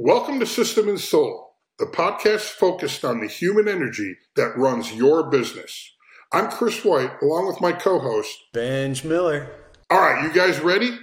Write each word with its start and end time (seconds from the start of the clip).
Welcome 0.00 0.38
to 0.38 0.46
System 0.46 0.88
and 0.88 1.00
Soul, 1.00 1.56
the 1.80 1.86
podcast 1.86 2.50
focused 2.50 3.04
on 3.04 3.18
the 3.18 3.26
human 3.26 3.66
energy 3.66 4.14
that 4.36 4.56
runs 4.56 4.94
your 4.94 5.28
business. 5.28 5.92
I'm 6.32 6.52
Chris 6.52 6.84
White, 6.84 7.10
along 7.20 7.48
with 7.48 7.60
my 7.60 7.72
co 7.72 7.98
host, 7.98 8.32
Benj 8.52 9.02
Miller. 9.02 9.50
All 9.90 9.98
right, 9.98 10.22
you 10.22 10.32
guys 10.32 10.60
ready? 10.60 10.96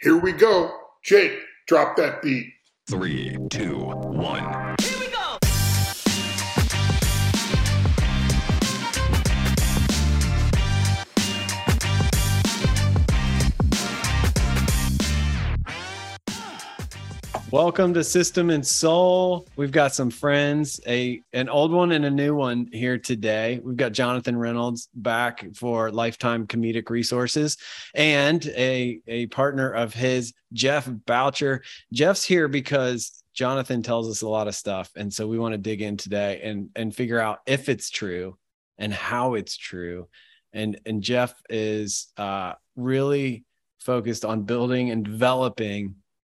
Here 0.00 0.16
we 0.16 0.32
go. 0.32 0.74
Jake, 1.04 1.38
drop 1.66 1.98
that 1.98 2.22
beat. 2.22 2.46
Three, 2.88 3.36
two, 3.50 3.80
one. 3.80 4.67
Welcome 17.50 17.94
to 17.94 18.04
System 18.04 18.50
and 18.50 18.66
Soul. 18.66 19.46
We've 19.56 19.72
got 19.72 19.94
some 19.94 20.10
friends, 20.10 20.82
a 20.86 21.22
an 21.32 21.48
old 21.48 21.72
one 21.72 21.92
and 21.92 22.04
a 22.04 22.10
new 22.10 22.34
one 22.34 22.68
here 22.70 22.98
today. 22.98 23.58
We've 23.64 23.74
got 23.74 23.92
Jonathan 23.92 24.36
Reynolds 24.36 24.90
back 24.92 25.46
for 25.54 25.90
Lifetime 25.90 26.46
Comedic 26.46 26.90
Resources 26.90 27.56
and 27.94 28.44
a 28.48 29.00
a 29.06 29.26
partner 29.28 29.70
of 29.70 29.94
his, 29.94 30.34
Jeff 30.52 30.90
Boucher. 31.06 31.62
Jeff's 31.90 32.22
here 32.22 32.48
because 32.48 33.22
Jonathan 33.32 33.82
tells 33.82 34.10
us 34.10 34.20
a 34.20 34.28
lot 34.28 34.46
of 34.46 34.54
stuff, 34.54 34.90
and 34.94 35.10
so 35.10 35.26
we 35.26 35.38
want 35.38 35.52
to 35.52 35.58
dig 35.58 35.80
in 35.80 35.96
today 35.96 36.42
and 36.44 36.68
and 36.76 36.94
figure 36.94 37.18
out 37.18 37.38
if 37.46 37.70
it's 37.70 37.88
true 37.88 38.36
and 38.76 38.92
how 38.92 39.34
it's 39.34 39.56
true. 39.56 40.06
And 40.52 40.78
and 40.84 41.02
Jeff 41.02 41.32
is 41.48 42.08
uh, 42.18 42.52
really 42.76 43.46
focused 43.78 44.26
on 44.26 44.42
building 44.42 44.90
and 44.90 45.02
developing 45.02 45.94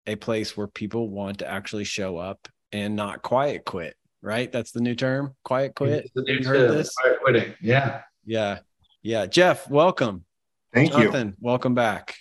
a 0.08 0.16
place 0.16 0.56
where 0.56 0.68
people 0.68 1.10
want 1.10 1.40
to 1.40 1.50
actually 1.50 1.84
show 1.84 2.18
up 2.18 2.48
and 2.72 2.96
not 2.96 3.22
quiet 3.22 3.66
quit, 3.66 3.96
right? 4.22 4.52
That's 4.52 4.72
the 4.72 4.82
new 4.82 4.96
term, 4.96 5.36
quiet 5.44 5.76
quit. 5.76 6.10
You 6.16 6.44
heard 6.44 6.72
this? 6.72 6.94
Quiet 6.96 7.20
quitting. 7.24 7.54
Yeah. 7.62 8.02
Yeah. 8.26 8.60
Yeah. 9.02 9.26
Jeff, 9.26 9.70
welcome. 9.70 10.26
Thank 10.74 10.92
Jonathan, 10.92 11.30
you. 11.30 11.36
welcome 11.42 11.76
back. 11.76 12.16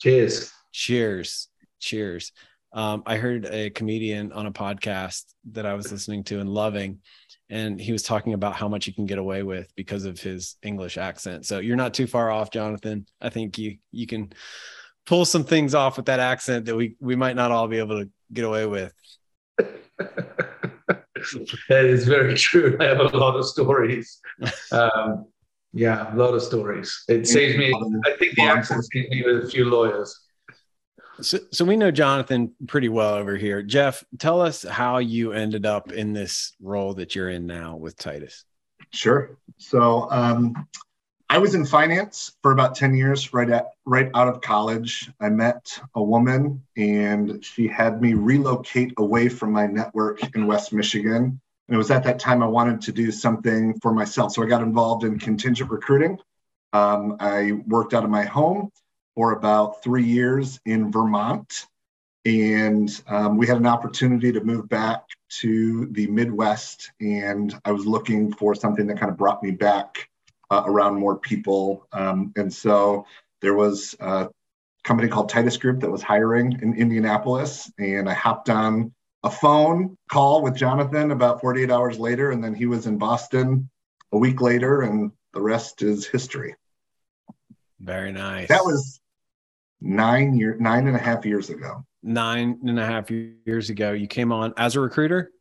Cheers. 0.00 0.52
Cheers. 0.72 1.48
Cheers. 1.80 2.32
Um, 2.72 3.02
I 3.06 3.16
heard 3.16 3.46
a 3.46 3.70
comedian 3.70 4.32
on 4.32 4.46
a 4.46 4.52
podcast 4.52 5.24
that 5.52 5.66
I 5.66 5.74
was 5.74 5.90
listening 5.90 6.24
to 6.24 6.40
and 6.40 6.48
loving, 6.48 7.00
and 7.48 7.80
he 7.80 7.90
was 7.90 8.02
talking 8.02 8.34
about 8.34 8.54
how 8.54 8.68
much 8.68 8.86
you 8.86 8.92
can 8.92 9.06
get 9.06 9.18
away 9.18 9.42
with 9.42 9.72
because 9.76 10.04
of 10.04 10.20
his 10.20 10.56
English 10.62 10.98
accent. 10.98 11.46
So 11.46 11.58
you're 11.58 11.76
not 11.76 11.94
too 11.94 12.06
far 12.06 12.30
off, 12.30 12.50
Jonathan. 12.50 13.06
I 13.20 13.30
think 13.30 13.56
you 13.56 13.78
you 13.92 14.06
can 14.06 14.32
pull 15.06 15.24
some 15.24 15.44
things 15.44 15.74
off 15.74 15.96
with 15.96 16.06
that 16.06 16.20
accent 16.20 16.66
that 16.66 16.76
we 16.76 16.96
we 17.00 17.16
might 17.16 17.36
not 17.36 17.50
all 17.50 17.68
be 17.68 17.78
able 17.78 18.02
to 18.02 18.10
get 18.32 18.44
away 18.44 18.66
with. 18.66 18.92
that 19.58 21.84
is 21.84 22.06
very 22.06 22.34
true. 22.34 22.76
I 22.80 22.84
have 22.84 23.00
a 23.00 23.16
lot 23.16 23.36
of 23.36 23.46
stories. 23.46 24.20
Um, 24.70 25.26
yeah, 25.72 26.14
a 26.14 26.16
lot 26.16 26.34
of 26.34 26.42
stories. 26.42 27.04
It 27.08 27.26
saves 27.26 27.56
me. 27.56 27.72
I 28.06 28.16
think 28.18 28.34
the 28.34 28.42
accent 28.42 28.84
saves 28.92 29.08
me 29.10 29.22
with 29.24 29.44
a 29.44 29.48
few 29.48 29.66
lawyers. 29.66 30.26
So, 31.20 31.38
so 31.50 31.64
we 31.64 31.76
know 31.76 31.90
Jonathan 31.90 32.52
pretty 32.66 32.88
well 32.88 33.14
over 33.14 33.36
here. 33.36 33.62
Jeff, 33.62 34.04
tell 34.18 34.40
us 34.40 34.62
how 34.62 34.98
you 34.98 35.32
ended 35.32 35.64
up 35.64 35.92
in 35.92 36.12
this 36.12 36.54
role 36.60 36.94
that 36.94 37.14
you're 37.14 37.30
in 37.30 37.46
now 37.46 37.76
with 37.76 37.96
Titus. 37.96 38.44
Sure. 38.92 39.38
So 39.56 40.10
um, 40.10 40.68
I 41.28 41.38
was 41.38 41.56
in 41.56 41.66
finance 41.66 42.36
for 42.40 42.52
about 42.52 42.76
10 42.76 42.94
years 42.94 43.34
right 43.34 43.50
at 43.50 43.72
right 43.84 44.10
out 44.14 44.28
of 44.28 44.40
college. 44.40 45.10
I 45.20 45.28
met 45.28 45.80
a 45.94 46.02
woman 46.02 46.62
and 46.76 47.44
she 47.44 47.66
had 47.66 48.00
me 48.00 48.14
relocate 48.14 48.92
away 48.96 49.28
from 49.28 49.50
my 49.50 49.66
network 49.66 50.36
in 50.36 50.46
West 50.46 50.72
Michigan. 50.72 51.40
And 51.68 51.74
it 51.74 51.76
was 51.76 51.90
at 51.90 52.04
that 52.04 52.20
time 52.20 52.44
I 52.44 52.46
wanted 52.46 52.80
to 52.82 52.92
do 52.92 53.10
something 53.10 53.78
for 53.80 53.92
myself. 53.92 54.32
So 54.32 54.44
I 54.44 54.46
got 54.46 54.62
involved 54.62 55.02
in 55.02 55.18
contingent 55.18 55.68
recruiting. 55.68 56.18
Um, 56.72 57.16
I 57.18 57.52
worked 57.66 57.92
out 57.92 58.04
of 58.04 58.10
my 58.10 58.24
home 58.24 58.70
for 59.16 59.32
about 59.32 59.82
three 59.82 60.04
years 60.04 60.60
in 60.64 60.92
Vermont. 60.92 61.66
And 62.24 62.88
um, 63.08 63.36
we 63.36 63.48
had 63.48 63.56
an 63.56 63.66
opportunity 63.66 64.30
to 64.30 64.44
move 64.44 64.68
back 64.68 65.02
to 65.40 65.86
the 65.86 66.06
Midwest. 66.06 66.92
And 67.00 67.52
I 67.64 67.72
was 67.72 67.84
looking 67.84 68.32
for 68.32 68.54
something 68.54 68.86
that 68.86 69.00
kind 69.00 69.10
of 69.10 69.16
brought 69.16 69.42
me 69.42 69.50
back 69.50 70.08
uh, 70.50 70.62
around 70.66 70.94
more 70.98 71.18
people. 71.18 71.86
Um, 71.92 72.32
and 72.36 72.52
so 72.52 73.06
there 73.40 73.54
was 73.54 73.94
a 74.00 74.28
company 74.84 75.08
called 75.08 75.28
Titus 75.28 75.56
Group 75.56 75.80
that 75.80 75.90
was 75.90 76.02
hiring 76.02 76.58
in 76.62 76.74
Indianapolis, 76.74 77.70
and 77.78 78.08
I 78.08 78.14
hopped 78.14 78.48
on 78.48 78.92
a 79.24 79.30
phone 79.30 79.96
call 80.08 80.42
with 80.42 80.54
Jonathan 80.54 81.10
about 81.10 81.40
48 81.40 81.70
hours 81.70 81.98
later, 81.98 82.30
and 82.30 82.42
then 82.42 82.54
he 82.54 82.66
was 82.66 82.86
in 82.86 82.96
Boston 82.96 83.68
a 84.12 84.18
week 84.18 84.40
later, 84.40 84.82
and 84.82 85.10
the 85.34 85.42
rest 85.42 85.82
is 85.82 86.06
history. 86.06 86.54
Very 87.80 88.12
nice. 88.12 88.48
That 88.48 88.64
was 88.64 89.00
nine 89.80 90.34
year, 90.34 90.56
nine 90.58 90.86
and 90.86 90.96
a 90.96 91.00
half 91.00 91.26
years 91.26 91.50
ago. 91.50 91.84
Nine 92.02 92.60
and 92.66 92.78
a 92.78 92.86
half 92.86 93.10
years 93.10 93.68
ago, 93.68 93.92
you 93.92 94.06
came 94.06 94.32
on 94.32 94.54
as 94.56 94.76
a 94.76 94.80
recruiter. 94.80 95.32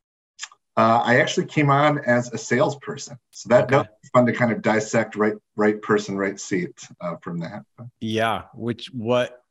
Uh, 0.78 1.02
I 1.04 1.20
actually 1.22 1.46
came 1.46 1.70
on 1.70 2.00
as 2.00 2.34
a 2.34 2.38
salesperson, 2.38 3.18
so 3.32 3.48
that, 3.48 3.66
okay. 3.66 3.78
that 3.78 3.90
fun 4.14 4.26
to 4.26 4.34
kind 4.34 4.52
of 4.52 4.62
dissect 4.62 5.16
right, 5.16 5.36
right 5.56 5.82
person, 5.82 6.18
right 6.18 6.38
seat 6.38 6.86
uh, 7.00 7.16
from 7.22 7.40
that. 7.40 7.64
Yeah, 8.02 8.44
which 8.54 8.88
what 8.88 9.42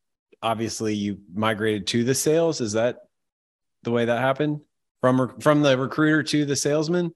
obviously 0.42 0.94
you 0.94 1.18
migrated 1.34 1.86
to 1.88 2.04
the 2.04 2.14
sales. 2.14 2.60
Is 2.60 2.72
that 2.72 2.98
the 3.82 3.90
way 3.90 4.04
that 4.04 4.20
happened 4.20 4.60
from 5.00 5.40
from 5.40 5.62
the 5.62 5.76
recruiter 5.76 6.22
to 6.22 6.44
the 6.44 6.54
salesman? 6.54 7.14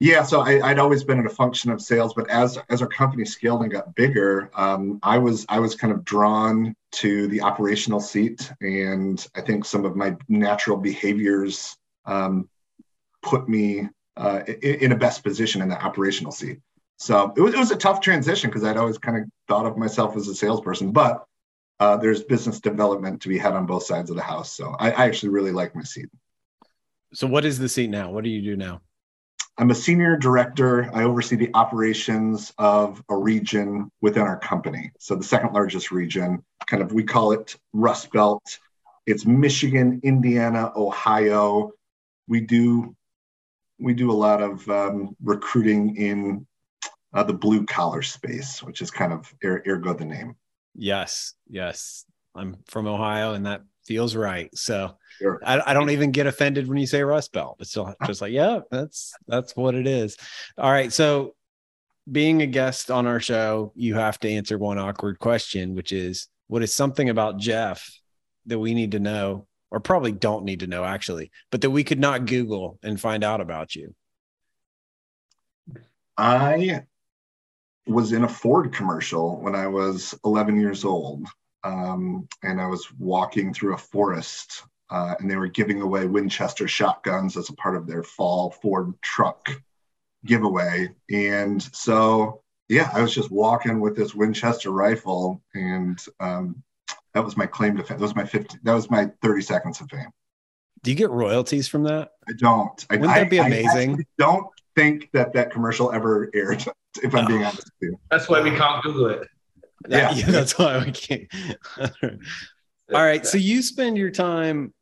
Yeah, 0.00 0.22
so 0.22 0.40
I, 0.40 0.56
would 0.56 0.78
always 0.78 1.04
been 1.04 1.18
in 1.18 1.26
a 1.26 1.30
function 1.30 1.70
of 1.70 1.80
sales, 1.80 2.12
but 2.14 2.28
as 2.28 2.58
as 2.68 2.82
our 2.82 2.88
company 2.88 3.24
scaled 3.24 3.62
and 3.62 3.72
got 3.72 3.94
bigger, 3.94 4.50
um, 4.54 4.98
I 5.02 5.18
was 5.18 5.46
I 5.48 5.60
was 5.60 5.74
kind 5.74 5.92
of 5.92 6.04
drawn 6.04 6.74
to 6.92 7.26
the 7.28 7.40
operational 7.40 8.00
seat, 8.00 8.52
and 8.60 9.26
I 9.34 9.40
think 9.40 9.64
some 9.64 9.84
of 9.84 9.96
my 9.96 10.16
natural 10.28 10.76
behaviors 10.76 11.76
um, 12.04 12.48
put 13.24 13.48
me 13.48 13.88
uh, 14.16 14.42
in, 14.46 14.74
in, 14.74 14.92
a 14.92 14.96
best 14.96 15.24
position 15.24 15.60
in 15.60 15.68
the 15.68 15.82
operational 15.82 16.30
seat. 16.30 16.60
So 16.98 17.32
it 17.36 17.40
was, 17.40 17.54
it 17.54 17.58
was 17.58 17.72
a 17.72 17.76
tough 17.76 18.00
transition 18.00 18.48
because 18.48 18.62
I'd 18.62 18.76
always 18.76 18.98
kind 18.98 19.18
of 19.18 19.24
thought 19.48 19.66
of 19.66 19.76
myself 19.76 20.16
as 20.16 20.28
a 20.28 20.34
salesperson, 20.34 20.92
but 20.92 21.24
uh, 21.80 21.96
there's 21.96 22.22
business 22.22 22.60
development 22.60 23.22
to 23.22 23.28
be 23.28 23.36
had 23.36 23.54
on 23.54 23.66
both 23.66 23.82
sides 23.82 24.10
of 24.10 24.16
the 24.16 24.22
house. 24.22 24.56
So 24.56 24.76
I, 24.78 24.92
I 24.92 25.06
actually 25.06 25.30
really 25.30 25.50
like 25.50 25.74
my 25.74 25.82
seat. 25.82 26.08
So 27.12 27.26
what 27.26 27.44
is 27.44 27.58
the 27.58 27.68
seat 27.68 27.90
now? 27.90 28.10
What 28.10 28.24
do 28.24 28.30
you 28.30 28.42
do 28.42 28.56
now? 28.56 28.80
I'm 29.56 29.70
a 29.70 29.74
senior 29.74 30.16
director. 30.16 30.90
I 30.92 31.04
oversee 31.04 31.36
the 31.36 31.50
operations 31.54 32.52
of 32.58 33.02
a 33.08 33.16
region 33.16 33.90
within 34.00 34.22
our 34.22 34.38
company. 34.38 34.90
So 34.98 35.14
the 35.14 35.24
second 35.24 35.52
largest 35.52 35.92
region, 35.92 36.44
kind 36.66 36.82
of, 36.82 36.92
we 36.92 37.04
call 37.04 37.32
it 37.32 37.56
Rust 37.72 38.12
Belt. 38.12 38.42
It's 39.06 39.26
Michigan, 39.26 40.00
Indiana, 40.02 40.72
Ohio. 40.74 41.70
We 42.26 42.40
do 42.40 42.96
we 43.84 43.92
do 43.92 44.10
a 44.10 44.12
lot 44.12 44.40
of 44.40 44.66
um, 44.70 45.14
recruiting 45.22 45.94
in 45.96 46.46
uh, 47.12 47.22
the 47.22 47.34
blue 47.34 47.66
collar 47.66 48.00
space, 48.00 48.62
which 48.62 48.80
is 48.80 48.90
kind 48.90 49.12
of 49.12 49.32
er- 49.44 49.62
ergo 49.68 49.92
the 49.92 50.06
name. 50.06 50.34
Yes, 50.74 51.34
yes. 51.48 52.06
I'm 52.34 52.56
from 52.66 52.86
Ohio, 52.86 53.34
and 53.34 53.44
that 53.44 53.60
feels 53.84 54.16
right. 54.16 54.48
So 54.56 54.96
sure. 55.18 55.38
I, 55.44 55.62
I, 55.66 55.74
don't 55.74 55.90
even 55.90 56.12
get 56.12 56.26
offended 56.26 56.66
when 56.66 56.78
you 56.78 56.86
say 56.86 57.02
Rust 57.02 57.32
Belt. 57.32 57.58
It's 57.60 57.70
still 57.70 57.94
just 58.06 58.22
like, 58.22 58.32
yeah, 58.32 58.60
that's 58.70 59.12
that's 59.28 59.54
what 59.54 59.74
it 59.74 59.86
is. 59.86 60.16
All 60.56 60.72
right. 60.72 60.90
So 60.92 61.34
being 62.10 62.40
a 62.40 62.46
guest 62.46 62.90
on 62.90 63.06
our 63.06 63.20
show, 63.20 63.72
you 63.76 63.96
have 63.96 64.18
to 64.20 64.30
answer 64.30 64.56
one 64.56 64.78
awkward 64.78 65.18
question, 65.18 65.74
which 65.74 65.92
is, 65.92 66.28
what 66.48 66.62
is 66.62 66.74
something 66.74 67.10
about 67.10 67.38
Jeff 67.38 68.00
that 68.46 68.58
we 68.58 68.72
need 68.72 68.92
to 68.92 68.98
know 68.98 69.46
or 69.74 69.80
probably 69.80 70.12
don't 70.12 70.44
need 70.44 70.60
to 70.60 70.68
know 70.68 70.84
actually, 70.84 71.32
but 71.50 71.60
that 71.60 71.70
we 71.70 71.82
could 71.82 71.98
not 71.98 72.26
Google 72.26 72.78
and 72.84 73.00
find 73.00 73.24
out 73.24 73.40
about 73.40 73.74
you? 73.74 73.92
I 76.16 76.84
was 77.84 78.12
in 78.12 78.22
a 78.22 78.28
Ford 78.28 78.72
commercial 78.72 79.40
when 79.40 79.56
I 79.56 79.66
was 79.66 80.14
11 80.24 80.60
years 80.60 80.84
old. 80.84 81.26
Um, 81.64 82.28
and 82.42 82.60
I 82.60 82.66
was 82.66 82.86
walking 82.98 83.52
through 83.52 83.74
a 83.74 83.78
forest 83.78 84.62
uh, 84.90 85.16
and 85.18 85.28
they 85.28 85.36
were 85.36 85.48
giving 85.48 85.80
away 85.80 86.06
Winchester 86.06 86.68
shotguns 86.68 87.36
as 87.36 87.48
a 87.48 87.54
part 87.54 87.74
of 87.74 87.88
their 87.88 88.04
fall 88.04 88.50
Ford 88.50 88.94
truck 89.02 89.50
giveaway. 90.24 90.90
And 91.10 91.60
so, 91.60 92.42
yeah, 92.68 92.90
I 92.94 93.02
was 93.02 93.12
just 93.12 93.30
walking 93.30 93.80
with 93.80 93.96
this 93.96 94.14
Winchester 94.14 94.70
rifle 94.70 95.42
and 95.52 95.98
um, 96.20 96.62
that 97.14 97.24
was 97.24 97.36
my 97.36 97.46
claim 97.46 97.76
to 97.76 97.84
fame. 97.84 97.98
That 97.98 98.04
was 98.04 98.16
my 98.16 98.24
50, 98.24 98.58
that 98.62 98.74
was 98.74 98.90
my 98.90 99.10
30 99.22 99.42
seconds 99.42 99.80
of 99.80 99.88
fame. 99.90 100.10
Do 100.82 100.90
you 100.90 100.96
get 100.96 101.10
royalties 101.10 101.68
from 101.68 101.84
that? 101.84 102.10
I 102.28 102.32
don't. 102.38 102.86
Wouldn't 102.90 103.08
I, 103.08 103.20
that 103.20 103.30
be 103.30 103.38
amazing? 103.38 104.00
I 104.00 104.04
don't 104.18 104.46
think 104.76 105.10
that 105.12 105.32
that 105.32 105.50
commercial 105.50 105.92
ever 105.92 106.30
aired, 106.34 106.64
if 107.02 107.14
I'm 107.14 107.26
being 107.26 107.42
oh. 107.42 107.46
honest 107.46 107.70
with 107.80 107.90
you. 107.90 108.00
That's 108.10 108.28
why 108.28 108.42
we 108.42 108.50
can't 108.50 108.82
Google 108.82 109.06
it. 109.06 109.28
Yeah, 109.88 110.12
yeah 110.12 110.26
that's 110.26 110.58
why 110.58 110.78
we 110.84 110.92
can't. 110.92 111.28
All 112.02 113.02
right. 113.02 113.24
So 113.24 113.38
you 113.38 113.62
spend 113.62 113.96
your 113.96 114.10
time 114.10 114.74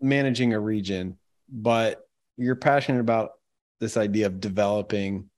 managing 0.00 0.54
a 0.54 0.60
region, 0.60 1.18
but 1.48 2.00
you're 2.38 2.56
passionate 2.56 3.00
about 3.00 3.32
this 3.80 3.96
idea 3.96 4.26
of 4.26 4.40
developing 4.40 5.28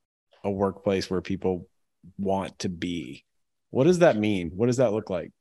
a 0.45 0.51
workplace 0.51 1.11
where 1.11 1.21
people 1.21 1.67
want 2.19 2.59
to 2.61 2.69
be. 2.69 3.25
What 3.71 3.85
does 3.85 4.01
that 4.01 4.17
mean? 4.17 4.51
What 4.55 4.67
does 4.67 4.77
that 4.77 4.93
look 4.93 5.11
like? 5.11 5.33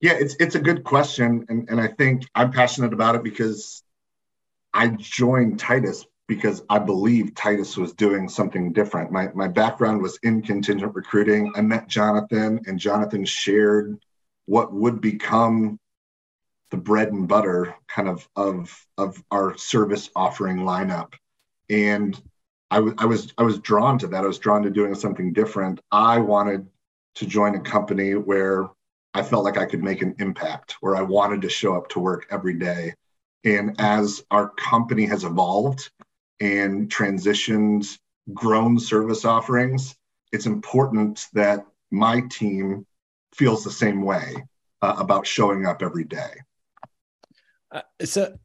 Yeah, 0.00 0.12
it's 0.12 0.36
it's 0.38 0.54
a 0.54 0.60
good 0.60 0.84
question, 0.84 1.46
and 1.48 1.68
and 1.70 1.80
I 1.80 1.88
think 1.88 2.24
I'm 2.34 2.52
passionate 2.52 2.92
about 2.92 3.14
it 3.14 3.22
because 3.22 3.82
I 4.74 4.88
joined 4.90 5.58
Titus 5.60 6.06
because 6.28 6.62
I 6.70 6.78
believe 6.80 7.34
Titus 7.34 7.76
was 7.76 7.94
doing 7.94 8.28
something 8.28 8.72
different. 8.72 9.12
My 9.12 9.30
my 9.34 9.48
background 9.48 10.02
was 10.02 10.18
in 10.22 10.42
contingent 10.42 10.94
recruiting. 10.94 11.52
I 11.56 11.62
met 11.62 11.88
Jonathan, 11.88 12.60
and 12.66 12.78
Jonathan 12.78 13.24
shared 13.24 13.98
what 14.46 14.72
would 14.74 15.00
become 15.00 15.78
the 16.70 16.76
bread 16.76 17.08
and 17.12 17.28
butter 17.28 17.74
kind 17.88 18.08
of 18.08 18.28
of 18.36 18.86
of 18.98 19.22
our 19.30 19.56
service 19.56 20.10
offering 20.16 20.58
lineup. 20.58 21.12
And 21.70 22.20
I, 22.70 22.76
w- 22.76 22.94
I 22.98 23.06
was 23.06 23.32
I 23.38 23.42
was 23.42 23.58
drawn 23.60 23.98
to 24.00 24.08
that. 24.08 24.24
I 24.24 24.26
was 24.26 24.38
drawn 24.38 24.62
to 24.62 24.70
doing 24.70 24.94
something 24.94 25.32
different. 25.32 25.80
I 25.92 26.18
wanted 26.18 26.66
to 27.16 27.26
join 27.26 27.54
a 27.54 27.60
company 27.60 28.14
where 28.14 28.68
I 29.16 29.22
felt 29.22 29.44
like 29.44 29.56
I 29.56 29.64
could 29.64 29.82
make 29.82 30.02
an 30.02 30.14
impact, 30.18 30.76
where 30.80 30.94
I 30.94 31.00
wanted 31.00 31.40
to 31.40 31.48
show 31.48 31.74
up 31.74 31.88
to 31.90 32.00
work 32.00 32.26
every 32.30 32.52
day. 32.52 32.92
And 33.44 33.74
as 33.80 34.22
our 34.30 34.50
company 34.50 35.06
has 35.06 35.24
evolved 35.24 35.90
and 36.38 36.90
transitioned, 36.90 37.98
grown 38.34 38.78
service 38.78 39.24
offerings, 39.24 39.96
it's 40.32 40.44
important 40.44 41.28
that 41.32 41.64
my 41.90 42.20
team 42.30 42.84
feels 43.32 43.64
the 43.64 43.70
same 43.70 44.02
way 44.02 44.34
uh, 44.82 44.96
about 44.98 45.26
showing 45.26 45.64
up 45.64 45.80
every 45.80 46.04
day. 46.04 46.32
Uh, 47.72 47.80
so 48.04 48.36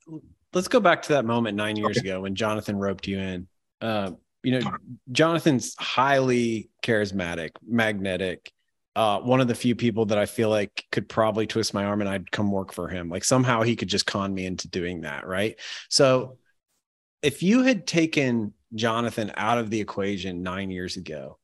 let's 0.54 0.70
go 0.70 0.80
back 0.80 1.02
to 1.02 1.14
that 1.14 1.26
moment 1.26 1.58
nine 1.58 1.76
years 1.76 1.98
okay. 1.98 2.08
ago 2.08 2.22
when 2.22 2.36
Jonathan 2.36 2.78
roped 2.78 3.08
you 3.08 3.20
in. 3.20 3.48
Uh, 3.82 4.12
you 4.44 4.58
know, 4.58 4.72
Jonathan's 5.12 5.76
highly 5.78 6.70
charismatic, 6.82 7.52
magnetic. 7.68 8.54
Uh, 8.96 9.20
one 9.20 9.40
of 9.40 9.48
the 9.48 9.56
few 9.56 9.76
people 9.76 10.06
that 10.08 10.18
I 10.18 10.26
feel 10.26 10.50
like 10.50 10.86
could 10.92 11.08
probably 11.08 11.48
twist 11.48 11.74
my 11.74 11.86
arm 11.86 12.02
and 12.02 12.10
I'd 12.10 12.32
come 12.32 12.52
work 12.52 12.74
for 12.74 12.90
him. 12.90 13.10
Like 13.10 13.24
somehow 13.24 13.62
he 13.62 13.76
could 13.76 13.88
just 13.88 14.06
con 14.06 14.34
me 14.34 14.46
into 14.46 14.68
doing 14.68 15.02
that. 15.02 15.26
Right. 15.26 15.58
So 15.90 16.38
if 17.22 17.42
you 17.42 17.64
had 17.64 17.88
taken 17.88 18.54
Jonathan 18.76 19.32
out 19.38 19.58
of 19.58 19.70
the 19.70 19.80
equation 19.80 20.44
nine 20.44 20.72
years 20.72 20.98
ago, 20.98 21.38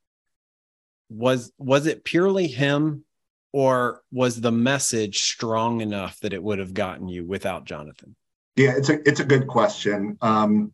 was 1.09 1.51
was 1.57 1.85
it 1.85 2.03
purely 2.03 2.47
him 2.47 3.05
or 3.53 4.01
was 4.11 4.39
the 4.39 4.51
message 4.51 5.19
strong 5.23 5.81
enough 5.81 6.19
that 6.19 6.33
it 6.33 6.44
would 6.44 6.59
have 6.59 6.73
gotten 6.73 7.07
you 7.07 7.25
without 7.25 7.65
Jonathan? 7.65 8.15
Yeah, 8.55 8.73
it's 8.75 8.89
a 8.89 9.07
it's 9.07 9.19
a 9.19 9.25
good 9.25 9.47
question. 9.47 10.17
Um, 10.21 10.73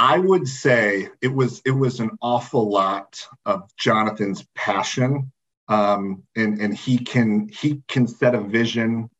I 0.00 0.16
would 0.16 0.48
say 0.48 1.10
it 1.20 1.28
was 1.28 1.60
it 1.66 1.72
was 1.72 2.00
an 2.00 2.12
awful 2.22 2.70
lot 2.70 3.22
of 3.44 3.68
Jonathan's 3.76 4.46
passion, 4.54 5.30
um, 5.68 6.22
and 6.34 6.58
and 6.58 6.74
he 6.74 6.96
can 6.96 7.50
he 7.50 7.82
can 7.86 8.06
set 8.06 8.34
a 8.34 8.40
vision 8.40 9.10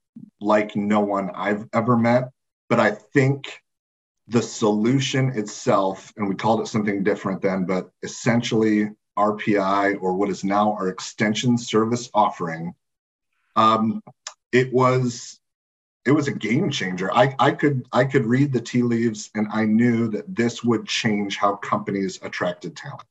like 0.40 0.74
no 0.74 1.00
one 1.00 1.32
I've 1.34 1.68
ever 1.74 1.98
met. 1.98 2.30
But 2.70 2.80
I 2.80 2.92
think 2.92 3.60
the 4.26 4.40
solution 4.40 5.28
itself, 5.36 6.14
and 6.16 6.26
we 6.26 6.34
called 6.34 6.62
it 6.62 6.66
something 6.66 7.04
different 7.04 7.42
then, 7.42 7.66
but 7.66 7.90
essentially 8.02 8.88
RPO 9.18 9.98
or 10.00 10.14
what 10.14 10.30
is 10.30 10.44
now 10.44 10.72
our 10.72 10.88
extension 10.88 11.58
service 11.58 12.08
offering, 12.14 12.74
um, 13.54 14.02
it 14.50 14.72
was 14.72 15.40
it 16.06 16.12
was 16.12 16.28
a 16.28 16.32
game 16.32 16.70
changer. 16.70 17.12
I, 17.12 17.34
I 17.38 17.50
could 17.50 17.86
I 17.92 18.04
could 18.04 18.24
read 18.24 18.52
the 18.52 18.60
tea 18.60 18.82
leaves 18.82 19.30
and 19.34 19.48
I 19.52 19.64
knew 19.64 20.08
that 20.08 20.34
this 20.34 20.64
would 20.64 20.86
change 20.86 21.36
how 21.36 21.56
companies 21.56 22.18
attracted 22.22 22.76
talent, 22.76 23.06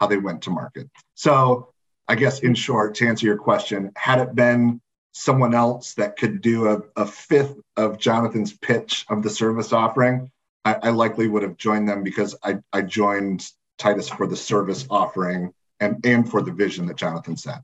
how 0.00 0.08
they 0.08 0.16
went 0.16 0.42
to 0.42 0.50
market. 0.50 0.90
So 1.14 1.68
I 2.08 2.16
guess 2.16 2.40
in 2.40 2.54
short, 2.54 2.94
to 2.96 3.06
answer 3.06 3.26
your 3.26 3.38
question, 3.38 3.92
had 3.96 4.20
it 4.20 4.34
been 4.34 4.80
someone 5.12 5.54
else 5.54 5.94
that 5.94 6.16
could 6.16 6.40
do 6.40 6.68
a, 6.68 6.80
a 6.96 7.06
fifth 7.06 7.56
of 7.76 7.98
Jonathan's 7.98 8.52
pitch 8.52 9.04
of 9.08 9.22
the 9.22 9.30
service 9.30 9.72
offering, 9.72 10.30
I, 10.64 10.74
I 10.82 10.90
likely 10.90 11.28
would 11.28 11.42
have 11.42 11.56
joined 11.56 11.88
them 11.88 12.02
because 12.02 12.34
I, 12.42 12.58
I 12.72 12.82
joined 12.82 13.48
Titus 13.78 14.08
for 14.08 14.26
the 14.26 14.36
service 14.36 14.86
offering 14.90 15.52
and 15.80 16.04
and 16.04 16.28
for 16.28 16.42
the 16.42 16.52
vision 16.52 16.86
that 16.86 16.96
Jonathan 16.96 17.36
set. 17.36 17.62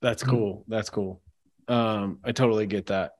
That's 0.00 0.22
cool. 0.22 0.64
That's 0.68 0.90
cool. 0.90 1.20
Um, 1.68 2.18
I 2.24 2.32
totally 2.32 2.66
get 2.66 2.86
that. 2.86 3.12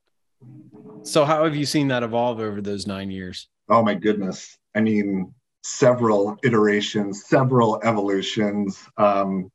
So, 1.03 1.25
how 1.25 1.45
have 1.45 1.57
you 1.57 1.67
seen 1.67 1.89
that 1.89 2.03
evolve 2.03 2.41
over 2.41 2.61
those 2.61 2.87
nine 2.87 3.11
years? 3.11 3.49
Oh 3.69 3.83
my 3.83 3.95
goodness! 3.95 4.59
I 4.75 4.81
mean, 4.81 5.35
several 5.63 6.39
iterations, 6.43 7.25
several 7.25 7.81
evolutions. 7.83 8.79
Um, 8.97 9.51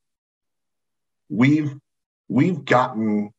we've 1.29 1.75
we've 2.27 2.65
gotten 2.65 3.31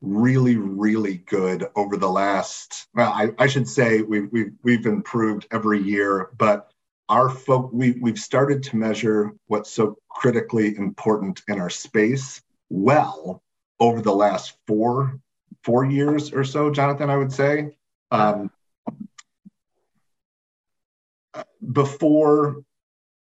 really, 0.00 0.56
really 0.56 1.18
good 1.18 1.66
over 1.76 1.96
the 1.96 2.10
last. 2.10 2.88
Well, 2.94 3.12
I, 3.12 3.30
I 3.38 3.46
should 3.46 3.68
say 3.68 4.02
we've 4.02 4.28
we've 4.32 4.52
we've 4.62 4.86
improved 4.86 5.46
every 5.50 5.80
year, 5.80 6.30
but 6.36 6.72
our 7.08 7.28
folk 7.28 7.70
we, 7.72 7.92
we've 8.00 8.18
started 8.18 8.62
to 8.64 8.76
measure 8.76 9.32
what's 9.46 9.70
so 9.70 9.96
critically 10.10 10.76
important 10.76 11.42
in 11.48 11.60
our 11.60 11.70
space 11.70 12.42
well 12.70 13.42
over 13.80 14.00
the 14.00 14.14
last 14.14 14.56
four 14.66 15.20
four 15.64 15.84
years 15.84 16.32
or 16.32 16.44
so 16.44 16.70
jonathan 16.70 17.10
i 17.10 17.16
would 17.16 17.32
say. 17.32 17.76
Um, 18.10 18.50
before 21.72 22.62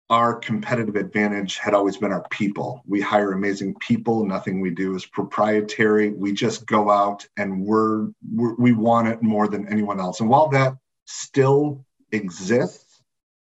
our 0.09 0.35
competitive 0.35 0.97
advantage 0.97 1.59
had 1.59 1.75
always 1.75 1.99
been 1.99 2.13
our 2.13 2.27
people. 2.31 2.83
We 2.87 3.01
hire 3.01 3.33
amazing 3.33 3.75
people. 3.75 4.25
Nothing 4.25 4.61
we 4.61 4.71
do 4.71 4.95
is 4.95 5.05
proprietary. 5.05 6.11
We 6.11 6.33
just 6.33 6.65
go 6.65 6.91
out 6.91 7.27
and 7.37 7.61
we're, 7.61 8.09
we're 8.33 8.55
we 8.55 8.73
want 8.73 9.09
it 9.09 9.21
more 9.21 9.49
than 9.49 9.69
anyone 9.69 10.01
else. 10.01 10.21
And 10.21 10.31
while 10.31 10.49
that 10.51 10.77
still 11.07 11.85
exists 12.13 12.89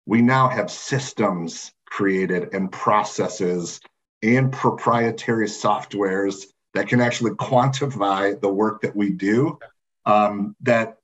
we 0.05 0.21
now 0.21 0.47
have 0.47 0.69
systems 0.69 1.71
created 1.85 2.53
and 2.53 2.71
processes 2.71 3.79
and 4.21 4.51
proprietary 4.51 5.47
softwares 5.47 6.45
that 6.75 6.87
can 6.87 7.01
actually 7.01 7.31
quantify 7.31 8.39
the 8.39 8.49
work 8.49 8.81
that 8.81 8.95
we 8.95 9.09
do 9.09 9.57
um, 10.05 10.55
that 10.61 10.97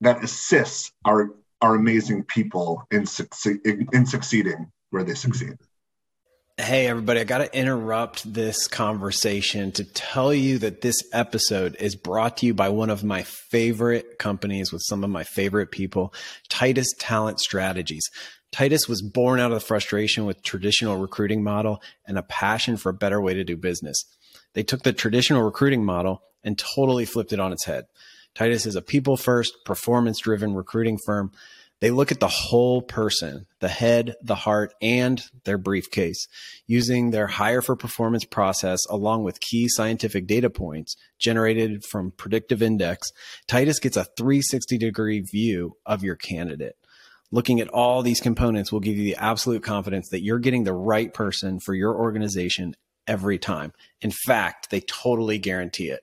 that 0.00 0.24
assists 0.24 0.92
our 1.04 1.30
our 1.62 1.74
amazing 1.74 2.22
people 2.24 2.82
in, 2.90 3.06
succeed, 3.06 3.60
in, 3.64 3.86
in 3.92 4.04
succeeding 4.04 4.70
where 4.90 5.04
they 5.04 5.14
succeed. 5.14 5.56
Hey, 6.58 6.86
everybody, 6.86 7.20
I 7.20 7.24
got 7.24 7.38
to 7.38 7.54
interrupt 7.54 8.32
this 8.32 8.66
conversation 8.66 9.72
to 9.72 9.84
tell 9.84 10.32
you 10.32 10.56
that 10.60 10.80
this 10.80 11.02
episode 11.12 11.76
is 11.78 11.96
brought 11.96 12.38
to 12.38 12.46
you 12.46 12.54
by 12.54 12.70
one 12.70 12.88
of 12.88 13.04
my 13.04 13.24
favorite 13.24 14.18
companies 14.18 14.72
with 14.72 14.80
some 14.82 15.04
of 15.04 15.10
my 15.10 15.22
favorite 15.22 15.70
people, 15.70 16.14
Titus 16.48 16.94
Talent 16.98 17.40
Strategies. 17.40 18.08
Titus 18.52 18.88
was 18.88 19.02
born 19.02 19.38
out 19.38 19.52
of 19.52 19.60
the 19.60 19.66
frustration 19.66 20.24
with 20.24 20.42
traditional 20.42 20.96
recruiting 20.96 21.44
model 21.44 21.82
and 22.06 22.16
a 22.16 22.22
passion 22.22 22.78
for 22.78 22.88
a 22.88 22.94
better 22.94 23.20
way 23.20 23.34
to 23.34 23.44
do 23.44 23.58
business. 23.58 24.02
They 24.54 24.62
took 24.62 24.82
the 24.82 24.94
traditional 24.94 25.42
recruiting 25.42 25.84
model 25.84 26.22
and 26.42 26.56
totally 26.56 27.04
flipped 27.04 27.34
it 27.34 27.40
on 27.40 27.52
its 27.52 27.66
head. 27.66 27.84
Titus 28.34 28.64
is 28.64 28.76
a 28.76 28.82
people 28.82 29.18
first, 29.18 29.52
performance 29.66 30.20
driven 30.20 30.54
recruiting 30.54 30.96
firm 31.04 31.32
they 31.80 31.90
look 31.90 32.10
at 32.10 32.20
the 32.20 32.28
whole 32.28 32.80
person, 32.80 33.46
the 33.60 33.68
head, 33.68 34.14
the 34.22 34.34
heart, 34.34 34.72
and 34.80 35.22
their 35.44 35.58
briefcase, 35.58 36.26
using 36.66 37.10
their 37.10 37.26
hire 37.26 37.60
for 37.60 37.76
performance 37.76 38.24
process 38.24 38.80
along 38.88 39.24
with 39.24 39.40
key 39.40 39.68
scientific 39.68 40.26
data 40.26 40.48
points 40.48 40.96
generated 41.18 41.84
from 41.90 42.12
predictive 42.12 42.62
index. 42.62 43.12
Titus 43.46 43.78
gets 43.78 43.96
a 43.96 44.06
360 44.16 44.78
degree 44.78 45.20
view 45.20 45.76
of 45.84 46.02
your 46.02 46.16
candidate. 46.16 46.76
Looking 47.30 47.60
at 47.60 47.68
all 47.68 48.02
these 48.02 48.20
components 48.20 48.72
will 48.72 48.80
give 48.80 48.96
you 48.96 49.04
the 49.04 49.16
absolute 49.16 49.62
confidence 49.62 50.08
that 50.10 50.22
you're 50.22 50.38
getting 50.38 50.64
the 50.64 50.72
right 50.72 51.12
person 51.12 51.60
for 51.60 51.74
your 51.74 51.94
organization 51.94 52.74
every 53.06 53.38
time. 53.38 53.72
In 54.00 54.12
fact, 54.26 54.70
they 54.70 54.80
totally 54.80 55.38
guarantee 55.38 55.90
it. 55.90 56.00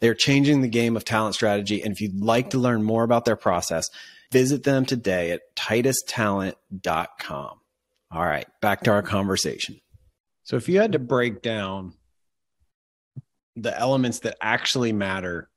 They're 0.00 0.14
changing 0.14 0.62
the 0.62 0.68
game 0.68 0.96
of 0.96 1.04
talent 1.04 1.34
strategy. 1.34 1.82
And 1.82 1.92
if 1.92 2.00
you'd 2.00 2.20
like 2.20 2.50
to 2.50 2.58
learn 2.58 2.82
more 2.82 3.04
about 3.04 3.24
their 3.24 3.36
process, 3.36 3.88
Visit 4.32 4.64
them 4.64 4.86
today 4.86 5.32
at 5.32 5.54
titustalent.com. 5.54 7.58
All 8.10 8.24
right, 8.24 8.46
back 8.60 8.82
to 8.84 8.90
our 8.90 9.02
conversation. 9.02 9.80
So, 10.42 10.56
if 10.56 10.68
you 10.68 10.80
had 10.80 10.92
to 10.92 10.98
break 10.98 11.42
down 11.42 11.94
the 13.56 13.78
elements 13.78 14.20
that 14.20 14.36
actually 14.40 14.92
matter 14.92 15.50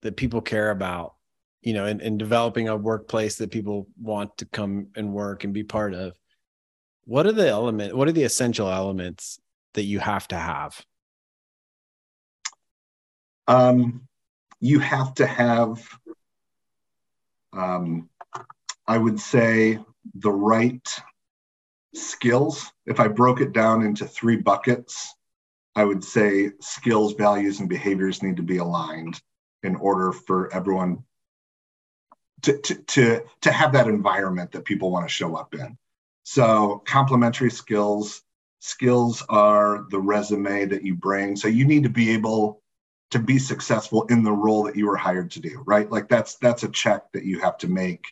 that 0.00 0.16
people 0.16 0.40
care 0.40 0.70
about, 0.70 1.14
you 1.60 1.74
know, 1.74 1.84
in, 1.84 2.00
in 2.00 2.16
developing 2.16 2.68
a 2.68 2.76
workplace 2.76 3.36
that 3.36 3.50
people 3.50 3.86
want 4.00 4.38
to 4.38 4.46
come 4.46 4.88
and 4.96 5.12
work 5.12 5.44
and 5.44 5.52
be 5.52 5.62
part 5.62 5.92
of, 5.92 6.18
what 7.04 7.26
are 7.26 7.32
the 7.32 7.48
element? 7.48 7.94
What 7.94 8.08
are 8.08 8.12
the 8.12 8.24
essential 8.24 8.70
elements 8.70 9.38
that 9.74 9.84
you 9.84 9.98
have 9.98 10.26
to 10.28 10.36
have? 10.36 10.80
Um, 13.46 14.08
you 14.60 14.78
have 14.78 15.14
to 15.14 15.26
have, 15.26 15.86
um, 17.52 18.08
I 18.86 18.98
would 18.98 19.20
say, 19.20 19.78
the 20.14 20.30
right 20.30 20.86
skills. 21.94 22.70
If 22.86 23.00
I 23.00 23.08
broke 23.08 23.40
it 23.40 23.52
down 23.52 23.82
into 23.82 24.06
three 24.06 24.36
buckets, 24.36 25.14
I 25.74 25.84
would 25.84 26.04
say 26.04 26.50
skills, 26.60 27.14
values, 27.14 27.60
and 27.60 27.68
behaviors 27.68 28.22
need 28.22 28.36
to 28.36 28.42
be 28.42 28.58
aligned 28.58 29.20
in 29.62 29.76
order 29.76 30.12
for 30.12 30.52
everyone 30.52 31.04
to, 32.42 32.58
to, 32.58 32.74
to, 32.74 33.24
to 33.40 33.52
have 33.52 33.72
that 33.72 33.88
environment 33.88 34.52
that 34.52 34.64
people 34.64 34.90
want 34.90 35.08
to 35.08 35.12
show 35.12 35.34
up 35.34 35.54
in. 35.54 35.78
So, 36.24 36.82
complementary 36.86 37.50
skills, 37.50 38.22
skills 38.60 39.24
are 39.28 39.86
the 39.90 40.00
resume 40.00 40.66
that 40.66 40.84
you 40.84 40.94
bring. 40.94 41.36
So, 41.36 41.48
you 41.48 41.64
need 41.64 41.84
to 41.84 41.88
be 41.88 42.10
able 42.10 42.62
to 43.10 43.18
be 43.18 43.38
successful 43.38 44.04
in 44.04 44.22
the 44.22 44.32
role 44.32 44.64
that 44.64 44.76
you 44.76 44.86
were 44.86 44.96
hired 44.96 45.30
to 45.32 45.40
do, 45.40 45.62
right? 45.66 45.90
Like 45.90 46.08
that's 46.08 46.34
that's 46.36 46.64
a 46.64 46.68
check 46.68 47.12
that 47.12 47.24
you 47.24 47.40
have 47.40 47.56
to 47.58 47.68
make 47.68 48.04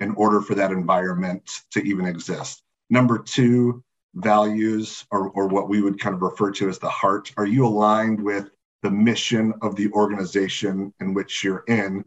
in 0.00 0.12
order 0.14 0.40
for 0.40 0.54
that 0.54 0.70
environment 0.70 1.62
to 1.72 1.80
even 1.80 2.06
exist. 2.06 2.62
Number 2.90 3.18
two, 3.18 3.82
values 4.14 5.06
or, 5.10 5.30
or 5.30 5.46
what 5.46 5.68
we 5.68 5.82
would 5.82 6.00
kind 6.00 6.14
of 6.14 6.22
refer 6.22 6.50
to 6.50 6.68
as 6.68 6.78
the 6.78 6.88
heart. 6.88 7.32
Are 7.36 7.46
you 7.46 7.66
aligned 7.66 8.22
with 8.22 8.50
the 8.82 8.90
mission 8.90 9.52
of 9.62 9.76
the 9.76 9.90
organization 9.92 10.92
in 11.00 11.14
which 11.14 11.44
you're 11.44 11.64
in? 11.68 12.04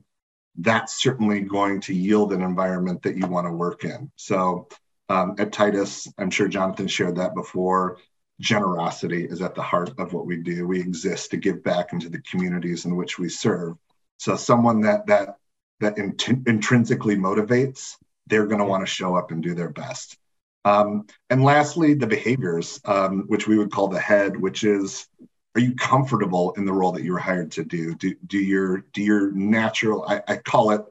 That's 0.58 1.02
certainly 1.02 1.42
going 1.42 1.80
to 1.82 1.94
yield 1.94 2.34
an 2.34 2.42
environment 2.42 3.02
that 3.04 3.18
you 3.18 3.28
want 3.28 3.48
to 3.48 3.54
work 3.54 3.84
in. 3.84 4.12
So 4.16 4.68
um, 5.10 5.36
at 5.38 5.52
Titus, 5.52 6.08
I'm 6.18 6.30
sure 6.30 6.48
Jonathan 6.48 6.88
shared 6.88 7.16
that 7.18 7.36
before. 7.36 7.98
Generosity 8.40 9.26
is 9.26 9.42
at 9.42 9.56
the 9.56 9.62
heart 9.62 9.92
of 10.00 10.14
what 10.14 10.26
we 10.26 10.38
do. 10.38 10.68
We 10.68 10.80
exist 10.80 11.32
to 11.32 11.38
give 11.38 11.64
back 11.64 11.94
into 11.94 12.10
the 12.10 12.22
communities 12.22 12.86
in 12.86 12.96
which 12.96 13.20
we 13.20 13.30
serve. 13.30 13.76
So 14.18 14.36
someone 14.36 14.82
that 14.82 15.06
that 15.08 15.38
that 15.82 15.98
int- 15.98 16.48
intrinsically 16.48 17.16
motivates, 17.16 17.98
they're 18.28 18.48
going 18.48 18.60
to 18.60 18.66
want 18.66 18.82
to 18.82 18.92
show 18.92 19.16
up 19.16 19.32
and 19.32 19.44
do 19.44 19.54
their 19.54 19.70
best. 19.70 20.18
Um, 20.64 21.08
and 21.30 21.44
lastly, 21.44 21.94
the 21.94 22.08
behaviors, 22.08 22.80
um, 22.86 23.26
which 23.28 23.48
we 23.48 23.58
would 23.58 23.72
call 23.72 23.88
the 23.88 24.00
head, 24.00 24.38
which 24.38 24.64
is 24.64 25.08
are 25.56 25.62
you 25.62 25.76
comfortable 25.76 26.54
in 26.54 26.66
the 26.66 26.72
role 26.72 26.94
that 26.94 27.04
you 27.04 27.12
were 27.12 27.20
hired 27.20 27.52
to 27.52 27.66
do? 27.66 27.94
Do, 27.96 28.16
do 28.26 28.38
your 28.38 28.86
do 28.94 29.02
your 29.02 29.32
natural, 29.34 30.06
I, 30.08 30.22
I 30.28 30.38
call 30.38 30.72
it, 30.72 30.82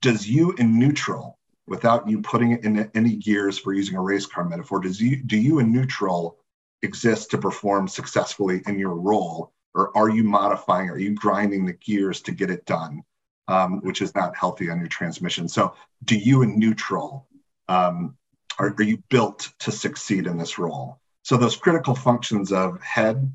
does 0.00 0.26
you 0.26 0.52
in 0.52 0.78
neutral, 0.78 1.38
without 1.66 2.08
you 2.08 2.22
putting 2.22 2.52
it 2.52 2.64
in 2.64 2.90
any 2.94 3.16
gears 3.16 3.58
for 3.58 3.74
using 3.74 3.96
a 3.96 4.00
race 4.00 4.26
car 4.26 4.44
metaphor, 4.44 4.80
does 4.80 5.00
you 5.00 5.16
do 5.22 5.36
you 5.36 5.58
in 5.58 5.72
neutral 5.72 6.38
exist 6.82 7.30
to 7.32 7.38
perform 7.38 7.88
successfully 7.88 8.62
in 8.66 8.78
your 8.78 8.94
role? 8.94 9.52
Or 9.74 9.96
are 9.96 10.08
you 10.08 10.24
modifying, 10.24 10.88
are 10.88 10.98
you 10.98 11.14
grinding 11.14 11.64
the 11.64 11.74
gears 11.74 12.22
to 12.22 12.32
get 12.32 12.50
it 12.50 12.64
done? 12.64 13.02
Um, 13.50 13.80
which 13.80 14.00
is 14.00 14.14
not 14.14 14.36
healthy 14.36 14.70
on 14.70 14.78
your 14.78 14.86
transmission. 14.86 15.48
So 15.48 15.74
do 16.04 16.16
you 16.16 16.42
in 16.42 16.56
neutral 16.56 17.26
um, 17.66 18.16
are, 18.60 18.74
are 18.78 18.82
you 18.82 19.02
built 19.08 19.52
to 19.60 19.72
succeed 19.72 20.26
in 20.26 20.38
this 20.38 20.56
role? 20.56 21.00
So 21.22 21.36
those 21.36 21.56
critical 21.56 21.94
functions 21.94 22.52
of 22.52 22.80
head 22.80 23.34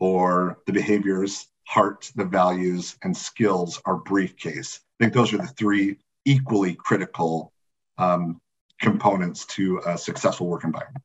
or 0.00 0.58
the 0.66 0.72
behaviors, 0.72 1.46
heart, 1.64 2.10
the 2.16 2.24
values, 2.24 2.96
and 3.02 3.16
skills 3.16 3.80
are 3.84 3.96
briefcase. 3.96 4.80
I 4.98 5.04
think 5.04 5.14
those 5.14 5.32
are 5.32 5.38
the 5.38 5.46
three 5.46 5.98
equally 6.24 6.74
critical 6.74 7.52
um, 7.98 8.40
components 8.80 9.44
to 9.46 9.80
a 9.86 9.96
successful 9.96 10.48
work 10.48 10.64
environment. 10.64 11.04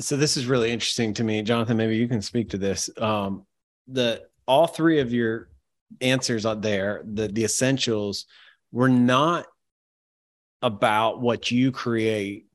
So 0.00 0.16
this 0.16 0.36
is 0.36 0.46
really 0.46 0.72
interesting 0.72 1.14
to 1.14 1.24
me, 1.24 1.42
Jonathan. 1.42 1.76
Maybe 1.76 1.96
you 1.96 2.08
can 2.08 2.22
speak 2.22 2.48
to 2.50 2.58
this. 2.58 2.88
Um, 2.98 3.46
the 3.86 4.22
all 4.46 4.66
three 4.66 5.00
of 5.00 5.12
your 5.12 5.48
answers 6.00 6.46
out 6.46 6.62
there, 6.62 7.02
the 7.04 7.28
the 7.28 7.44
essentials, 7.44 8.26
were 8.72 8.88
not 8.88 9.46
about 10.62 11.20
what 11.20 11.50
you 11.50 11.70
create 11.72 12.46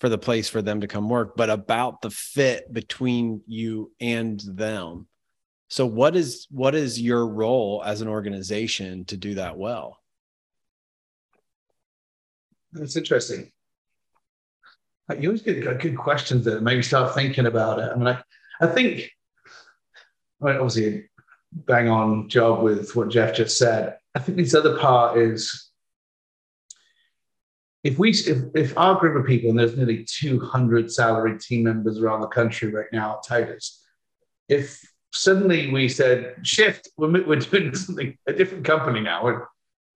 for 0.00 0.08
the 0.08 0.18
place 0.18 0.48
for 0.48 0.62
them 0.62 0.80
to 0.80 0.88
come 0.88 1.08
work, 1.08 1.36
but 1.36 1.50
about 1.50 2.02
the 2.02 2.10
fit 2.10 2.72
between 2.72 3.42
you 3.46 3.92
and 4.00 4.40
them. 4.40 5.06
So 5.68 5.86
what 5.86 6.14
is 6.14 6.46
what 6.50 6.74
is 6.74 7.00
your 7.00 7.26
role 7.26 7.82
as 7.84 8.00
an 8.00 8.08
organization 8.08 9.04
to 9.06 9.16
do 9.16 9.34
that 9.34 9.56
well? 9.56 9.98
That's 12.72 12.96
interesting. 12.96 13.50
Uh, 15.10 15.14
you 15.14 15.28
always 15.28 15.42
get 15.42 15.66
uh, 15.66 15.74
good 15.74 15.96
questions 15.96 16.44
that 16.44 16.62
make 16.62 16.76
me 16.76 16.82
start 16.82 17.14
thinking 17.14 17.46
about 17.46 17.78
it. 17.78 17.90
I 17.92 17.96
mean, 17.96 18.08
I, 18.08 18.22
I 18.60 18.66
think, 18.66 19.10
I 20.40 20.46
mean, 20.46 20.56
obviously, 20.56 21.08
bang 21.54 21.88
on 21.88 22.28
job 22.28 22.62
with 22.62 22.94
what 22.96 23.08
Jeff 23.08 23.34
just 23.34 23.58
said. 23.58 23.96
I 24.14 24.18
think 24.18 24.38
this 24.38 24.54
other 24.54 24.78
part 24.78 25.18
is 25.18 25.70
if 27.82 27.98
we 27.98 28.10
if, 28.10 28.38
if 28.54 28.76
our 28.78 28.98
group 28.98 29.16
of 29.16 29.26
people 29.26 29.50
and 29.50 29.58
there's 29.58 29.76
nearly 29.76 30.06
200 30.08 30.90
salaried 30.90 31.40
team 31.40 31.64
members 31.64 31.98
around 31.98 32.20
the 32.20 32.28
country 32.28 32.70
right 32.70 32.86
now 32.92 33.16
at 33.16 33.26
Titus, 33.26 33.84
if 34.48 34.80
suddenly 35.12 35.70
we 35.70 35.88
said 35.88 36.34
shift, 36.42 36.88
we're, 36.96 37.24
we're 37.24 37.36
doing 37.36 37.74
something 37.74 38.16
a 38.26 38.32
different 38.32 38.64
company 38.64 39.00
now. 39.00 39.24
We're, 39.24 39.46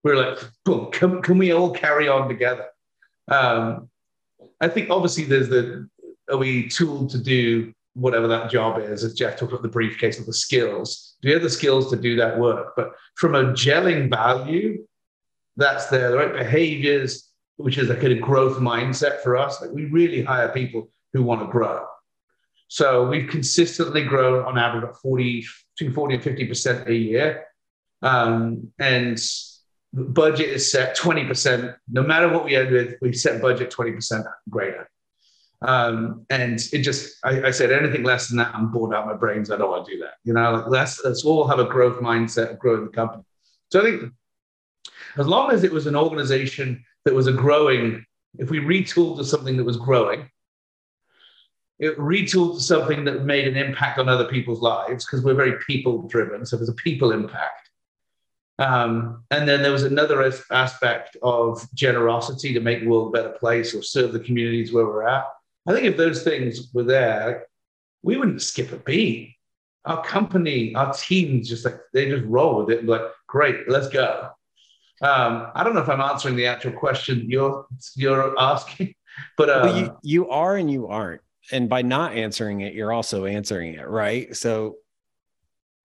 we're 0.03 0.15
like, 0.15 0.39
boom, 0.63 0.91
can, 0.91 1.21
can 1.21 1.37
we 1.37 1.51
all 1.51 1.71
carry 1.71 2.07
on 2.07 2.29
together? 2.29 2.67
Um, 3.27 3.89
I 4.61 4.69
think 4.69 4.89
obviously 4.89 5.25
there's 5.25 5.49
the 5.49 5.89
are 6.31 6.37
we 6.37 6.69
tool 6.69 7.07
to 7.07 7.17
do 7.17 7.73
whatever 7.93 8.27
that 8.27 8.49
job 8.49 8.79
is, 8.79 9.03
as 9.03 9.13
Jeff 9.13 9.37
talked 9.37 9.51
about 9.51 9.61
the 9.61 9.69
briefcase 9.69 10.19
of 10.19 10.25
the 10.25 10.33
skills. 10.33 11.15
Do 11.21 11.27
you 11.27 11.33
have 11.33 11.43
the 11.43 11.49
skills 11.49 11.89
to 11.89 11.95
do 11.95 12.15
that 12.17 12.39
work? 12.39 12.73
But 12.75 12.93
from 13.15 13.35
a 13.35 13.45
gelling 13.45 14.09
value, 14.09 14.85
that's 15.57 15.87
there, 15.87 16.11
the 16.11 16.17
right 16.17 16.33
behaviors, 16.33 17.29
which 17.57 17.77
is 17.77 17.89
a 17.89 18.15
growth 18.15 18.57
mindset 18.57 19.21
for 19.21 19.35
us. 19.35 19.61
Like 19.61 19.71
we 19.71 19.85
really 19.85 20.23
hire 20.23 20.49
people 20.49 20.89
who 21.13 21.23
want 21.23 21.41
to 21.41 21.47
grow. 21.47 21.85
So 22.69 23.07
we've 23.07 23.29
consistently 23.29 24.03
grown 24.03 24.45
on 24.45 24.57
average 24.57 24.83
about 24.83 25.01
40, 25.01 25.45
between 25.77 25.93
40 25.93 26.15
and 26.15 26.23
50% 26.23 26.87
a 26.87 26.95
year. 26.95 27.45
Um, 28.01 28.71
and 28.79 29.19
budget 29.91 30.49
is 30.49 30.71
set 30.71 30.95
20%. 30.95 31.75
No 31.91 32.03
matter 32.03 32.29
what 32.29 32.45
we 32.45 32.55
end 32.55 32.71
with, 32.71 32.95
we 33.01 33.11
set 33.11 33.41
budget 33.41 33.71
20% 33.71 34.23
greater. 34.49 34.89
Um, 35.61 36.25
and 36.29 36.59
it 36.71 36.83
just, 36.83 37.17
I, 37.23 37.47
I, 37.47 37.51
said 37.51 37.71
anything 37.71 38.03
less 38.03 38.29
than 38.29 38.37
that, 38.37 38.55
I'm 38.55 38.71
bored 38.71 38.95
out 38.95 39.01
of 39.01 39.07
my 39.07 39.15
brains. 39.15 39.51
I 39.51 39.57
don't 39.57 39.69
want 39.69 39.85
to 39.85 39.91
do 39.91 39.99
that. 39.99 40.13
You 40.23 40.33
know, 40.33 40.53
like 40.53 40.67
let's, 40.67 41.03
let's 41.03 41.25
all 41.25 41.45
have 41.47 41.59
a 41.59 41.65
growth 41.65 41.99
mindset 41.99 42.51
of 42.51 42.59
growing 42.59 42.85
the 42.85 42.91
company. 42.91 43.23
So 43.69 43.81
I 43.81 43.83
think 43.83 44.13
as 45.17 45.27
long 45.27 45.51
as 45.51 45.65
it 45.65 45.71
was 45.71 45.85
an 45.85 45.97
organization 45.97 46.85
that 47.03 47.13
was 47.13 47.27
a 47.27 47.33
growing, 47.33 48.05
if 48.37 48.49
we 48.49 48.59
retooled 48.59 49.17
to 49.17 49.25
something 49.25 49.57
that 49.57 49.65
was 49.65 49.75
growing, 49.75 50.29
it 51.79 51.97
retooled 51.97 52.55
to 52.55 52.61
something 52.61 53.03
that 53.05 53.25
made 53.25 53.47
an 53.47 53.57
impact 53.57 53.99
on 53.99 54.07
other 54.07 54.25
people's 54.25 54.61
lives 54.61 55.05
because 55.05 55.23
we're 55.23 55.33
very 55.33 55.57
people 55.65 56.03
driven. 56.03 56.45
So 56.45 56.55
there's 56.55 56.69
a 56.69 56.73
people 56.73 57.11
impact. 57.11 57.69
Um, 58.59 59.23
and 59.31 59.47
then 59.47 59.61
there 59.61 59.71
was 59.71 59.83
another 59.83 60.21
as- 60.21 60.43
aspect 60.51 61.15
of 61.21 61.65
generosity 61.73 62.53
to 62.53 62.59
make 62.59 62.81
the 62.81 62.87
world 62.87 63.07
a 63.07 63.17
better 63.17 63.37
place 63.37 63.73
or 63.73 63.81
serve 63.81 64.11
the 64.11 64.19
communities 64.19 64.73
where 64.73 64.85
we're 64.85 65.07
at. 65.07 65.25
I 65.67 65.73
think 65.73 65.85
if 65.85 65.97
those 65.97 66.23
things 66.23 66.73
were 66.73 66.83
there, 66.83 67.47
we 68.01 68.17
wouldn't 68.17 68.41
skip 68.41 68.71
a 68.71 68.77
beat. 68.77 69.35
Our 69.85 70.03
company, 70.03 70.75
our 70.75 70.93
teams 70.93 71.49
just 71.49 71.65
like 71.65 71.79
they 71.93 72.09
just 72.09 72.25
roll 72.25 72.63
with 72.63 72.75
it 72.75 72.79
and 72.79 72.89
like, 72.89 73.01
great, 73.27 73.69
let's 73.69 73.89
go. 73.89 74.29
Um, 75.01 75.47
I 75.55 75.63
don't 75.63 75.73
know 75.73 75.81
if 75.81 75.89
I'm 75.89 76.01
answering 76.01 76.35
the 76.35 76.47
actual 76.47 76.73
question 76.73 77.25
you're 77.29 77.65
you're 77.95 78.37
asking, 78.37 78.93
but 79.37 79.49
uh, 79.49 79.61
well, 79.63 79.77
you 79.77 79.97
you 80.03 80.29
are 80.29 80.57
and 80.57 80.69
you 80.69 80.87
aren't, 80.87 81.21
and 81.51 81.69
by 81.69 81.81
not 81.81 82.13
answering 82.13 82.61
it, 82.61 82.73
you're 82.73 82.91
also 82.91 83.25
answering 83.25 83.75
it, 83.75 83.87
right? 83.87 84.35
So, 84.35 84.75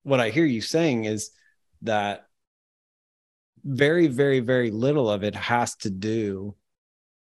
what 0.02 0.18
I 0.18 0.30
hear 0.30 0.44
you 0.44 0.60
saying 0.60 1.04
is 1.04 1.30
that 1.82 2.26
very, 3.64 4.08
very, 4.08 4.40
very 4.40 4.70
little 4.70 5.08
of 5.08 5.22
it 5.24 5.34
has 5.34 5.76
to 5.76 5.90
do 5.90 6.54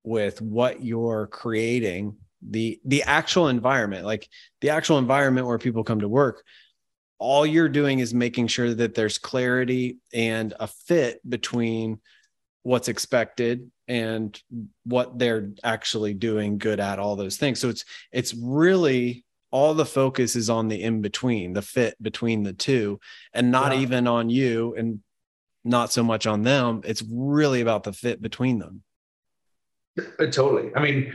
with 0.04 0.42
what 0.42 0.84
you're 0.84 1.28
creating 1.28 2.16
the 2.48 2.80
the 2.86 3.04
actual 3.04 3.48
environment 3.48 4.06
like 4.06 4.28
the 4.62 4.70
actual 4.70 4.98
environment 4.98 5.46
where 5.46 5.60
people 5.60 5.84
come 5.84 6.00
to 6.00 6.10
work 6.10 6.44
all 7.22 7.46
you're 7.46 7.70
doing 7.70 8.00
is 8.00 8.16
making 8.16 8.48
sure 8.48 8.74
that 8.74 8.96
there's 8.96 9.20
clarity 9.20 9.98
and 10.12 10.56
a 10.60 10.66
fit 10.66 11.22
between 11.30 12.00
what's 12.64 12.88
expected 12.88 13.70
and 13.88 14.42
what 14.86 15.20
they're 15.20 15.52
actually 15.64 16.16
doing 16.16 16.58
good 16.58 16.80
at 16.80 16.98
all 16.98 17.16
those 17.16 17.38
things. 17.38 17.60
So 17.60 17.70
it's 17.70 17.86
it's 18.12 18.34
really 18.34 19.24
all 19.52 19.76
the 19.76 19.86
focus 19.86 20.36
is 20.36 20.50
on 20.50 20.68
the 20.68 20.82
in 20.82 21.02
between 21.02 21.54
the 21.54 21.62
fit 21.62 21.96
between 22.02 22.42
the 22.42 22.54
two 22.54 23.00
and 23.34 23.52
not 23.52 23.74
yeah. 23.74 23.82
even 23.82 24.08
on 24.08 24.32
you 24.32 24.74
and 24.76 25.02
not 25.64 25.92
so 25.92 26.04
much 26.04 26.26
on 26.26 26.42
them. 26.42 26.82
It's 26.86 27.04
really 27.08 27.62
about 27.62 27.84
the 27.84 27.94
fit 27.94 28.20
between 28.20 28.58
them. 28.58 28.82
Uh, 30.00 30.26
totally. 30.26 30.72
I 30.76 30.82
mean 30.82 31.14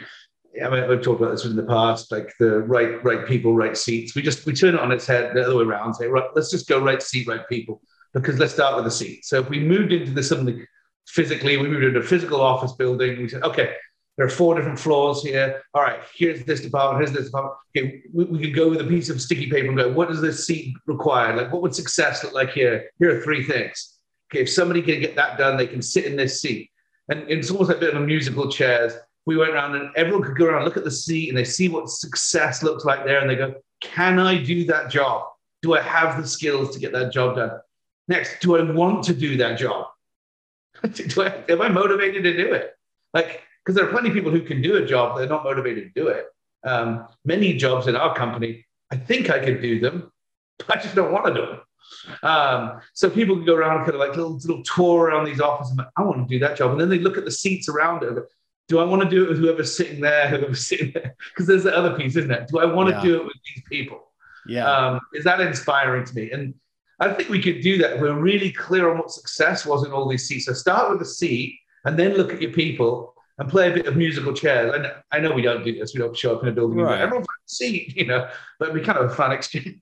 I 0.64 0.70
mean, 0.70 0.84
I've 0.84 1.02
talked 1.02 1.20
about 1.20 1.32
this 1.32 1.44
in 1.44 1.56
the 1.56 1.62
past, 1.64 2.10
like 2.10 2.32
the 2.38 2.60
right, 2.60 3.02
right 3.04 3.26
people, 3.26 3.54
right 3.54 3.76
seats. 3.76 4.14
We 4.14 4.22
just 4.22 4.46
we 4.46 4.52
turn 4.52 4.74
it 4.74 4.80
on 4.80 4.92
its 4.92 5.06
head 5.06 5.34
the 5.34 5.44
other 5.44 5.56
way 5.56 5.64
around. 5.64 5.94
Say, 5.94 6.06
right, 6.06 6.28
let's 6.34 6.50
just 6.50 6.68
go 6.68 6.78
right 6.80 7.02
seat, 7.02 7.26
right 7.26 7.46
people. 7.48 7.82
because 8.16 8.38
let's 8.38 8.54
start 8.54 8.76
with 8.76 8.84
the 8.84 8.90
seat. 8.90 9.24
So 9.24 9.40
if 9.40 9.48
we 9.50 9.60
moved 9.60 9.92
into 9.92 10.10
this 10.12 10.28
something 10.28 10.66
physically, 11.06 11.56
we 11.58 11.68
moved 11.68 11.84
into 11.84 12.00
a 12.00 12.02
physical 12.02 12.40
office 12.40 12.72
building. 12.72 13.20
We 13.20 13.28
said, 13.28 13.42
okay, 13.42 13.74
there 14.16 14.24
are 14.24 14.30
four 14.30 14.54
different 14.54 14.78
floors 14.78 15.22
here. 15.22 15.62
All 15.74 15.82
right, 15.82 16.00
here's 16.14 16.44
this 16.44 16.62
department, 16.62 17.04
here's 17.04 17.16
this 17.16 17.26
department. 17.26 17.56
Okay, 17.76 18.02
we, 18.12 18.24
we 18.24 18.38
could 18.40 18.54
go 18.54 18.70
with 18.70 18.80
a 18.80 18.84
piece 18.84 19.10
of 19.10 19.20
sticky 19.20 19.50
paper 19.50 19.68
and 19.68 19.76
go, 19.76 19.92
what 19.92 20.08
does 20.08 20.22
this 20.22 20.46
seat 20.46 20.74
require? 20.86 21.36
Like, 21.36 21.52
what 21.52 21.60
would 21.62 21.74
success 21.74 22.24
look 22.24 22.32
like 22.32 22.50
here? 22.50 22.90
Here 22.98 23.16
are 23.16 23.22
three 23.22 23.44
things. 23.44 23.98
Okay, 24.32 24.42
if 24.42 24.50
somebody 24.50 24.80
can 24.80 25.00
get 25.00 25.14
that 25.16 25.38
done, 25.38 25.56
they 25.56 25.66
can 25.66 25.82
sit 25.82 26.06
in 26.06 26.16
this 26.16 26.40
seat. 26.40 26.70
And 27.08 27.30
it's 27.30 27.50
almost 27.50 27.68
like 27.68 27.76
a 27.76 27.80
bit 27.80 27.94
of 27.94 28.02
a 28.02 28.06
musical 28.06 28.50
chairs. 28.50 28.94
We 29.26 29.36
went 29.36 29.52
around 29.52 29.74
and 29.74 29.90
everyone 29.96 30.22
could 30.22 30.36
go 30.36 30.46
around, 30.46 30.64
look 30.64 30.76
at 30.76 30.84
the 30.84 30.90
seat, 30.90 31.28
and 31.28 31.36
they 31.36 31.44
see 31.44 31.68
what 31.68 31.88
success 31.88 32.62
looks 32.62 32.84
like 32.84 33.04
there, 33.04 33.20
and 33.20 33.28
they 33.28 33.34
go, 33.34 33.54
can 33.80 34.18
I 34.18 34.42
do 34.42 34.64
that 34.66 34.90
job? 34.90 35.24
Do 35.62 35.74
I 35.74 35.82
have 35.82 36.20
the 36.20 36.26
skills 36.26 36.72
to 36.74 36.80
get 36.80 36.92
that 36.92 37.12
job 37.12 37.36
done? 37.36 37.58
Next, 38.08 38.40
do 38.40 38.56
I 38.56 38.62
want 38.62 39.04
to 39.04 39.14
do 39.14 39.36
that 39.38 39.58
job? 39.58 39.86
do 40.92 41.22
I, 41.22 41.42
am 41.48 41.60
I 41.60 41.68
motivated 41.68 42.22
to 42.24 42.36
do 42.36 42.52
it? 42.52 42.76
Like, 43.12 43.42
because 43.64 43.74
there 43.74 43.86
are 43.86 43.90
plenty 43.90 44.08
of 44.08 44.14
people 44.14 44.30
who 44.30 44.42
can 44.42 44.62
do 44.62 44.76
a 44.76 44.86
job, 44.86 45.18
they're 45.18 45.28
not 45.28 45.44
motivated 45.44 45.92
to 45.92 46.00
do 46.00 46.08
it. 46.08 46.26
Um, 46.64 47.06
many 47.24 47.54
jobs 47.54 47.86
in 47.86 47.96
our 47.96 48.14
company, 48.14 48.64
I 48.90 48.96
think 48.96 49.30
I 49.30 49.44
could 49.44 49.60
do 49.60 49.80
them, 49.80 50.12
but 50.58 50.78
I 50.78 50.80
just 50.80 50.94
don't 50.94 51.12
want 51.12 51.26
to 51.26 51.34
do 51.34 51.46
them. 51.46 51.60
Um, 52.22 52.80
so 52.94 53.08
people 53.08 53.36
can 53.36 53.44
go 53.44 53.54
around 53.54 53.78
kind 53.84 53.94
of 53.94 54.00
like 54.00 54.10
little 54.10 54.36
little 54.36 54.62
tour 54.62 55.06
around 55.06 55.24
these 55.24 55.40
offices. 55.40 55.70
And 55.70 55.78
like, 55.78 55.88
I 55.96 56.02
want 56.02 56.28
to 56.28 56.34
do 56.34 56.38
that 56.40 56.56
job, 56.56 56.72
and 56.72 56.80
then 56.80 56.88
they 56.88 56.98
look 56.98 57.16
at 57.16 57.24
the 57.24 57.30
seats 57.30 57.68
around 57.68 58.02
it. 58.02 58.12
Do 58.68 58.78
I 58.78 58.84
want 58.84 59.02
to 59.02 59.08
do 59.08 59.24
it 59.24 59.28
with 59.28 59.38
whoever's 59.38 59.76
sitting 59.76 60.00
there, 60.00 60.28
whoever's 60.28 60.66
sitting 60.68 60.92
there? 60.92 61.14
Because 61.28 61.46
there's 61.46 61.64
the 61.64 61.76
other 61.76 61.96
piece, 61.96 62.16
isn't 62.16 62.30
it? 62.30 62.48
Do 62.48 62.58
I 62.58 62.64
want 62.64 62.94
to 62.94 63.00
do 63.00 63.20
it 63.20 63.24
with 63.24 63.36
these 63.54 63.64
people? 63.68 64.00
Yeah. 64.46 64.70
Um, 64.70 65.00
is 65.14 65.24
that 65.24 65.40
inspiring 65.40 66.04
to 66.04 66.14
me? 66.14 66.30
And 66.30 66.54
I 67.00 67.12
think 67.12 67.28
we 67.28 67.42
could 67.42 67.60
do 67.60 67.78
that. 67.78 68.00
We're 68.00 68.18
really 68.18 68.50
clear 68.50 68.90
on 68.90 68.98
what 68.98 69.10
success 69.10 69.66
was 69.66 69.84
in 69.84 69.92
all 69.92 70.08
these 70.08 70.26
seats. 70.26 70.46
So 70.46 70.52
start 70.52 70.90
with 70.90 71.00
the 71.00 71.06
seat 71.06 71.58
and 71.84 71.98
then 71.98 72.14
look 72.14 72.32
at 72.32 72.40
your 72.40 72.52
people 72.52 73.14
and 73.38 73.50
play 73.50 73.70
a 73.70 73.74
bit 73.74 73.86
of 73.86 73.96
musical 73.96 74.32
chairs. 74.32 74.74
And 74.74 74.90
I 75.12 75.20
know 75.20 75.32
we 75.32 75.42
don't 75.42 75.64
do 75.64 75.78
this. 75.78 75.94
We 75.94 76.00
don't 76.00 76.16
show 76.16 76.34
up 76.34 76.42
in 76.42 76.48
a 76.48 76.52
building. 76.52 76.78
Right. 76.78 77.00
Everyone 77.00 77.24
find 77.24 77.26
a 77.26 77.48
seat, 77.48 77.96
you 77.96 78.06
know, 78.06 78.28
but 78.58 78.68
it'd 78.68 78.80
be 78.80 78.86
kind 78.86 78.98
of 78.98 79.10
a 79.10 79.14
fun 79.14 79.32
exchange. 79.38 79.76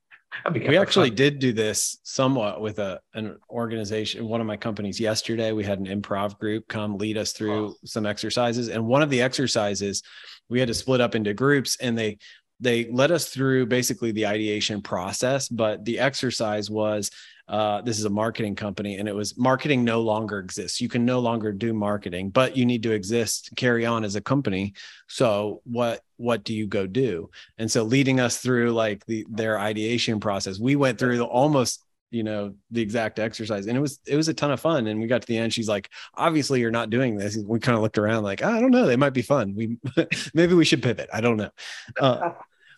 We 0.53 0.76
actually 0.76 1.11
fun. 1.11 1.17
did 1.17 1.38
do 1.38 1.53
this 1.53 1.99
somewhat 2.03 2.61
with 2.61 2.79
a 2.79 3.00
an 3.14 3.37
organization 3.50 4.26
one 4.26 4.41
of 4.41 4.47
my 4.47 4.57
companies 4.57 4.99
yesterday 5.00 5.53
we 5.53 5.64
had 5.64 5.79
an 5.79 5.87
improv 5.87 6.38
group 6.38 6.67
come 6.69 6.99
lead 6.99 7.17
us 7.17 7.33
through 7.33 7.69
oh. 7.69 7.75
some 7.85 8.07
exercises 8.07 8.69
and 8.69 8.85
one 8.85 9.03
of 9.03 9.11
the 9.11 9.21
exercises 9.21 10.03
we 10.49 10.59
had 10.59 10.69
to 10.69 10.75
split 10.75 11.00
up 11.00 11.14
into 11.14 11.33
groups 11.35 11.76
and 11.81 11.97
they 11.97 12.19
they 12.61 12.91
led 12.91 13.11
us 13.11 13.29
through 13.29 13.67
basically 13.67 14.12
the 14.12 14.26
ideation 14.26 14.81
process, 14.81 15.49
but 15.49 15.85
the 15.85 15.99
exercise 15.99 16.71
was 16.71 17.11
uh, 17.47 17.83
this 17.83 17.99
is 17.99 18.07
a 18.07 18.11
marketing 18.11 18.55
company 18.55 18.97
and 18.97 19.07
it 19.07 19.14
was 19.14 19.37
marketing 19.37 19.85
no 19.85 20.00
longer 20.00 20.38
exists. 20.38 20.81
You 20.81 20.88
can 20.88 21.05
no 21.05 21.21
longer 21.21 21.53
do 21.53 21.75
marketing, 21.75 22.31
but 22.31 22.57
you 22.57 22.64
need 22.64 22.83
to 22.85 22.93
exist, 22.93 23.50
carry 23.55 23.85
on 23.85 24.03
as 24.03 24.17
a 24.17 24.21
company. 24.21 24.73
So 25.09 25.61
what 25.64 26.00
what 26.16 26.44
do 26.44 26.54
you 26.54 26.66
go 26.66 26.87
do? 26.87 27.30
And 27.59 27.71
so 27.71 27.83
leading 27.83 28.21
us 28.21 28.38
through 28.38 28.73
like 28.73 29.04
the 29.06 29.26
their 29.28 29.59
ideation 29.59 30.21
process, 30.21 30.59
we 30.59 30.76
went 30.76 30.99
through 30.99 31.18
the, 31.18 31.25
almost 31.25 31.85
you 32.11 32.23
know 32.23 32.54
the 32.71 32.80
exact 32.80 33.18
exercise 33.18 33.66
and 33.66 33.76
it 33.76 33.80
was 33.80 33.99
it 34.06 34.14
was 34.14 34.28
a 34.28 34.35
ton 34.35 34.52
of 34.52 34.61
fun 34.61 34.87
and 34.87 35.00
we 35.00 35.09
got 35.09 35.21
to 35.21 35.26
the 35.26 35.37
end 35.37 35.52
she's 35.52 35.68
like 35.68 35.90
obviously 36.14 36.61
you're 36.61 36.71
not 36.71 36.88
doing 36.88 37.16
this. 37.16 37.37
We 37.37 37.59
kind 37.59 37.75
of 37.75 37.83
looked 37.83 37.99
around 37.99 38.23
like 38.23 38.42
i 38.42 38.61
don't 38.61 38.71
know 38.71 38.87
they 38.87 38.97
might 38.97 39.11
be 39.11 39.23
fun. 39.23 39.54
We 39.56 39.78
maybe 40.35 40.54
we 40.54 40.64
should 40.64 40.83
pivot 40.83 41.11
i 41.12 41.21
don't 41.21 41.37
know. 41.37 41.50
Uh, 41.99 42.30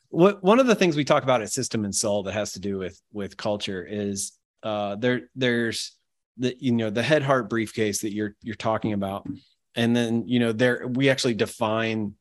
what 0.09 0.43
one 0.43 0.59
of 0.59 0.67
the 0.67 0.75
things 0.75 0.97
we 0.97 1.05
talk 1.05 1.23
about 1.23 1.43
at 1.43 1.53
system 1.53 1.85
and 1.85 1.95
soul 1.95 2.23
that 2.23 2.33
has 2.33 2.53
to 2.53 2.61
do 2.61 2.79
with 2.79 3.01
with 3.13 3.37
culture 3.37 3.87
is 3.87 4.33
uh 4.63 4.97
there 4.97 5.29
there's 5.35 5.93
the 6.39 6.57
you 6.59 6.73
know 6.73 6.91
the 6.91 7.03
head 7.03 7.23
heart 7.23 7.51
briefcase 7.51 8.01
that 8.01 8.15
you're 8.15 8.35
you're 8.43 8.55
talking 8.55 8.93
about 8.93 9.27
and 9.75 9.95
then 9.95 10.27
you 10.27 10.41
know 10.41 10.53
there 10.53 10.87
we 10.87 11.11
actually 11.11 11.35
define 11.35 12.15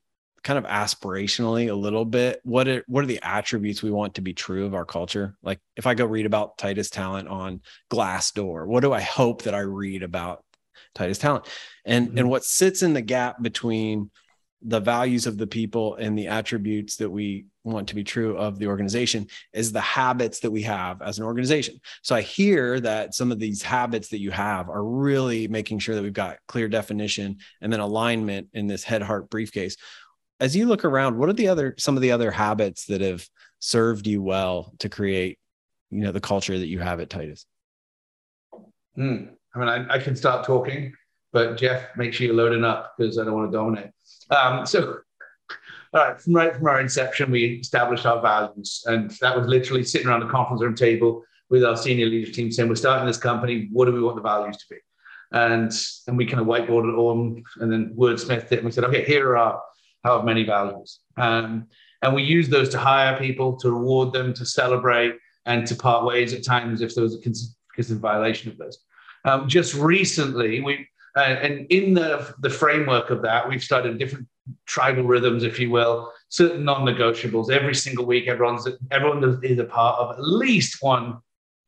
kind 0.46 0.58
of 0.60 0.64
aspirationally 0.64 1.68
a 1.68 1.74
little 1.74 2.04
bit 2.04 2.40
what 2.44 2.68
are 2.68 2.84
what 2.86 3.02
are 3.02 3.08
the 3.08 3.18
attributes 3.20 3.82
we 3.82 3.90
want 3.90 4.14
to 4.14 4.20
be 4.20 4.32
true 4.32 4.64
of 4.64 4.76
our 4.76 4.84
culture 4.84 5.36
like 5.42 5.58
if 5.74 5.88
i 5.88 5.94
go 5.94 6.06
read 6.06 6.24
about 6.24 6.56
titus 6.56 6.88
talent 6.88 7.26
on 7.26 7.60
glassdoor 7.90 8.64
what 8.64 8.80
do 8.80 8.92
i 8.92 9.00
hope 9.00 9.42
that 9.42 9.56
i 9.56 9.58
read 9.58 10.04
about 10.04 10.44
titus 10.94 11.18
talent 11.18 11.44
and 11.84 12.10
mm-hmm. 12.10 12.18
and 12.18 12.30
what 12.30 12.44
sits 12.44 12.84
in 12.84 12.92
the 12.92 13.02
gap 13.02 13.42
between 13.42 14.08
the 14.62 14.78
values 14.78 15.26
of 15.26 15.36
the 15.36 15.48
people 15.48 15.96
and 15.96 16.16
the 16.16 16.28
attributes 16.28 16.96
that 16.96 17.10
we 17.10 17.46
want 17.62 17.88
to 17.88 17.94
be 17.94 18.04
true 18.04 18.36
of 18.36 18.58
the 18.58 18.66
organization 18.66 19.26
is 19.52 19.70
the 19.72 19.80
habits 19.80 20.40
that 20.40 20.50
we 20.50 20.62
have 20.62 21.02
as 21.02 21.18
an 21.18 21.24
organization. 21.24 21.78
So 22.02 22.14
I 22.14 22.22
hear 22.22 22.80
that 22.80 23.14
some 23.14 23.30
of 23.30 23.38
these 23.38 23.62
habits 23.62 24.08
that 24.08 24.20
you 24.20 24.30
have 24.30 24.68
are 24.68 24.84
really 24.84 25.46
making 25.48 25.80
sure 25.80 25.94
that 25.94 26.02
we've 26.02 26.12
got 26.12 26.38
clear 26.48 26.68
definition 26.68 27.38
and 27.60 27.72
then 27.72 27.80
alignment 27.80 28.48
in 28.54 28.66
this 28.66 28.82
head 28.82 29.02
heart 29.02 29.28
briefcase. 29.30 29.76
As 30.38 30.54
you 30.54 30.66
look 30.66 30.84
around, 30.84 31.16
what 31.16 31.28
are 31.28 31.34
the 31.34 31.48
other 31.48 31.74
some 31.78 31.96
of 31.96 32.02
the 32.02 32.12
other 32.12 32.30
habits 32.30 32.86
that 32.86 33.00
have 33.00 33.26
served 33.58 34.06
you 34.06 34.22
well 34.22 34.72
to 34.80 34.88
create, 34.88 35.38
you 35.90 36.00
know, 36.00 36.12
the 36.12 36.20
culture 36.20 36.58
that 36.58 36.66
you 36.66 36.78
have 36.78 37.00
at 37.00 37.10
Titus? 37.10 37.46
Hmm. 38.94 39.24
I 39.54 39.58
mean, 39.58 39.68
I, 39.68 39.94
I 39.94 39.98
can 39.98 40.14
start 40.14 40.44
talking, 40.44 40.92
but 41.32 41.56
Jeff, 41.56 41.96
make 41.96 42.12
sure 42.12 42.26
you're 42.26 42.36
loading 42.36 42.64
up 42.64 42.94
because 42.98 43.18
I 43.18 43.24
don't 43.24 43.34
want 43.34 43.50
to 43.50 43.56
dominate. 43.56 43.90
Um, 44.30 44.66
so 44.66 44.98
all 45.92 46.08
right, 46.08 46.20
from 46.20 46.34
right 46.34 46.54
from 46.54 46.66
our 46.66 46.80
inception, 46.80 47.30
we 47.30 47.44
established 47.60 48.04
our 48.04 48.20
values, 48.20 48.82
and 48.86 49.10
that 49.22 49.36
was 49.36 49.46
literally 49.46 49.84
sitting 49.84 50.06
around 50.06 50.20
the 50.20 50.28
conference 50.28 50.60
room 50.60 50.74
table 50.74 51.22
with 51.48 51.64
our 51.64 51.76
senior 51.76 52.06
leadership 52.06 52.34
team 52.34 52.52
saying, 52.52 52.68
"We're 52.68 52.74
starting 52.74 53.06
this 53.06 53.16
company. 53.16 53.68
What 53.72 53.86
do 53.86 53.92
we 53.92 54.02
want 54.02 54.16
the 54.16 54.22
values 54.22 54.58
to 54.58 54.64
be?" 54.68 54.76
And 55.32 55.72
and 56.06 56.18
we 56.18 56.26
kind 56.26 56.40
of 56.40 56.46
whiteboarded 56.46 56.92
it 56.92 56.98
on, 56.98 57.42
and 57.60 57.72
then 57.72 57.94
wordsmithed 57.96 58.52
it, 58.52 58.58
and 58.58 58.64
we 58.64 58.72
said, 58.72 58.84
"Okay, 58.84 59.04
here 59.04 59.30
are 59.30 59.36
our 59.38 59.62
how 60.04 60.22
many 60.22 60.44
values." 60.44 61.00
Um, 61.16 61.66
and 62.02 62.14
we 62.14 62.22
use 62.22 62.48
those 62.48 62.68
to 62.70 62.78
hire 62.78 63.18
people, 63.18 63.56
to 63.56 63.70
reward 63.70 64.12
them, 64.12 64.32
to 64.34 64.44
celebrate, 64.44 65.16
and 65.46 65.66
to 65.66 65.74
part 65.74 66.04
ways 66.04 66.32
at 66.34 66.44
times 66.44 66.82
if 66.82 66.94
there 66.94 67.04
was 67.04 67.14
a 67.14 67.20
consistent 67.20 68.00
violation 68.00 68.50
of 68.50 68.58
those. 68.58 68.78
Um, 69.24 69.48
just 69.48 69.74
recently, 69.74 70.60
we 70.60 70.86
uh, 71.16 71.20
and 71.20 71.66
in 71.70 71.94
the 71.94 72.34
the 72.40 72.50
framework 72.50 73.10
of 73.10 73.22
that, 73.22 73.48
we've 73.48 73.62
started 73.62 73.98
different 73.98 74.26
tribal 74.66 75.02
rhythms, 75.02 75.42
if 75.42 75.58
you 75.58 75.70
will, 75.70 76.12
certain 76.28 76.64
non-negotiables. 76.64 77.50
Every 77.50 77.74
single 77.74 78.06
week, 78.06 78.28
everyone's 78.28 78.68
everyone 78.90 79.40
is 79.42 79.58
a 79.58 79.64
part 79.64 79.98
of 79.98 80.16
at 80.16 80.22
least 80.22 80.82
one 80.82 81.18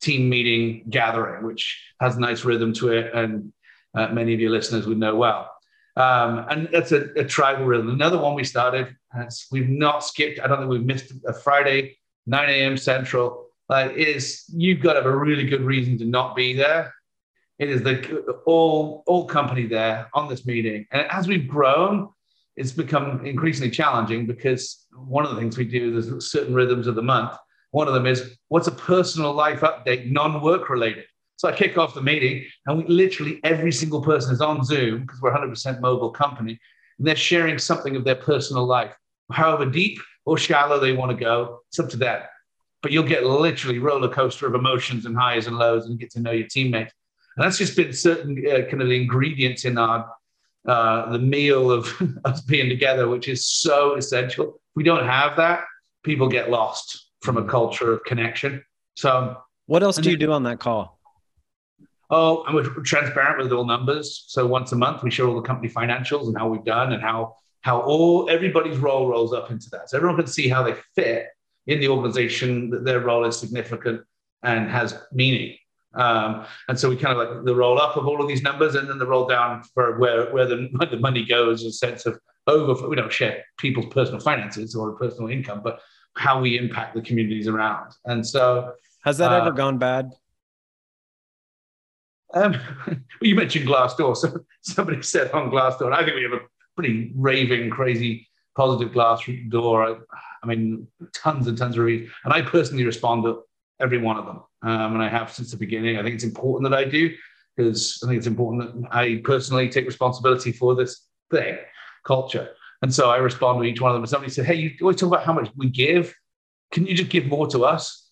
team 0.01 0.29
meeting 0.29 0.85
gathering, 0.91 1.45
which 1.45 1.83
has 2.01 2.17
a 2.17 2.21
nice 2.21 2.45
rhythm 2.45 2.73
to 2.75 2.93
it, 2.93 3.13
and 3.15 3.53
uh, 3.95 4.09
many 4.09 4.35
of 4.35 4.41
your 4.41 4.51
listeners 4.51 4.87
would 4.87 4.99
know 4.99 5.17
well. 5.17 5.51
Um, 5.99 6.47
and 6.49 6.69
that's 6.71 6.93
a, 6.93 7.11
a, 7.17 7.25
tribal 7.25 7.65
rhythm. 7.65 7.89
Another 7.89 8.19
one 8.19 8.35
we 8.35 8.45
started, 8.45 8.95
we've 9.51 9.69
not 9.69 10.05
skipped. 10.05 10.39
I 10.39 10.47
don't 10.47 10.59
think 10.59 10.71
we've 10.71 10.85
missed 10.85 11.13
a 11.27 11.33
Friday, 11.33 11.99
9 12.27 12.49
a.m. 12.49 12.77
Central. 12.77 13.49
Like, 13.69 13.97
is 13.97 14.45
you've 14.55 14.81
got 14.81 14.93
to 14.93 15.01
have 15.01 15.07
a 15.07 15.17
really 15.17 15.45
good 15.45 15.63
reason 15.63 15.99
to 15.99 16.05
not 16.05 16.37
be 16.37 16.55
there. 16.55 16.95
It 17.59 17.69
is 17.69 17.83
the 17.83 18.41
all 18.47 19.03
all 19.09 19.27
company 19.27 19.67
there 19.67 20.09
on 20.15 20.29
this 20.29 20.47
meeting, 20.47 20.87
and 20.93 21.05
as 21.11 21.27
we've 21.27 21.49
grown, 21.49 22.09
it's 22.55 22.71
become 22.71 23.27
increasingly 23.27 23.71
challenging 23.71 24.27
because 24.27 24.87
one 24.95 25.25
of 25.25 25.33
the 25.33 25.41
things 25.41 25.59
we 25.59 25.65
do 25.65 26.01
there's 26.01 26.31
certain 26.31 26.55
rhythms 26.55 26.87
of 26.87 26.95
the 26.95 27.03
month. 27.03 27.37
One 27.73 27.89
of 27.89 27.95
them 27.95 28.07
is 28.07 28.39
what's 28.47 28.69
a 28.69 28.73
personal 28.73 29.33
life 29.33 29.61
update, 29.61 30.11
non-work 30.11 30.71
related. 30.71 31.05
So 31.39 31.49
I 31.49 31.53
kick 31.53 31.79
off 31.79 31.95
the 31.95 32.03
meeting, 32.03 32.45
and 32.67 32.79
we, 32.79 32.85
literally 32.93 33.41
every 33.45 33.71
single 33.71 34.03
person 34.03 34.33
is 34.33 34.41
on 34.41 34.65
Zoom 34.65 35.03
because 35.03 35.21
we're 35.23 35.33
100% 35.33 35.81
mobile 35.81 36.11
company, 36.11 36.59
and 36.99 37.07
they're 37.07 37.15
sharing 37.15 37.59
something 37.59 37.95
of 37.95 38.05
their 38.05 38.17
personal 38.17 38.67
life, 38.67 38.93
however 39.31 39.65
deep 39.65 40.01
or 40.27 40.37
shallow 40.37 40.81
they 40.81 40.93
want 40.93 41.17
to 41.17 41.25
go. 41.25 41.61
It's 41.69 41.79
up 41.79 41.89
to 41.91 41.97
that. 41.99 42.31
But 42.83 42.91
you'll 42.91 43.05
get 43.05 43.25
literally 43.25 43.79
roller 43.79 44.09
coaster 44.09 44.49
of 44.49 44.57
emotions 44.57 45.07
and 45.07 45.17
highs 45.17 45.47
and 45.47 45.57
lows, 45.57 45.87
and 45.87 45.99
get 45.99 46.11
to 46.11 46.21
know 46.21 46.33
your 46.33 46.49
teammates. 46.49 46.93
And 47.37 47.45
that's 47.45 47.59
just 47.59 47.77
been 47.77 47.93
certain 47.93 48.45
uh, 48.45 48.69
kind 48.69 48.83
of 48.83 48.89
the 48.89 49.01
ingredients 49.01 49.65
in 49.65 49.79
our 49.79 50.13
uh, 50.67 51.13
the 51.13 51.21
meal 51.21 51.71
of 51.71 51.89
us 52.25 52.41
being 52.41 52.69
together, 52.69 53.09
which 53.09 53.29
is 53.29 53.47
so 53.47 53.95
essential. 53.95 54.49
If 54.49 54.55
we 54.75 54.83
don't 54.83 55.07
have 55.07 55.37
that, 55.37 55.65
people 56.03 56.29
get 56.29 56.51
lost 56.51 57.11
from 57.23 57.37
a 57.37 57.45
culture 57.45 57.93
of 57.93 58.03
connection. 58.03 58.65
So, 58.97 59.37
what 59.67 59.85
else 59.85 59.99
do 59.99 60.11
you 60.11 60.17
do 60.17 60.33
on 60.33 60.43
that 60.43 60.59
call? 60.59 60.98
Oh, 62.11 62.45
and 62.45 62.55
we're 62.55 62.65
transparent 62.85 63.39
with 63.39 63.53
all 63.53 63.67
numbers. 63.67 64.25
So 64.29 64.47
once 64.47 64.73
a 64.73 64.77
month, 64.77 65.03
we 65.03 65.11
show 65.11 65.29
all 65.29 65.35
the 65.35 65.47
company 65.47 65.69
financials 65.69 66.27
and 66.27 66.39
how 66.39 66.49
we've 66.49 66.65
done 66.65 66.93
and 66.93 67.03
how 67.03 67.35
how 67.63 67.81
all 67.81 68.31
everybody's 68.31 68.79
role 68.79 69.09
rolls 69.09 69.33
up 69.33 69.51
into 69.51 69.69
that. 69.71 69.91
So 69.91 69.97
everyone 69.97 70.17
can 70.17 70.27
see 70.27 70.49
how 70.49 70.63
they 70.63 70.75
fit 70.95 71.27
in 71.67 71.81
the 71.81 71.89
organization, 71.89 72.71
that 72.71 72.85
their 72.85 73.01
role 73.01 73.25
is 73.25 73.37
significant 73.37 74.01
and 74.43 74.71
has 74.71 74.99
meaning. 75.13 75.57
Um, 75.95 76.47
and 76.69 76.79
so 76.79 76.89
we 76.89 76.97
kind 76.97 77.19
of 77.19 77.29
like 77.29 77.45
the 77.45 77.55
roll 77.55 77.81
up 77.81 77.97
of 77.97 78.07
all 78.07 78.23
of 78.23 78.29
these 78.29 78.43
numbers 78.43 78.75
and 78.75 78.89
then 78.89 78.99
the 78.99 79.07
roll 79.07 79.27
down 79.27 79.63
for 79.75 79.99
where, 79.99 80.33
where 80.33 80.47
the, 80.47 80.69
where 80.77 80.89
the 80.89 80.99
money 80.99 81.25
goes, 81.25 81.65
a 81.65 81.73
sense 81.73 82.07
of 82.07 82.19
over, 82.47 82.89
we 82.89 82.97
don't 82.97 83.13
share 83.13 83.45
people's 83.59 83.87
personal 83.87 84.21
finances 84.21 84.75
or 84.75 84.93
personal 84.93 85.29
income, 85.29 85.61
but 85.63 85.81
how 86.17 86.41
we 86.41 86.57
impact 86.57 86.95
the 86.95 87.03
communities 87.03 87.47
around. 87.47 87.93
And 88.07 88.27
so 88.27 88.73
has 89.05 89.19
that 89.19 89.33
uh, 89.33 89.37
ever 89.37 89.51
gone 89.51 89.79
bad? 89.79 90.13
Um, 92.35 92.57
you 93.23 93.35
mentioned 93.35 93.67
Glassdoor. 93.67 94.17
So 94.17 94.41
somebody 94.63 95.03
said 95.03 95.31
on 95.33 95.51
Glassdoor, 95.51 95.87
and 95.87 95.95
I 95.95 96.05
think 96.05 96.17
we 96.17 96.23
have 96.23 96.33
a 96.33 96.41
pretty 96.77 97.13
raving, 97.15 97.71
crazy, 97.71 98.29
positive 98.57 98.93
Glassdoor. 98.93 99.97
I, 99.97 100.17
I 100.43 100.47
mean, 100.47 100.87
tons 101.15 101.47
and 101.47 101.57
tons 101.57 101.77
of 101.77 101.85
reviews, 101.85 102.11
and 102.25 102.33
I 102.33 102.43
personally 102.43 102.85
respond 102.85 103.25
to 103.25 103.43
every 103.81 103.99
one 103.99 104.17
of 104.17 104.27
them, 104.27 104.43
um, 104.63 104.95
and 104.95 105.03
I 105.03 105.09
have 105.09 105.33
since 105.33 105.51
the 105.51 105.57
beginning. 105.57 105.99
I 105.99 106.03
think 106.03 106.15
it's 106.15 106.25
important 106.25 106.71
that 106.71 106.77
I 106.77 106.85
do 106.85 107.15
because 107.57 108.01
I 108.05 108.09
think 108.09 108.19
it's 108.19 108.27
important 108.27 108.83
that 108.83 108.95
I 108.95 109.21
personally 109.25 109.69
take 109.69 109.85
responsibility 109.85 110.53
for 110.53 110.77
this 110.77 111.07
thing, 111.31 111.59
culture. 112.05 112.51
And 112.83 112.95
so 112.95 113.11
I 113.11 113.17
respond 113.17 113.61
to 113.61 113.65
each 113.65 113.81
one 113.81 113.91
of 113.91 113.95
them. 113.95 114.03
And 114.03 114.09
somebody 114.09 114.33
said, 114.33 114.47
Hey, 114.47 114.55
you 114.55 114.71
always 114.81 114.97
talk 114.97 115.09
about 115.09 115.25
how 115.25 115.33
much 115.33 115.51
we 115.57 115.69
give. 115.69 116.15
Can 116.71 116.87
you 116.87 116.95
just 116.95 117.11
give 117.11 117.27
more 117.27 117.49
to 117.49 117.65
us? 117.65 118.09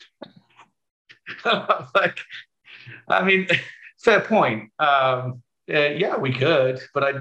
like, 1.45 2.19
I 3.09 3.23
mean, 3.23 3.47
fair 4.07 4.21
point. 4.21 4.71
Um, 4.79 5.43
uh, 5.69 5.91
yeah, 6.03 6.17
we 6.17 6.33
could, 6.33 6.81
but 6.95 7.03
I, 7.03 7.13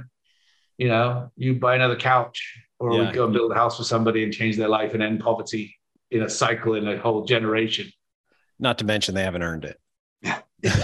you 0.77 0.87
know, 0.87 1.31
you 1.35 1.55
buy 1.55 1.75
another 1.75 1.95
couch 1.95 2.59
or 2.79 2.93
yeah. 2.93 3.07
we 3.07 3.11
go 3.11 3.25
and 3.25 3.33
build 3.33 3.51
a 3.51 3.55
house 3.55 3.77
for 3.77 3.83
somebody 3.83 4.23
and 4.23 4.31
change 4.31 4.55
their 4.55 4.67
life 4.67 4.93
and 4.93 5.01
end 5.01 5.19
poverty 5.19 5.75
in 6.11 6.21
a 6.21 6.29
cycle 6.29 6.75
in 6.75 6.87
a 6.87 6.97
whole 6.97 7.25
generation. 7.25 7.91
Not 8.59 8.77
to 8.77 8.85
mention 8.85 9.15
they 9.15 9.23
haven't 9.23 9.43
earned 9.43 9.65
it. 9.65 9.79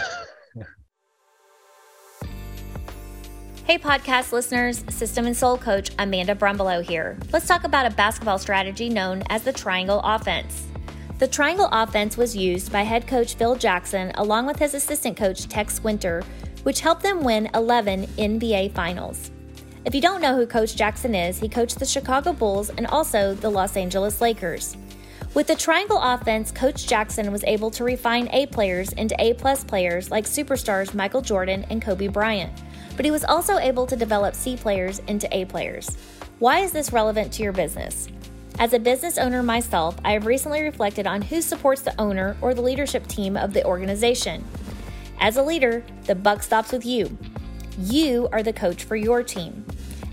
Hey, 3.64 3.78
podcast 3.78 4.34
listeners, 4.34 4.84
System 4.90 5.26
and 5.26 5.38
Soul 5.38 5.58
coach 5.58 5.92
Amanda 5.98 6.36
Brumbelow 6.36 6.84
here. 6.84 7.18
Let's 7.32 7.48
talk 7.48 7.64
about 7.64 7.86
a 7.86 7.92
basketball 7.92 8.38
strategy 8.38 8.90
known 8.90 9.24
as 9.30 9.44
the 9.44 9.54
Triangle 9.54 10.02
Offense. 10.04 10.68
The 11.22 11.28
Triangle 11.28 11.70
Offense 11.72 12.18
was 12.18 12.36
used 12.36 12.72
by 12.72 12.82
head 12.82 13.06
coach 13.06 13.36
Phil 13.36 13.56
Jackson 13.56 14.12
along 14.16 14.48
with 14.48 14.58
his 14.58 14.74
assistant 14.74 15.16
coach 15.16 15.48
Tex 15.48 15.84
Winter, 15.84 16.24
which 16.64 16.80
helped 16.80 17.04
them 17.04 17.24
win 17.24 17.48
11 17.54 18.08
NBA 18.18 18.74
Finals. 18.74 19.30
If 19.86 19.94
you 19.94 20.02
don't 20.02 20.24
know 20.24 20.36
who 20.36 20.48
Coach 20.48 20.76
Jackson 20.76 21.14
is, 21.14 21.38
he 21.38 21.48
coached 21.48 21.78
the 21.78 21.86
Chicago 21.86 22.34
Bulls 22.34 22.72
and 22.72 22.88
also 22.88 23.36
the 23.36 23.52
Los 23.52 23.78
Angeles 23.78 24.20
Lakers. 24.20 24.76
With 25.36 25.46
the 25.46 25.54
triangle 25.54 26.00
offense, 26.02 26.52
Coach 26.52 26.88
Jackson 26.88 27.32
was 27.32 27.44
able 27.44 27.70
to 27.70 27.84
refine 27.84 28.28
A 28.34 28.48
players 28.48 28.92
into 28.94 29.16
A 29.20 29.36
plus 29.36 29.64
players 29.64 30.10
like 30.10 30.26
superstars 30.26 30.96
Michael 30.96 31.22
Jordan 31.22 31.68
and 31.70 31.84
Kobe 31.84 32.08
Bryant 32.08 32.52
but 32.96 33.06
he 33.06 33.12
was 33.12 33.24
also 33.24 33.58
able 33.58 33.88
to 33.88 33.96
develop 33.96 34.36
C 34.36 34.56
players 34.56 35.00
into 35.08 35.28
A 35.36 35.46
players. 35.46 35.98
Why 36.40 36.60
is 36.60 36.72
this 36.72 36.94
relevant 36.94 37.32
to 37.34 37.44
your 37.44 37.52
business? 37.52 38.08
As 38.62 38.74
a 38.74 38.80
business 38.80 39.17
owner 39.17 39.41
myself, 39.41 39.97
I 40.06 40.12
have 40.12 40.28
recently 40.28 40.62
reflected 40.62 41.08
on 41.08 41.24
who 41.24 41.41
supports 41.41 41.82
the 41.82 42.00
owner 42.00 42.38
or 42.41 42.54
the 42.54 42.62
leadership 42.62 43.08
team 43.08 43.36
of 43.36 43.54
the 43.54 43.65
organization. 43.65 44.45
As 45.19 45.36
a 45.36 45.43
leader, 45.43 45.84
the 46.04 46.13
buck 46.13 46.43
stops 46.43 46.71
with 46.71 46.86
you. 46.86 47.17
You 47.80 48.30
are 48.32 48.43
the 48.43 48.54
coach 48.54 48.84
for 48.84 48.95
your 48.95 49.24
team. 49.24 49.65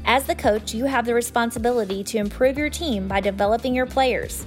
As 0.06 0.24
the 0.24 0.34
coach, 0.34 0.72
you 0.72 0.86
have 0.86 1.04
the 1.04 1.12
responsibility 1.12 2.02
to 2.04 2.16
improve 2.16 2.56
your 2.56 2.70
team 2.70 3.06
by 3.06 3.20
developing 3.20 3.74
your 3.74 3.84
players. 3.86 4.46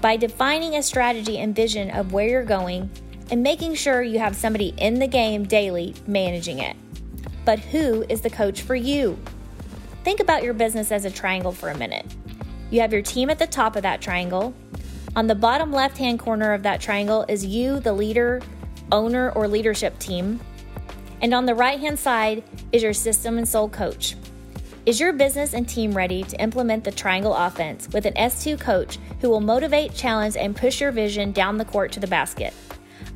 By 0.00 0.16
defining 0.16 0.76
a 0.76 0.82
strategy 0.82 1.38
and 1.38 1.54
vision 1.54 1.90
of 1.90 2.12
where 2.12 2.28
you're 2.28 2.44
going 2.44 2.88
and 3.30 3.42
making 3.42 3.74
sure 3.74 4.00
you 4.00 4.20
have 4.20 4.36
somebody 4.36 4.74
in 4.78 5.00
the 5.00 5.08
game 5.08 5.44
daily 5.44 5.94
managing 6.06 6.60
it 6.60 6.76
but 7.44 7.58
who 7.58 8.04
is 8.08 8.20
the 8.20 8.30
coach 8.30 8.62
for 8.62 8.76
you? 8.76 9.18
Think 10.04 10.20
about 10.20 10.42
your 10.44 10.54
business 10.54 10.92
as 10.92 11.04
a 11.04 11.10
triangle 11.10 11.50
for 11.50 11.68
a 11.70 11.76
minute. 11.76 12.06
You 12.70 12.80
have 12.80 12.92
your 12.92 13.02
team 13.02 13.30
at 13.30 13.38
the 13.38 13.46
top 13.46 13.74
of 13.74 13.82
that 13.82 14.00
triangle. 14.00 14.54
On 15.16 15.26
the 15.26 15.34
bottom 15.34 15.72
left 15.72 15.98
hand 15.98 16.20
corner 16.20 16.52
of 16.52 16.62
that 16.62 16.80
triangle 16.80 17.24
is 17.28 17.44
you, 17.44 17.80
the 17.80 17.92
leader, 17.92 18.40
owner, 18.92 19.30
or 19.32 19.48
leadership 19.48 19.98
team. 19.98 20.38
And 21.20 21.34
on 21.34 21.46
the 21.46 21.54
right 21.54 21.80
hand 21.80 21.98
side 21.98 22.44
is 22.70 22.82
your 22.82 22.92
system 22.92 23.36
and 23.36 23.48
soul 23.48 23.68
coach. 23.68 24.14
Is 24.86 25.00
your 25.00 25.12
business 25.12 25.52
and 25.52 25.68
team 25.68 25.92
ready 25.92 26.22
to 26.22 26.40
implement 26.40 26.84
the 26.84 26.92
triangle 26.92 27.34
offense 27.34 27.88
with 27.88 28.06
an 28.06 28.14
S2 28.14 28.58
coach 28.58 28.98
who 29.20 29.28
will 29.28 29.40
motivate, 29.40 29.94
challenge, 29.94 30.36
and 30.36 30.56
push 30.56 30.80
your 30.80 30.92
vision 30.92 31.32
down 31.32 31.58
the 31.58 31.64
court 31.64 31.92
to 31.92 32.00
the 32.00 32.06
basket? 32.06 32.54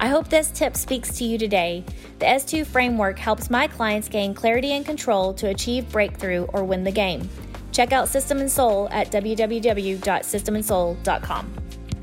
I 0.01 0.09
hope 0.09 0.29
this 0.29 0.51
tip 0.51 0.77
speaks 0.77 1.17
to 1.19 1.25
you 1.25 1.39
today. 1.39 1.85
The 2.19 2.27
S2 2.27 2.67
framework 2.67 3.19
helps 3.19 3.49
my 3.49 3.69
clients 3.69 4.09
gain 4.09 4.35
clarity 4.35 4.73
and 4.73 4.85
control 4.85 5.33
to 5.35 5.49
achieve 5.49 5.91
breakthrough 5.91 6.45
or 6.53 6.65
win 6.65 6.85
the 6.85 6.91
game. 6.91 7.31
Check 7.75 7.93
out 7.93 8.09
System 8.09 8.39
and 8.39 8.51
Soul 8.51 8.89
at 8.91 9.11
www.systemandsoul.com. 9.11 11.55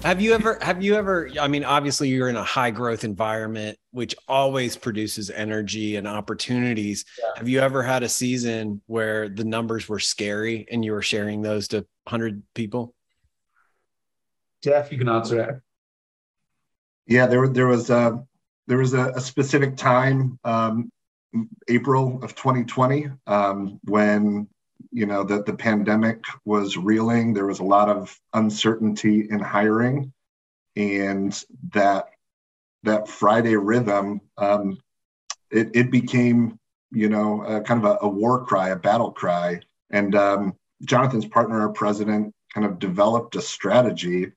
Have 0.03 0.19
you 0.19 0.33
ever 0.33 0.57
have 0.61 0.83
you 0.83 0.95
ever 0.95 1.29
I 1.39 1.47
mean 1.47 1.63
obviously 1.63 2.09
you're 2.09 2.27
in 2.27 2.35
a 2.35 2.43
high 2.43 2.71
growth 2.71 3.03
environment 3.03 3.77
which 3.91 4.15
always 4.27 4.75
produces 4.75 5.29
energy 5.29 5.95
and 5.95 6.07
opportunities. 6.07 7.05
Yeah. 7.19 7.29
Have 7.35 7.47
you 7.47 7.59
ever 7.59 7.83
had 7.83 8.01
a 8.03 8.09
season 8.09 8.81
where 8.87 9.29
the 9.29 9.43
numbers 9.43 9.87
were 9.87 9.99
scary 9.99 10.65
and 10.71 10.83
you 10.83 10.93
were 10.93 11.03
sharing 11.03 11.41
those 11.41 11.67
to 11.69 11.85
100 12.05 12.41
people? 12.55 12.95
Jeff, 14.63 14.91
you 14.91 14.97
can 14.97 15.07
answer 15.07 15.37
that. 15.37 15.61
Yeah, 17.05 17.27
there 17.27 17.47
there 17.47 17.67
was 17.67 17.89
a 17.89 18.23
there 18.67 18.77
was 18.77 18.93
a, 18.93 19.11
a 19.11 19.21
specific 19.21 19.75
time, 19.75 20.39
um, 20.43 20.91
April 21.67 22.23
of 22.23 22.35
2020, 22.35 23.09
um, 23.27 23.79
when 23.83 24.47
you 24.91 25.05
know 25.05 25.23
that 25.23 25.45
the 25.45 25.53
pandemic 25.53 26.23
was 26.45 26.77
reeling. 26.77 27.33
There 27.33 27.45
was 27.45 27.59
a 27.59 27.63
lot 27.65 27.89
of 27.89 28.17
uncertainty 28.33 29.27
in 29.29 29.39
hiring, 29.39 30.13
and 30.75 31.43
that 31.73 32.09
that 32.83 33.07
Friday 33.07 33.55
rhythm, 33.55 34.21
um, 34.37 34.79
it, 35.49 35.69
it 35.73 35.91
became 35.91 36.59
you 36.91 37.09
know 37.09 37.43
a, 37.43 37.61
kind 37.61 37.83
of 37.83 37.91
a, 37.91 38.05
a, 38.05 38.07
war 38.07 38.45
cry, 38.45 38.69
a 38.69 38.75
battle 38.75 39.11
cry. 39.11 39.61
And 39.89 40.15
um, 40.15 40.53
Jonathan's 40.83 41.25
partner, 41.25 41.61
our 41.61 41.69
president, 41.69 42.33
kind 42.53 42.65
of 42.65 42.79
developed 42.79 43.35
a 43.35 43.41
strategy, 43.41 44.31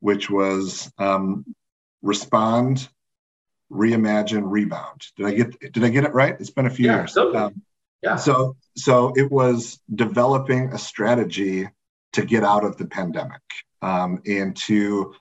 which 0.00 0.30
was 0.30 0.90
um, 0.98 1.44
respond, 2.02 2.88
reimagine, 3.70 4.42
rebound. 4.44 5.06
Did 5.16 5.26
I 5.26 5.34
get 5.34 5.72
did 5.72 5.84
I 5.84 5.88
get 5.88 6.04
it 6.04 6.14
right? 6.14 6.36
It's 6.40 6.50
been 6.50 6.66
a 6.66 6.70
few 6.70 6.86
yeah, 6.86 6.98
years. 6.98 7.14
Totally. 7.14 7.36
Um, 7.38 7.62
yeah. 8.02 8.16
So 8.16 8.56
so 8.76 9.12
it 9.16 9.30
was 9.30 9.78
developing 9.94 10.72
a 10.72 10.78
strategy 10.78 11.68
to 12.12 12.24
get 12.24 12.44
out 12.44 12.64
of 12.64 12.76
the 12.76 12.86
pandemic 12.86 13.40
um, 13.80 14.20
and 14.26 14.56
to 14.56 15.14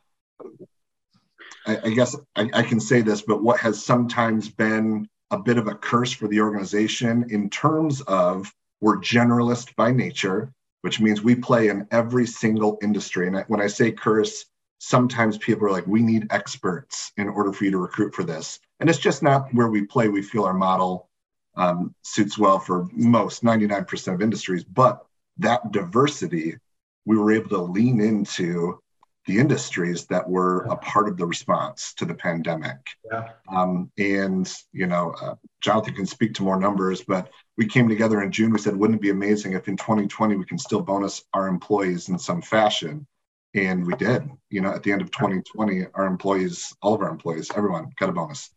I, 1.66 1.90
guess 1.92 2.16
I, 2.36 2.50
I 2.54 2.64
can 2.64 2.80
say 2.80 3.02
this, 3.02 3.22
but 3.22 3.44
what 3.44 3.60
has 3.60 3.84
sometimes 3.84 4.50
been 4.50 5.08
a 5.30 5.38
bit 5.38 5.58
of 5.58 5.68
a 5.68 5.76
curse 5.76 6.12
for 6.12 6.28
the 6.28 6.42
organization 6.42 7.28
in 7.30 7.50
terms 7.50 8.02
of 8.02 8.52
we're 8.82 8.98
generalist 8.98 9.76
by 9.76 9.92
nature, 9.92 10.52
which 10.82 11.00
means 11.00 11.22
we 11.22 11.36
play 11.36 11.70
in 11.70 11.88
every 11.92 12.26
single 12.26 12.80
industry. 12.82 13.28
And 13.28 13.44
when 13.48 13.62
I 13.62 13.68
say 13.68 13.92
curse, 13.92 14.46
sometimes 14.80 15.38
people 15.38 15.68
are 15.68 15.72
like, 15.72 15.86
we 15.86 16.02
need 16.02 16.28
experts 16.32 17.12
in 17.16 17.30
order 17.30 17.54
for 17.54 17.66
you 17.66 17.72
to 17.72 17.78
recruit 17.78 18.16
for 18.16 18.24
this. 18.24 18.60
And 18.80 18.90
it's 18.90 18.98
just 18.98 19.22
not 19.22 19.54
where 19.54 19.70
we 19.70 19.84
play. 19.84 20.10
We 20.10 20.24
feel 20.24 20.46
our 20.46 20.56
model 20.56 21.11
um, 21.56 21.94
suits 22.02 22.38
well 22.38 22.60
for 22.60 22.88
most 22.92 23.44
99% 23.44 24.14
of 24.14 24.22
industries. 24.22 24.64
But 24.64 25.06
that 25.38 25.72
diversity, 25.72 26.58
we 27.06 27.18
were 27.18 27.32
able 27.32 27.50
to 27.50 27.62
lean 27.62 28.02
into 28.02 28.80
the 29.28 29.38
industries 29.38 30.06
that 30.08 30.28
were 30.28 30.64
a 30.66 30.76
part 30.78 31.08
of 31.08 31.16
the 31.16 31.26
response 31.26 31.94
to 31.94 32.06
the 32.06 32.14
pandemic. 32.14 32.78
Yeah. 33.06 33.30
Um, 33.48 33.92
and, 33.98 34.52
you 34.74 34.88
know, 34.88 35.14
uh, 35.22 35.36
Jonathan 35.62 35.94
can 35.94 36.06
speak 36.08 36.34
to 36.36 36.44
more 36.44 36.60
numbers, 36.60 37.04
but 37.04 37.30
we 37.56 37.68
came 37.68 37.88
together 37.88 38.22
in 38.24 38.32
June. 38.32 38.52
We 38.52 38.60
said, 38.60 38.76
wouldn't 38.76 38.98
it 38.98 39.02
be 39.02 39.12
amazing 39.12 39.54
if 39.54 39.68
in 39.68 39.78
2020 39.78 40.36
we 40.36 40.46
can 40.46 40.58
still 40.58 40.82
bonus 40.82 41.24
our 41.34 41.48
employees 41.48 42.10
in 42.10 42.18
some 42.18 42.42
fashion? 42.42 43.06
and 43.54 43.86
we 43.86 43.94
did 43.96 44.30
you 44.50 44.62
know 44.62 44.74
at 44.74 44.84
the 44.84 44.92
end 44.92 45.02
of 45.02 45.12
2020 45.12 45.86
our 45.94 46.06
employees 46.06 46.74
all 46.82 46.94
of 46.94 47.02
our 47.02 47.10
employees 47.10 47.52
everyone 47.56 47.92
got 48.00 48.10
a 48.10 48.14
bonus 48.14 48.50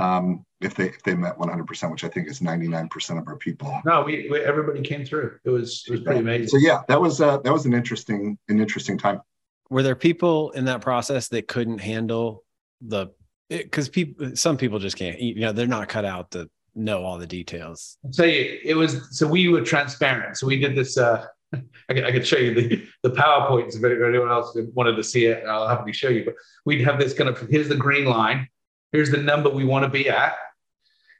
um, 0.00 0.44
if 0.60 0.74
they 0.74 0.88
if 0.88 1.02
they 1.02 1.14
met 1.14 1.38
100% 1.38 1.90
which 1.90 2.04
i 2.04 2.08
think 2.08 2.28
is 2.28 2.40
99% 2.40 3.18
of 3.18 3.28
our 3.28 3.36
people. 3.36 3.80
No 3.84 4.02
we, 4.02 4.28
we 4.30 4.40
everybody 4.40 4.82
came 4.82 5.04
through. 5.04 5.38
It 5.44 5.50
was 5.50 5.84
it 5.86 5.92
was 5.92 6.00
pretty 6.00 6.20
amazing. 6.20 6.48
So 6.48 6.58
yeah 6.58 6.82
that 6.88 7.00
was 7.00 7.20
uh, 7.20 7.38
that 7.38 7.52
was 7.52 7.66
an 7.66 7.74
interesting 7.74 8.38
an 8.48 8.60
interesting 8.60 8.98
time. 8.98 9.20
Were 9.68 9.82
there 9.82 9.94
people 9.94 10.50
in 10.50 10.64
that 10.64 10.80
process 10.80 11.28
that 11.28 11.48
couldn't 11.48 11.78
handle 11.78 12.44
the 12.80 13.08
because 13.48 13.88
people 13.88 14.36
some 14.36 14.56
people 14.56 14.78
just 14.78 14.96
can't 14.96 15.20
you 15.20 15.40
know 15.40 15.52
they're 15.52 15.66
not 15.66 15.88
cut 15.88 16.04
out 16.04 16.30
to 16.32 16.48
know 16.74 17.04
all 17.04 17.18
the 17.18 17.26
details. 17.26 17.98
I'll 18.04 18.12
tell 18.12 18.26
you 18.26 18.58
it 18.64 18.74
was 18.74 19.16
so 19.16 19.26
we 19.26 19.48
were 19.48 19.62
transparent. 19.62 20.36
So 20.36 20.46
we 20.46 20.58
did 20.58 20.76
this 20.76 20.96
uh 20.96 21.26
I 21.88 21.94
could, 21.94 22.04
I 22.04 22.12
could 22.12 22.26
show 22.26 22.36
you 22.36 22.54
the, 22.54 22.86
the 23.02 23.10
PowerPoints 23.10 23.74
if 23.74 23.84
anyone 23.84 24.30
else 24.30 24.56
wanted 24.74 24.94
to 24.94 25.02
see 25.02 25.26
it. 25.26 25.44
I'll 25.46 25.66
happily 25.66 25.92
show 25.92 26.08
you. 26.08 26.24
But 26.24 26.34
we'd 26.64 26.82
have 26.82 26.98
this 26.98 27.12
kind 27.12 27.28
of 27.28 27.40
here's 27.48 27.68
the 27.68 27.76
green 27.76 28.04
line, 28.04 28.48
here's 28.92 29.10
the 29.10 29.18
number 29.18 29.50
we 29.50 29.64
want 29.64 29.84
to 29.84 29.90
be 29.90 30.08
at, 30.08 30.34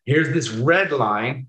here's 0.04 0.33
this 0.33 0.50
red 0.50 0.92
line, 0.92 1.46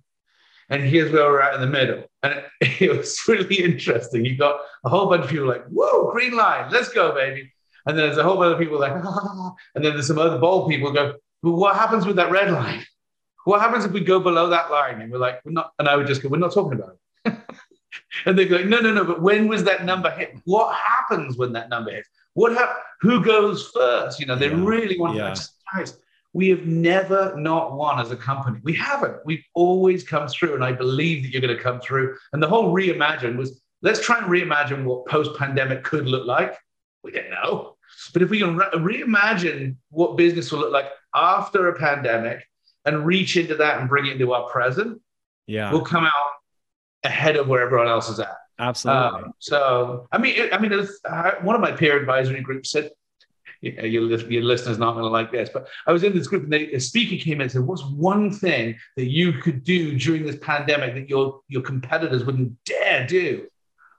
and 0.70 0.84
here's 0.84 1.12
where 1.12 1.26
we're 1.26 1.42
at 1.42 1.56
in 1.56 1.62
the 1.62 1.68
middle. 1.68 2.04
And 2.24 2.34
it, 2.62 2.82
it 2.82 2.98
was 2.98 3.20
really 3.28 3.56
interesting. 3.64 4.26
You 4.26 4.38
got 4.38 4.60
a 4.86 4.90
whole 4.90 5.10
bunch 5.10 5.24
of 5.26 5.30
people 5.30 5.48
like, 5.48 5.66
whoa, 5.68 6.12
green 6.12 6.36
line, 6.36 6.72
let's 6.72 6.90
go, 6.90 7.14
baby. 7.14 7.52
And 7.86 7.98
then 7.98 8.06
there's 8.06 8.18
a 8.18 8.24
whole 8.24 8.38
bunch 8.38 8.54
of 8.54 8.60
people 8.60 8.80
like, 8.80 8.94
ah. 8.96 9.54
and 9.76 9.84
then 9.84 9.94
there's 9.94 10.08
some 10.08 10.20
other 10.20 10.38
bold 10.38 10.70
people 10.70 10.92
go, 10.92 11.16
well, 11.42 11.56
what 11.56 11.76
happens 11.76 12.06
with 12.06 12.16
that 12.18 12.32
red 12.32 12.52
line? 12.52 12.86
what 13.46 13.60
happens 13.60 13.84
if 13.84 13.92
we 13.92 14.02
go 14.02 14.20
below 14.20 14.50
that 14.50 14.70
line? 14.70 15.02
And 15.02 15.12
we're 15.12 15.18
like, 15.18 15.44
we're 15.44 15.52
not, 15.52 15.72
and 15.80 15.88
I 15.88 15.96
would 15.96 16.06
just 16.08 16.22
go, 16.22 16.30
we're 16.30 16.38
not 16.38 16.54
talking 16.54 16.80
about 16.80 16.98
it. 17.26 17.34
and 18.26 18.38
they 18.38 18.46
go, 18.48 18.64
no, 18.64 18.80
no, 18.80 18.94
no, 18.94 19.04
but 19.04 19.22
when 19.22 19.48
was 19.48 19.64
that 19.64 19.84
number 19.84 20.12
hit? 20.12 20.38
What 20.46 20.76
happens 20.76 21.38
when 21.38 21.52
that 21.54 21.70
number 21.70 21.92
hits? 21.92 22.08
What 22.34 22.54
hap- 22.54 22.78
who 23.02 23.24
goes 23.24 23.72
first? 23.74 24.20
You 24.20 24.28
know, 24.28 24.36
they 24.36 24.50
Yeah. 24.50 24.64
really 24.64 25.00
want 25.00 25.16
Yeah. 25.18 25.34
to 25.34 25.50
guys, 25.74 25.98
we 26.34 26.50
have 26.50 26.66
never 26.66 27.36
not 27.38 27.74
won 27.76 28.00
as 28.00 28.12
a 28.12 28.16
company. 28.16 28.60
We 28.64 28.74
haven't. 28.74 29.18
We've 29.26 29.44
always 29.54 30.04
come 30.04 30.28
through, 30.28 30.56
and 30.56 30.64
I 30.64 30.72
believe 30.72 31.24
that 31.24 31.30
you're 31.32 31.42
going 31.42 31.56
to 31.56 31.62
come 31.62 31.80
through. 31.82 32.16
And 32.34 32.42
the 32.42 32.48
whole 32.48 32.74
reimagine 32.74 33.36
was 33.36 33.62
let's 33.82 34.00
try 34.04 34.18
and 34.20 34.28
reimagine 34.28 34.84
what 34.86 35.06
post-pandemic 35.08 35.84
could 35.84 36.08
look 36.08 36.26
like. 36.26 36.56
We 37.04 37.12
don't 37.12 37.32
know, 37.32 37.76
but 38.14 38.22
if 38.22 38.30
we 38.30 38.40
can 38.40 38.56
re- 38.58 38.70
reimagine 38.76 39.76
what 39.90 40.18
business 40.18 40.52
will 40.52 40.60
look 40.60 40.72
like 40.72 40.86
after 41.14 41.68
a 41.68 41.78
pandemic 41.78 42.46
and 42.86 43.06
reach 43.06 43.36
into 43.38 43.56
that 43.56 43.80
and 43.80 43.90
bring 43.90 44.06
it 44.06 44.14
into 44.14 44.34
our 44.34 44.50
present, 44.50 45.02
Yeah, 45.48 45.72
we'll 45.72 45.82
come 45.82 46.06
out 46.06 46.12
ahead 47.04 47.36
of 47.36 47.48
where 47.48 47.62
everyone 47.64 47.88
else 47.88 48.08
is 48.10 48.20
at. 48.20 48.38
absolutely. 48.60 49.24
Um, 49.24 49.34
so, 49.40 50.08
I 50.12 50.18
mean, 50.20 50.50
I 50.54 50.60
mean, 50.60 50.72
it's, 50.72 51.00
uh, 51.04 51.32
one 51.42 51.56
of 51.56 51.62
my 51.62 51.72
peer 51.72 52.00
advisory 52.00 52.42
groups 52.42 52.70
said, 52.72 52.92
know, 53.62 53.84
your, 53.84 54.10
your 54.30 54.44
listeners 54.44 54.78
not 54.78 54.94
going 54.94 55.04
to 55.04 55.10
like 55.10 55.32
this, 55.32 55.50
but 55.54 55.68
I 55.86 55.92
was 55.92 56.04
in 56.04 56.14
this 56.14 56.28
group 56.28 56.44
and 56.44 56.54
they, 56.54 56.72
a 56.72 56.80
speaker 56.80 57.22
came 57.24 57.36
in 57.36 57.42
and 57.42 57.52
said, 57.52 57.62
"What's 57.62 57.84
one 57.84 58.32
thing 58.32 58.78
that 58.98 59.10
you 59.10 59.34
could 59.34 59.64
do 59.64 59.98
during 59.98 60.26
this 60.26 60.38
pandemic 60.38 60.96
that 60.96 61.10
your 61.10 61.42
your 61.48 61.62
competitors 61.62 62.26
wouldn't 62.26 62.64
dare 62.66 63.06
do?" 63.06 63.48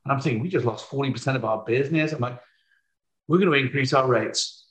And 0.05 0.13
I'm 0.13 0.21
thinking, 0.21 0.43
we 0.43 0.49
just 0.49 0.67
lost 0.67 0.89
forty 0.89 1.13
percent 1.13 1.37
of 1.37 1.45
our 1.45 1.65
business. 1.65 2.13
I'm 2.13 2.21
like, 2.21 2.41
we're 3.29 3.39
going 3.39 3.53
to 3.53 3.59
increase 3.59 3.93
our 3.93 4.07
rates. 4.07 4.67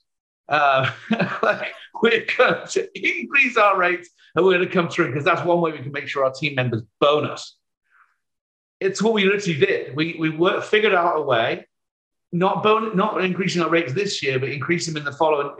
Uh, 0.50 0.92
like 1.42 1.74
we're 2.02 2.26
going 2.38 2.68
to 2.68 3.20
increase 3.20 3.58
our 3.58 3.78
rates, 3.78 4.10
and 4.36 4.46
we're 4.46 4.58
going 4.58 4.68
to 4.68 4.74
come 4.74 4.90
through 4.90 5.08
because 5.08 5.24
that's 5.24 5.46
one 5.46 5.62
way 5.62 5.72
we 5.72 5.80
can 5.80 5.92
make 5.92 6.08
sure 6.08 6.26
our 6.26 6.34
team 6.34 6.56
members 6.56 6.82
bonus 7.00 7.56
it's 8.82 9.02
what 9.02 9.14
we 9.14 9.26
literally 9.26 9.60
did. 9.60 9.96
We 9.96 10.18
we 10.20 10.30
worked, 10.30 10.66
figured 10.66 10.94
out 10.94 11.18
a 11.18 11.22
way, 11.22 11.68
not 12.32 12.64
bon- 12.64 12.96
not 12.96 13.24
increasing 13.24 13.62
our 13.62 13.70
rates 13.70 13.94
this 13.94 14.24
year, 14.24 14.40
but 14.40 14.50
increasing 14.50 14.94
them 14.94 15.02
in 15.02 15.06
the 15.06 15.18
following. 15.18 15.52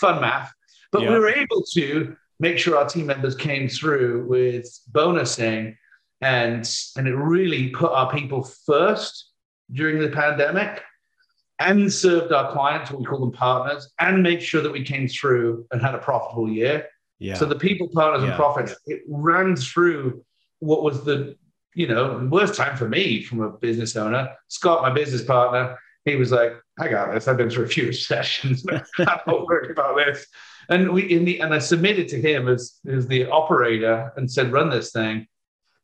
fun 0.00 0.20
math, 0.20 0.52
but 0.92 1.02
Yeah. 1.02 1.12
we 1.12 1.18
were 1.18 1.28
able 1.28 1.62
to 1.74 2.16
make 2.40 2.56
sure 2.56 2.76
our 2.78 2.86
team 2.88 3.06
members 3.06 3.34
came 3.34 3.68
through 3.68 4.26
with 4.28 4.66
bonusing, 4.92 5.76
and 6.20 6.70
and 6.96 7.08
it 7.08 7.14
really 7.14 7.70
put 7.70 7.90
our 7.92 8.10
people 8.12 8.44
first 8.64 9.32
during 9.72 9.98
the 9.98 10.08
pandemic, 10.08 10.82
and 11.58 11.92
served 11.92 12.32
our 12.32 12.52
clients, 12.52 12.90
what 12.90 13.00
we 13.00 13.06
call 13.06 13.18
them 13.20 13.32
partners, 13.32 13.92
and 13.98 14.22
made 14.22 14.40
sure 14.42 14.62
that 14.62 14.72
we 14.72 14.82
came 14.84 15.08
through 15.08 15.66
and 15.72 15.82
had 15.82 15.94
a 15.94 15.98
profitable 15.98 16.48
year. 16.48 16.86
yeah, 17.18 17.34
So 17.34 17.44
the 17.44 17.56
people, 17.58 17.88
partners, 17.88 18.22
and 18.22 18.32
profits, 18.34 18.76
it 18.86 19.02
ran 19.08 19.56
through 19.56 20.24
what 20.60 20.82
was 20.84 21.04
the, 21.04 21.36
you 21.78 21.86
know, 21.86 22.28
worst 22.28 22.54
time 22.56 22.76
for 22.76 22.88
me 22.88 23.22
from 23.22 23.40
a 23.40 23.50
business 23.50 23.94
owner. 23.94 24.28
Scott, 24.48 24.82
my 24.82 24.90
business 24.90 25.22
partner, 25.22 25.78
he 26.04 26.16
was 26.16 26.32
like, 26.32 26.52
I 26.78 26.88
got 26.88 27.12
this. 27.14 27.28
I've 27.28 27.36
been 27.36 27.48
through 27.50 27.66
a 27.66 27.68
few 27.68 27.92
sessions. 28.10 28.64
I'm 28.68 28.82
not 28.98 29.46
worried 29.46 29.70
about 29.70 29.96
this. 29.96 30.26
And 30.68 30.90
we 30.90 31.02
in 31.04 31.24
the 31.24 31.38
and 31.40 31.54
I 31.54 31.60
submitted 31.60 32.08
to 32.08 32.20
him 32.20 32.48
as, 32.48 32.80
as 32.86 33.06
the 33.06 33.30
operator 33.30 34.12
and 34.16 34.30
said, 34.30 34.52
run 34.52 34.70
this 34.70 34.90
thing. 34.92 35.26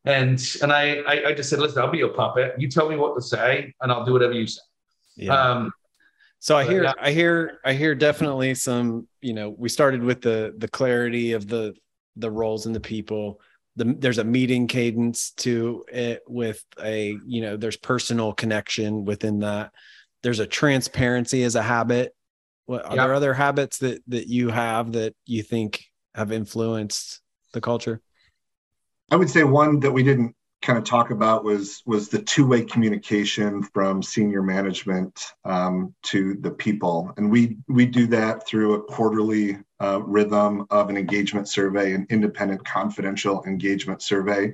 And 0.03 0.37
and 0.61 0.71
I, 0.71 0.97
I 1.07 1.15
I 1.29 1.33
just 1.33 1.49
said, 1.49 1.59
listen, 1.59 1.81
I'll 1.81 1.89
be 1.91 1.97
your 1.99 2.13
puppet. 2.13 2.55
You 2.57 2.69
tell 2.69 2.89
me 2.89 2.97
what 2.97 3.15
to 3.15 3.21
say, 3.21 3.73
and 3.81 3.91
I'll 3.91 4.05
do 4.05 4.13
whatever 4.13 4.33
you 4.33 4.47
say. 4.47 4.61
yeah. 5.15 5.33
Um, 5.33 5.71
So 6.39 6.57
I 6.57 6.65
hear, 6.65 6.83
yeah. 6.83 6.93
I 7.01 7.11
hear, 7.11 7.59
I 7.65 7.73
hear 7.73 7.95
definitely 7.95 8.53
some. 8.53 9.07
You 9.21 9.33
know, 9.33 9.49
we 9.57 9.69
started 9.69 10.03
with 10.03 10.21
the 10.21 10.53
the 10.57 10.67
clarity 10.67 11.31
of 11.31 11.47
the 11.47 11.73
the 12.17 12.29
roles 12.29 12.65
and 12.65 12.75
the 12.75 12.81
people. 12.95 13.39
The, 13.77 13.95
there's 13.97 14.19
a 14.19 14.23
meeting 14.23 14.67
cadence 14.67 15.31
to 15.37 15.83
it 15.91 16.21
with 16.27 16.63
a 16.81 17.17
you 17.25 17.41
know 17.41 17.57
there's 17.57 17.77
personal 17.77 18.33
connection 18.33 19.05
within 19.05 19.39
that. 19.39 19.71
There's 20.23 20.39
a 20.39 20.47
transparency 20.47 21.43
as 21.43 21.55
a 21.55 21.61
habit. 21.61 22.15
What 22.65 22.85
are 22.85 22.95
Yeah. 22.95 23.05
there 23.07 23.13
other 23.13 23.33
habits 23.33 23.79
that 23.79 24.01
that 24.07 24.27
you 24.27 24.49
have 24.49 24.93
that 24.93 25.13
you 25.25 25.43
think 25.43 25.83
have 26.15 26.31
influenced 26.31 27.21
the 27.53 27.61
culture? 27.61 28.01
I 29.11 29.17
would 29.17 29.29
say 29.29 29.43
one 29.43 29.79
that 29.81 29.91
we 29.91 30.03
didn't 30.03 30.35
kind 30.61 30.79
of 30.79 30.85
talk 30.85 31.11
about 31.11 31.43
was 31.43 31.83
was 31.85 32.09
the 32.09 32.21
two-way 32.21 32.63
communication 32.63 33.61
from 33.61 34.01
senior 34.01 34.41
management 34.41 35.21
um, 35.43 35.93
to 36.03 36.35
the 36.41 36.51
people, 36.51 37.13
and 37.17 37.29
we 37.29 37.57
we 37.67 37.85
do 37.85 38.07
that 38.07 38.47
through 38.47 38.73
a 38.73 38.83
quarterly 38.83 39.57
uh, 39.81 40.01
rhythm 40.03 40.65
of 40.69 40.89
an 40.89 40.97
engagement 40.97 41.47
survey, 41.47 41.93
an 41.93 42.07
independent, 42.09 42.63
confidential 42.65 43.43
engagement 43.45 44.01
survey, 44.01 44.53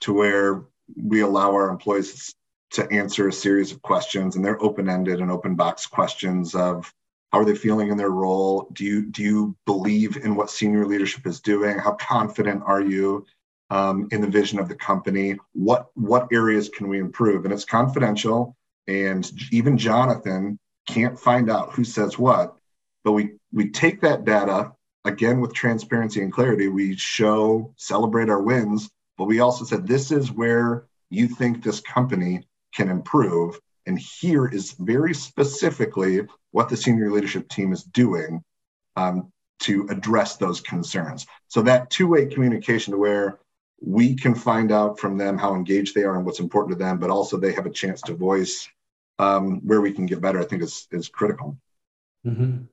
to 0.00 0.12
where 0.12 0.64
we 0.96 1.20
allow 1.20 1.52
our 1.52 1.68
employees 1.68 2.34
to 2.70 2.88
answer 2.90 3.28
a 3.28 3.32
series 3.32 3.72
of 3.72 3.82
questions, 3.82 4.36
and 4.36 4.44
they're 4.44 4.62
open-ended 4.62 5.20
and 5.20 5.30
open 5.30 5.54
box 5.54 5.86
questions 5.86 6.54
of 6.54 6.92
how 7.32 7.38
are 7.38 7.44
they 7.44 7.54
feeling 7.54 7.90
in 7.90 7.96
their 7.96 8.10
role? 8.10 8.68
Do 8.72 8.84
you 8.84 9.06
do 9.06 9.22
you 9.22 9.56
believe 9.64 10.16
in 10.16 10.34
what 10.34 10.50
senior 10.50 10.86
leadership 10.86 11.26
is 11.26 11.40
doing? 11.40 11.78
How 11.78 11.92
confident 11.92 12.62
are 12.66 12.80
you? 12.80 13.26
um, 13.70 14.08
in 14.10 14.20
the 14.20 14.26
vision 14.26 14.58
of 14.58 14.68
the 14.68 14.74
company. 14.74 15.36
What 15.52 15.86
what 15.94 16.28
areas 16.32 16.68
can 16.68 16.88
we 16.88 16.98
improve? 16.98 17.44
And 17.44 17.54
it's 17.54 17.64
confidential, 17.64 18.56
and 18.86 19.30
even 19.52 19.78
Jonathan 19.78 20.58
can't 20.86 21.18
find 21.18 21.50
out 21.50 21.72
who 21.72 21.84
says 21.84 22.18
what. 22.18 22.56
But 23.04 23.12
we 23.12 23.32
we 23.52 23.70
take 23.70 24.00
that 24.02 24.24
data 24.24 24.72
again 25.04 25.40
with 25.40 25.54
transparency 25.54 26.22
and 26.22 26.32
clarity. 26.32 26.68
We 26.68 26.96
show 26.96 27.72
celebrate 27.76 28.28
our 28.28 28.42
wins, 28.42 28.90
but 29.16 29.24
we 29.24 29.40
also 29.40 29.64
said 29.64 29.86
this 29.86 30.10
is 30.10 30.30
where 30.30 30.86
you 31.08 31.28
think 31.28 31.62
this 31.62 31.80
company 31.80 32.46
can 32.74 32.88
improve. 32.88 33.58
And 33.86 33.98
here 33.98 34.46
is 34.46 34.72
very 34.72 35.14
specifically 35.14 36.20
what 36.52 36.68
the 36.68 36.76
senior 36.76 37.10
leadership 37.10 37.48
team 37.48 37.72
is 37.72 37.82
doing 37.82 38.44
um, 38.96 39.32
to 39.60 39.86
address 39.90 40.36
those 40.36 40.60
concerns. 40.60 41.26
So 41.48 41.62
that 41.62 41.90
two-way 41.90 42.26
communication 42.26 42.92
to 42.92 42.98
where 42.98 43.38
we 43.82 44.14
can 44.14 44.34
find 44.34 44.70
out 44.70 44.98
from 44.98 45.16
them 45.16 45.38
how 45.38 45.54
engaged 45.54 45.94
they 45.94 46.04
are 46.04 46.16
and 46.16 46.26
what's 46.26 46.40
important 46.40 46.78
to 46.78 46.84
them, 46.84 46.98
but 46.98 47.10
also 47.10 47.36
they 47.36 47.52
have 47.52 47.66
a 47.66 47.70
chance 47.70 48.02
to 48.02 48.14
voice 48.14 48.68
um, 49.18 49.60
where 49.66 49.80
we 49.80 49.92
can 49.92 50.06
get 50.06 50.20
better. 50.20 50.40
I 50.40 50.44
think 50.44 50.62
is 50.62 50.86
is 50.92 51.08
critical. 51.08 51.56
Mm-hmm. 52.26 52.64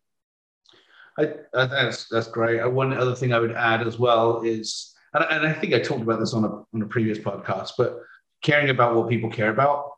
I, 1.19 1.34
that's 1.53 2.08
that's 2.10 2.27
great. 2.27 2.60
Uh, 2.60 2.69
One 2.69 2.93
other 2.93 3.15
thing 3.15 3.34
I 3.34 3.39
would 3.39 3.53
add 3.53 3.86
as 3.88 3.97
well 3.97 4.41
is, 4.41 4.93
and, 5.13 5.25
and 5.30 5.47
I 5.47 5.53
think 5.53 5.73
I 5.73 5.80
talked 5.80 6.01
about 6.01 6.19
this 6.19 6.34
on 6.34 6.43
a 6.43 6.49
on 6.49 6.82
a 6.82 6.86
previous 6.86 7.17
podcast, 7.17 7.71
but 7.77 7.99
caring 8.43 8.69
about 8.69 8.95
what 8.95 9.10
people 9.10 9.32
care 9.32 9.49
about. 9.49 9.91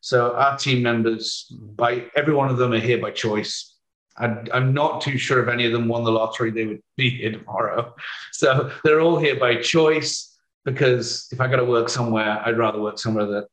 So 0.00 0.34
our 0.34 0.56
team 0.56 0.82
members, 0.82 1.46
by 1.76 2.06
every 2.16 2.34
one 2.34 2.50
of 2.50 2.56
them, 2.56 2.72
are 2.72 2.78
here 2.78 2.98
by 2.98 3.10
choice. 3.10 3.76
I, 4.16 4.36
I'm 4.52 4.74
not 4.74 5.00
too 5.00 5.16
sure 5.18 5.42
if 5.42 5.48
any 5.48 5.66
of 5.66 5.72
them 5.72 5.88
won 5.88 6.04
the 6.04 6.12
lottery, 6.12 6.50
they 6.50 6.66
would 6.66 6.82
be 6.96 7.10
here 7.10 7.32
tomorrow. 7.32 7.94
So 8.32 8.70
they're 8.84 9.00
all 9.00 9.18
here 9.18 9.38
by 9.38 9.56
choice 9.56 10.38
because 10.64 11.28
if 11.32 11.40
I 11.40 11.48
got 11.48 11.56
to 11.56 11.64
work 11.64 11.88
somewhere, 11.88 12.42
I'd 12.44 12.58
rather 12.58 12.80
work 12.80 12.98
somewhere 12.98 13.26
that 13.26 13.48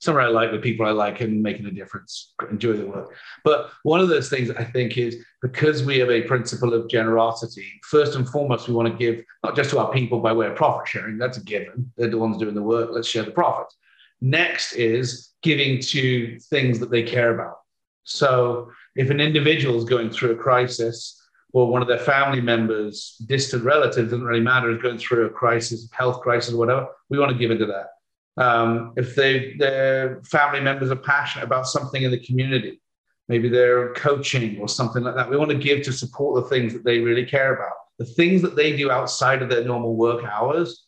somewhere 0.00 0.24
I 0.24 0.28
like 0.28 0.50
with 0.50 0.62
people 0.62 0.86
I 0.86 0.90
like 0.90 1.20
and 1.20 1.42
making 1.42 1.66
a 1.66 1.70
difference, 1.70 2.32
enjoy 2.50 2.72
the 2.72 2.86
work. 2.86 3.14
But 3.44 3.70
one 3.82 4.00
of 4.00 4.08
those 4.08 4.28
things 4.28 4.50
I 4.50 4.64
think 4.64 4.98
is 4.98 5.24
because 5.42 5.84
we 5.84 5.98
have 5.98 6.10
a 6.10 6.22
principle 6.22 6.74
of 6.74 6.88
generosity, 6.88 7.66
first 7.84 8.16
and 8.16 8.28
foremost, 8.28 8.66
we 8.66 8.74
want 8.74 8.88
to 8.88 8.98
give 8.98 9.22
not 9.44 9.54
just 9.54 9.70
to 9.70 9.78
our 9.78 9.92
people 9.92 10.18
by 10.20 10.32
way 10.32 10.46
of 10.46 10.56
profit 10.56 10.88
sharing, 10.88 11.18
that's 11.18 11.38
a 11.38 11.44
given. 11.44 11.92
They're 11.96 12.08
the 12.08 12.18
ones 12.18 12.38
doing 12.38 12.54
the 12.54 12.62
work, 12.62 12.90
let's 12.92 13.08
share 13.08 13.24
the 13.24 13.30
profits. 13.30 13.76
Next 14.20 14.72
is 14.72 15.30
giving 15.42 15.80
to 15.80 16.38
things 16.40 16.78
that 16.80 16.90
they 16.90 17.02
care 17.02 17.34
about. 17.34 17.58
So 18.04 18.70
if 18.96 19.10
an 19.10 19.20
individual 19.20 19.78
is 19.78 19.84
going 19.84 20.10
through 20.10 20.32
a 20.32 20.36
crisis, 20.36 21.16
or 21.52 21.66
one 21.66 21.82
of 21.82 21.88
their 21.88 21.98
family 21.98 22.40
members, 22.40 23.16
distant 23.26 23.64
relatives, 23.64 24.10
doesn't 24.10 24.24
really 24.24 24.40
matter, 24.40 24.70
is 24.70 24.80
going 24.80 24.98
through 24.98 25.26
a 25.26 25.30
crisis, 25.30 25.88
health 25.92 26.20
crisis, 26.20 26.54
whatever, 26.54 26.86
we 27.08 27.18
want 27.18 27.32
to 27.32 27.38
give 27.38 27.50
into 27.50 27.66
that. 27.66 27.88
Um, 28.36 28.92
if 28.96 29.14
they 29.14 29.54
their 29.58 30.22
family 30.22 30.60
members 30.60 30.90
are 30.90 30.96
passionate 30.96 31.44
about 31.44 31.66
something 31.66 32.02
in 32.02 32.10
the 32.10 32.24
community, 32.24 32.80
maybe 33.28 33.48
they're 33.48 33.92
coaching 33.94 34.58
or 34.60 34.68
something 34.68 35.02
like 35.02 35.14
that, 35.14 35.30
we 35.30 35.36
want 35.36 35.50
to 35.50 35.58
give 35.58 35.82
to 35.82 35.92
support 35.92 36.42
the 36.42 36.48
things 36.48 36.72
that 36.72 36.84
they 36.84 36.98
really 37.00 37.24
care 37.24 37.54
about, 37.54 37.76
the 37.98 38.04
things 38.04 38.40
that 38.42 38.56
they 38.56 38.76
do 38.76 38.90
outside 38.90 39.42
of 39.42 39.50
their 39.50 39.64
normal 39.64 39.94
work 39.94 40.24
hours. 40.24 40.86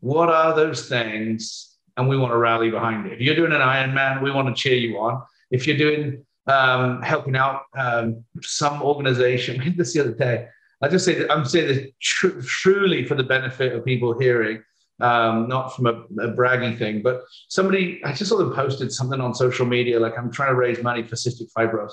What 0.00 0.28
are 0.28 0.54
those 0.54 0.88
things? 0.88 1.76
And 1.96 2.08
we 2.08 2.16
want 2.16 2.32
to 2.32 2.38
rally 2.38 2.70
behind 2.70 3.06
it. 3.06 3.14
If 3.14 3.20
you're 3.20 3.34
doing 3.34 3.52
an 3.52 3.60
Ironman, 3.60 4.22
we 4.22 4.30
want 4.30 4.48
to 4.48 4.60
cheer 4.60 4.76
you 4.76 4.98
on. 4.98 5.20
If 5.50 5.66
you're 5.66 5.76
doing 5.76 6.24
um, 6.48 7.02
helping 7.02 7.36
out 7.36 7.62
um, 7.76 8.24
some 8.40 8.82
organization. 8.82 9.60
I 9.60 9.64
did 9.64 9.76
this 9.76 9.92
the 9.92 10.00
other 10.00 10.14
day. 10.14 10.48
I 10.82 10.88
just 10.88 11.04
say 11.04 11.14
that 11.14 11.30
I'm 11.30 11.44
saying 11.44 11.68
this 11.68 11.90
tr- 12.00 12.40
truly 12.40 13.04
for 13.04 13.14
the 13.14 13.22
benefit 13.22 13.74
of 13.74 13.84
people 13.84 14.18
hearing, 14.18 14.62
um, 15.00 15.48
not 15.48 15.74
from 15.74 15.86
a, 15.86 16.22
a 16.22 16.28
bragging 16.28 16.76
thing, 16.76 17.02
but 17.02 17.22
somebody, 17.48 18.00
I 18.04 18.12
just 18.12 18.30
saw 18.30 18.38
them 18.38 18.52
posted 18.54 18.92
something 18.92 19.20
on 19.20 19.34
social 19.34 19.66
media, 19.66 20.00
like 20.00 20.18
I'm 20.18 20.30
trying 20.30 20.50
to 20.50 20.54
raise 20.54 20.82
money 20.82 21.02
for 21.02 21.16
cystic 21.16 21.52
fibrosis. 21.56 21.92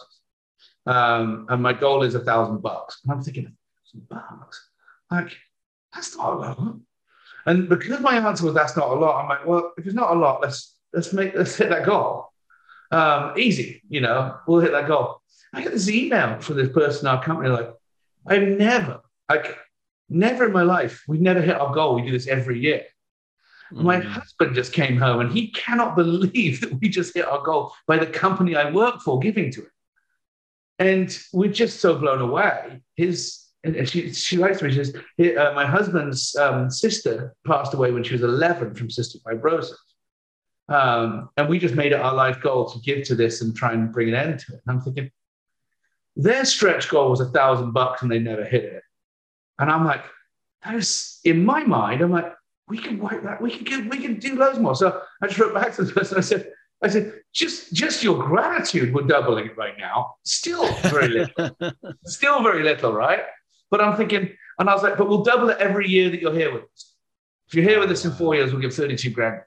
Um, 0.88 1.48
and 1.50 1.62
my 1.62 1.74
goal 1.74 2.04
is 2.04 2.16
a 2.16 2.20
thousand 2.20 2.62
bucks. 2.62 3.02
And 3.04 3.14
I'm 3.14 3.22
thinking, 3.24 3.46
a 3.46 4.14
thousand 4.14 4.40
bucks? 4.40 4.70
Like, 5.12 5.32
that's 5.94 6.16
not 6.18 6.34
a 6.34 6.36
lot. 6.36 6.76
And 7.46 7.70
because 7.70 8.00
my 8.00 8.18
answer 8.18 8.46
was 8.46 8.54
that's 8.54 8.76
not 8.76 8.90
a 8.90 8.94
lot, 8.94 9.22
I'm 9.22 9.30
like, 9.30 9.46
well, 9.46 9.74
if 9.78 9.86
it's 9.86 9.96
not 9.96 10.12
a 10.12 10.20
lot, 10.20 10.42
let's 10.42 10.76
let's 10.94 11.14
make 11.14 11.36
let's 11.36 11.56
hit 11.56 11.70
that 11.70 11.86
goal. 11.86 12.32
Um, 12.92 13.34
easy, 13.38 13.82
you 13.90 14.02
know, 14.02 14.38
we'll 14.48 14.62
hit 14.62 14.72
that 14.72 14.88
goal. 14.88 15.22
I 15.54 15.62
get 15.62 15.72
this 15.72 15.90
email 15.90 16.40
from 16.40 16.58
this 16.58 16.70
person 16.70 17.08
in 17.08 17.16
our 17.16 17.24
company, 17.24 17.50
like, 17.50 17.72
I've 18.28 18.48
never, 18.48 19.02
like, 19.30 19.58
never 20.10 20.46
in 20.46 20.52
my 20.52 20.64
life, 20.64 21.04
we've 21.08 21.22
never 21.22 21.42
hit 21.42 21.56
our 21.56 21.74
goal. 21.74 21.96
We 21.96 22.04
do 22.04 22.12
this 22.12 22.28
every 22.28 22.60
year. 22.60 22.84
My 23.72 24.00
Mm. 24.00 24.06
husband 24.06 24.56
just 24.56 24.74
came 24.74 24.98
home 24.98 25.20
and 25.22 25.32
he 25.32 25.52
cannot 25.52 25.96
believe 26.04 26.62
that 26.62 26.80
we 26.80 26.90
just 26.90 27.14
hit 27.16 27.26
our 27.26 27.42
goal 27.44 27.74
by 27.88 27.98
the 27.98 28.06
company 28.08 28.56
I 28.56 28.72
work 28.72 29.02
for 29.02 29.20
giving 29.20 29.52
to 29.54 29.62
it. 29.64 29.72
And 30.78 31.18
we're 31.34 31.52
just 31.52 31.80
so 31.80 31.98
blown 31.98 32.22
away. 32.22 32.82
His 32.96 33.42
and 33.64 33.90
she, 33.90 34.14
she 34.14 34.38
writes 34.38 34.60
to 34.60 34.66
me, 34.66 34.72
she 34.72 34.84
says, 34.84 34.96
uh, 34.96 35.52
my 35.56 35.66
husband's 35.66 36.36
um, 36.36 36.70
sister 36.70 37.36
passed 37.48 37.74
away 37.74 37.92
when 37.92 38.04
she 38.04 38.14
was 38.14 38.22
11 38.22 38.76
from 38.76 38.90
cystic 38.90 39.24
fibrosis. 39.24 39.72
Um, 40.70 41.30
and 41.36 41.50
we 41.50 41.58
just 41.58 41.74
made 41.74 41.92
it 41.92 42.00
our 42.00 42.14
life 42.14 42.40
goal 42.42 42.70
to 42.70 42.80
give 42.82 43.08
to 43.08 43.16
this 43.16 43.42
and 43.42 43.56
try 43.56 43.74
and 43.74 43.92
bring 43.92 44.10
an 44.10 44.14
end 44.16 44.40
to 44.42 44.54
it. 44.54 44.62
And 44.68 44.76
I'm 44.78 44.82
thinking, 44.82 45.10
their 46.16 46.46
stretch 46.46 46.90
goal 46.90 47.10
was 47.10 47.22
a 47.22 47.26
thousand 47.30 47.72
bucks 47.72 48.04
and 48.04 48.12
they 48.12 48.20
never 48.20 48.44
hit 48.46 48.66
it. 48.66 48.84
And 49.58 49.72
I'm 49.72 49.84
like, 49.84 50.04
that 50.64 50.76
is 50.76 51.20
in 51.24 51.44
my 51.44 51.64
mind, 51.64 52.02
I'm 52.02 52.12
like, 52.12 52.32
we 52.68 52.78
can 52.78 53.00
wipe 53.00 53.24
that, 53.24 53.42
we 53.42 53.52
can 53.52 53.64
get, 53.64 53.90
we 53.90 54.00
can 54.00 54.16
do 54.20 54.36
loads 54.36 54.60
more. 54.60 54.76
So 54.76 55.02
I 55.22 55.28
just 55.28 55.40
wrote 55.40 55.54
back 55.54 55.76
to 55.76 55.84
the 55.84 55.94
person. 55.94 56.18
I 56.18 56.22
said, 56.22 56.52
I 56.84 56.88
said, 56.88 57.22
just 57.34 57.74
just 57.74 58.04
your 58.04 58.18
gratitude, 58.18 58.94
we're 58.94 59.04
doubling 59.04 59.48
it 59.48 59.58
right 59.58 59.78
now. 59.78 60.16
Still 60.24 60.72
very 60.76 61.08
little. 61.08 61.58
Still 62.06 62.44
very 62.44 62.64
little, 62.64 62.94
right? 62.94 63.22
But 63.72 63.82
I'm 63.82 63.98
thinking, 63.98 64.32
and 64.60 64.70
I 64.70 64.74
was 64.74 64.84
like, 64.84 64.98
but 64.98 65.08
we'll 65.08 65.24
double 65.24 65.50
it 65.50 65.58
every 65.60 65.88
year 65.88 66.10
that 66.10 66.22
you're 66.22 66.34
here 66.34 66.54
with 66.54 66.64
us. 66.64 66.94
If 67.48 67.56
you're 67.56 67.64
here 67.64 67.80
with 67.80 67.92
us 67.92 68.06
in 68.06 68.12
four 68.12 68.36
years, 68.36 68.52
we'll 68.52 68.62
give 68.62 68.74
32 68.74 69.10
grand. 69.12 69.42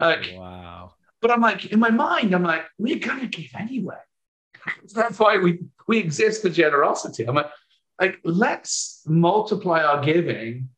Like, 0.00 0.32
wow. 0.34 0.94
but 1.20 1.30
I'm 1.30 1.40
like, 1.40 1.66
in 1.66 1.78
my 1.78 1.90
mind, 1.90 2.34
I'm 2.34 2.42
like, 2.42 2.64
we're 2.78 2.98
gonna 2.98 3.26
give 3.26 3.50
anyway. 3.54 3.96
That's 4.94 5.18
why 5.18 5.38
we 5.38 5.60
we 5.86 5.98
exist 5.98 6.42
for 6.42 6.48
generosity. 6.48 7.24
I'm 7.24 7.34
like, 7.34 7.50
like 8.00 8.18
let's 8.24 9.02
multiply 9.06 9.82
our 9.82 10.02
giving 10.02 10.68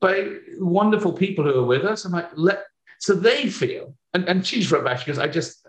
by 0.00 0.36
wonderful 0.58 1.12
people 1.12 1.44
who 1.44 1.60
are 1.60 1.64
with 1.64 1.84
us. 1.84 2.04
I'm 2.04 2.12
like, 2.12 2.30
let 2.34 2.64
so 2.98 3.14
they 3.14 3.48
feel. 3.48 3.94
And 4.14 4.28
and 4.28 4.46
she's 4.46 4.70
wrote 4.70 4.84
back. 4.84 5.00
She 5.00 5.06
goes, 5.06 5.18
I 5.18 5.28
just 5.28 5.66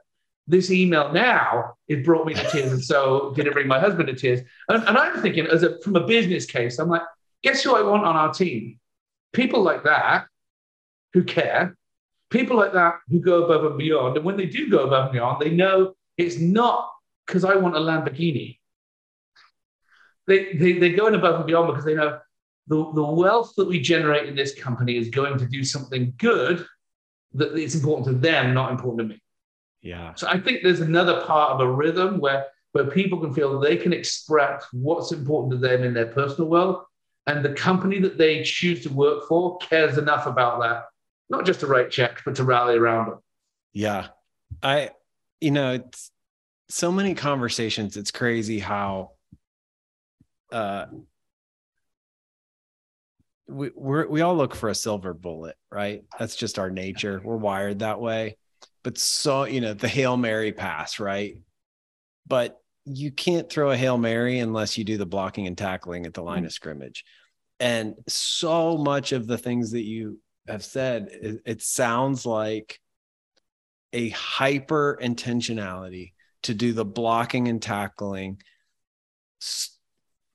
this 0.47 0.71
email 0.71 1.11
now 1.11 1.73
it 1.87 2.05
brought 2.05 2.25
me 2.25 2.33
to 2.33 2.49
tears, 2.49 2.71
and 2.71 2.83
so 2.83 3.33
did 3.35 3.47
it 3.47 3.53
bring 3.53 3.67
my 3.67 3.79
husband 3.79 4.07
to 4.07 4.15
tears. 4.15 4.41
And, 4.69 4.83
and 4.87 4.97
I'm 4.97 5.21
thinking, 5.21 5.45
as 5.47 5.63
a 5.63 5.79
from 5.81 5.95
a 5.95 6.07
business 6.07 6.45
case, 6.45 6.79
I'm 6.79 6.89
like, 6.89 7.01
guess 7.43 7.63
who 7.63 7.75
I 7.75 7.81
want 7.81 8.05
on 8.05 8.15
our 8.15 8.33
team? 8.33 8.79
People 9.33 9.61
like 9.61 9.83
that 9.83 10.25
who 11.13 11.23
care, 11.23 11.75
people 12.29 12.57
like 12.57 12.73
that 12.73 12.95
who 13.09 13.19
go 13.19 13.43
above 13.43 13.65
and 13.65 13.77
beyond. 13.77 14.15
And 14.15 14.25
when 14.25 14.37
they 14.37 14.45
do 14.45 14.69
go 14.69 14.85
above 14.85 15.05
and 15.05 15.13
beyond, 15.13 15.41
they 15.41 15.51
know 15.51 15.93
it's 16.17 16.39
not 16.39 16.89
because 17.25 17.43
I 17.43 17.55
want 17.55 17.75
a 17.75 17.79
Lamborghini. 17.79 18.57
They, 20.27 20.53
they, 20.53 20.73
they're 20.73 20.97
going 20.97 21.15
above 21.15 21.35
and 21.35 21.45
beyond 21.45 21.67
because 21.67 21.85
they 21.85 21.95
know 21.95 22.19
the, 22.67 22.91
the 22.93 23.03
wealth 23.03 23.53
that 23.57 23.67
we 23.67 23.79
generate 23.79 24.27
in 24.27 24.35
this 24.35 24.53
company 24.59 24.97
is 24.97 25.09
going 25.09 25.37
to 25.37 25.45
do 25.45 25.63
something 25.63 26.13
good 26.17 26.65
that 27.33 27.55
it's 27.55 27.75
important 27.75 28.07
to 28.07 28.13
them, 28.13 28.53
not 28.53 28.71
important 28.71 29.09
to 29.09 29.15
me. 29.15 29.21
Yeah. 29.81 30.13
So 30.15 30.27
I 30.27 30.39
think 30.39 30.63
there's 30.63 30.81
another 30.81 31.21
part 31.21 31.51
of 31.51 31.59
a 31.61 31.71
rhythm 31.71 32.19
where, 32.19 32.47
where 32.73 32.85
people 32.85 33.19
can 33.19 33.33
feel 33.33 33.59
they 33.59 33.77
can 33.77 33.93
express 33.93 34.65
what's 34.71 35.11
important 35.11 35.51
to 35.51 35.57
them 35.57 35.83
in 35.83 35.93
their 35.93 36.07
personal 36.07 36.49
world. 36.49 36.83
And 37.25 37.43
the 37.43 37.53
company 37.53 37.99
that 37.99 38.17
they 38.17 38.43
choose 38.43 38.83
to 38.83 38.89
work 38.89 39.27
for 39.27 39.57
cares 39.57 39.97
enough 39.97 40.25
about 40.25 40.61
that, 40.61 40.85
not 41.29 41.45
just 41.45 41.59
to 41.61 41.67
write 41.67 41.91
checks, 41.91 42.21
but 42.25 42.35
to 42.35 42.43
rally 42.43 42.77
around 42.77 43.09
them. 43.09 43.19
Yeah. 43.73 44.07
I, 44.63 44.91
you 45.39 45.51
know, 45.51 45.73
it's 45.73 46.11
so 46.69 46.91
many 46.91 47.13
conversations. 47.13 47.97
It's 47.97 48.11
crazy 48.11 48.59
how, 48.59 49.11
uh, 50.51 50.85
we 53.47 53.71
we 53.75 54.21
all 54.21 54.35
look 54.35 54.55
for 54.55 54.69
a 54.69 54.75
silver 54.75 55.13
bullet, 55.13 55.55
right? 55.71 56.03
That's 56.19 56.35
just 56.35 56.59
our 56.59 56.69
nature. 56.69 57.21
We're 57.23 57.37
wired 57.37 57.79
that 57.79 57.99
way. 57.99 58.37
But 58.83 58.97
so, 58.97 59.45
you 59.45 59.61
know, 59.61 59.73
the 59.73 59.87
Hail 59.87 60.17
Mary 60.17 60.51
pass, 60.51 60.99
right? 60.99 61.37
But 62.25 62.59
you 62.85 63.11
can't 63.11 63.49
throw 63.49 63.71
a 63.71 63.77
Hail 63.77 63.97
Mary 63.97 64.39
unless 64.39 64.77
you 64.77 64.83
do 64.83 64.97
the 64.97 65.05
blocking 65.05 65.47
and 65.47 65.57
tackling 65.57 66.05
at 66.05 66.13
the 66.13 66.23
line 66.23 66.45
of 66.45 66.53
scrimmage. 66.53 67.03
And 67.59 67.95
so 68.07 68.77
much 68.77 69.11
of 69.11 69.27
the 69.27 69.37
things 69.37 69.71
that 69.71 69.83
you 69.83 70.19
have 70.47 70.63
said, 70.63 71.09
it, 71.11 71.41
it 71.45 71.61
sounds 71.61 72.25
like 72.25 72.79
a 73.93 74.09
hyper 74.09 74.97
intentionality 75.01 76.13
to 76.43 76.53
do 76.53 76.71
the 76.71 76.85
blocking 76.85 77.47
and 77.47 77.61
tackling 77.61 78.41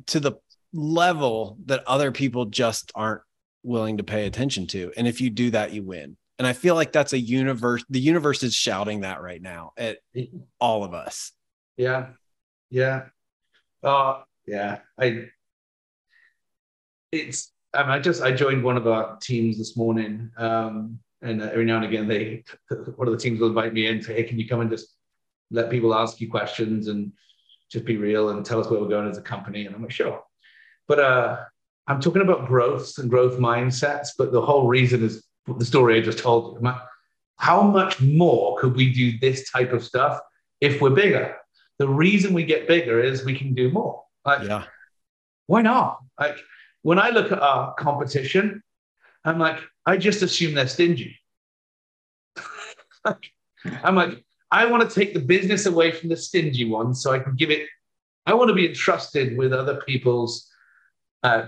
to 0.06 0.20
the 0.20 0.32
level 0.72 1.58
that 1.66 1.86
other 1.86 2.12
people 2.12 2.46
just 2.46 2.92
aren't 2.94 3.22
willing 3.62 3.98
to 3.98 4.04
pay 4.04 4.26
attention 4.26 4.66
to. 4.68 4.92
And 4.96 5.06
if 5.06 5.20
you 5.20 5.30
do 5.30 5.50
that, 5.50 5.72
you 5.72 5.82
win. 5.82 6.16
And 6.38 6.46
I 6.46 6.52
feel 6.54 6.74
like 6.74 6.92
that's 6.92 7.12
a 7.12 7.18
universe. 7.18 7.84
The 7.90 8.00
universe 8.00 8.42
is 8.42 8.54
shouting 8.54 9.00
that 9.00 9.22
right 9.22 9.40
now 9.40 9.72
at 9.76 9.98
all 10.60 10.82
of 10.82 10.94
us. 10.94 11.32
Yeah. 11.76 12.08
Yeah. 12.70 13.04
Uh, 13.82 14.22
yeah. 14.46 14.78
I, 14.98 15.26
it's, 17.12 17.52
I 17.74 17.82
mean, 17.82 17.90
I 17.90 17.98
just, 18.00 18.22
I 18.22 18.32
joined 18.32 18.64
one 18.64 18.76
of 18.76 18.86
our 18.86 19.18
teams 19.18 19.58
this 19.58 19.76
morning. 19.76 20.30
Um, 20.36 20.98
and 21.20 21.40
every 21.42 21.64
now 21.64 21.76
and 21.76 21.84
again, 21.84 22.08
they, 22.08 22.44
one 22.96 23.06
of 23.06 23.12
the 23.12 23.20
teams 23.20 23.40
will 23.40 23.48
invite 23.48 23.72
me 23.72 23.86
in 23.86 24.02
say, 24.02 24.14
hey, 24.14 24.24
can 24.24 24.38
you 24.38 24.48
come 24.48 24.60
and 24.60 24.70
just 24.70 24.96
let 25.50 25.70
people 25.70 25.94
ask 25.94 26.20
you 26.20 26.30
questions 26.30 26.88
and 26.88 27.12
just 27.70 27.84
be 27.84 27.96
real 27.96 28.30
and 28.30 28.44
tell 28.44 28.58
us 28.58 28.68
where 28.68 28.80
we're 28.80 28.88
going 28.88 29.08
as 29.08 29.18
a 29.18 29.22
company? 29.22 29.66
And 29.66 29.74
I'm 29.74 29.82
like, 29.82 29.92
sure. 29.92 30.22
But 30.92 31.00
uh, 31.00 31.38
I'm 31.86 32.02
talking 32.02 32.20
about 32.20 32.46
growth 32.46 32.98
and 32.98 33.08
growth 33.08 33.38
mindsets. 33.38 34.08
But 34.18 34.30
the 34.30 34.42
whole 34.42 34.66
reason 34.66 35.02
is 35.02 35.24
the 35.46 35.64
story 35.64 35.96
I 35.96 36.02
just 36.02 36.18
told 36.18 36.60
you. 36.60 36.70
How 37.38 37.62
much 37.62 37.98
more 38.02 38.58
could 38.58 38.76
we 38.76 38.92
do 38.92 39.18
this 39.18 39.50
type 39.50 39.72
of 39.72 39.82
stuff 39.82 40.20
if 40.60 40.82
we're 40.82 40.90
bigger? 40.90 41.38
The 41.78 41.88
reason 41.88 42.34
we 42.34 42.44
get 42.44 42.68
bigger 42.68 43.00
is 43.02 43.24
we 43.24 43.34
can 43.38 43.54
do 43.54 43.70
more. 43.70 44.04
Like, 44.26 44.46
Yeah. 44.46 44.64
why 45.46 45.62
not? 45.62 46.00
Like, 46.20 46.36
when 46.82 46.98
I 46.98 47.08
look 47.08 47.32
at 47.32 47.40
our 47.40 47.72
competition, 47.76 48.62
I'm 49.24 49.38
like, 49.38 49.60
I 49.86 49.96
just 49.96 50.20
assume 50.20 50.52
they're 50.52 50.68
stingy. 50.68 51.18
I'm 53.82 53.94
like, 53.94 54.22
I 54.50 54.66
want 54.66 54.86
to 54.86 54.94
take 54.94 55.14
the 55.14 55.20
business 55.20 55.64
away 55.64 55.90
from 55.92 56.10
the 56.10 56.18
stingy 56.18 56.66
ones 56.68 57.02
so 57.02 57.12
I 57.12 57.18
can 57.18 57.34
give 57.34 57.50
it. 57.50 57.66
I 58.26 58.34
want 58.34 58.48
to 58.48 58.54
be 58.54 58.68
entrusted 58.68 59.38
with 59.38 59.54
other 59.54 59.80
people's. 59.86 60.50
Uh, 61.22 61.46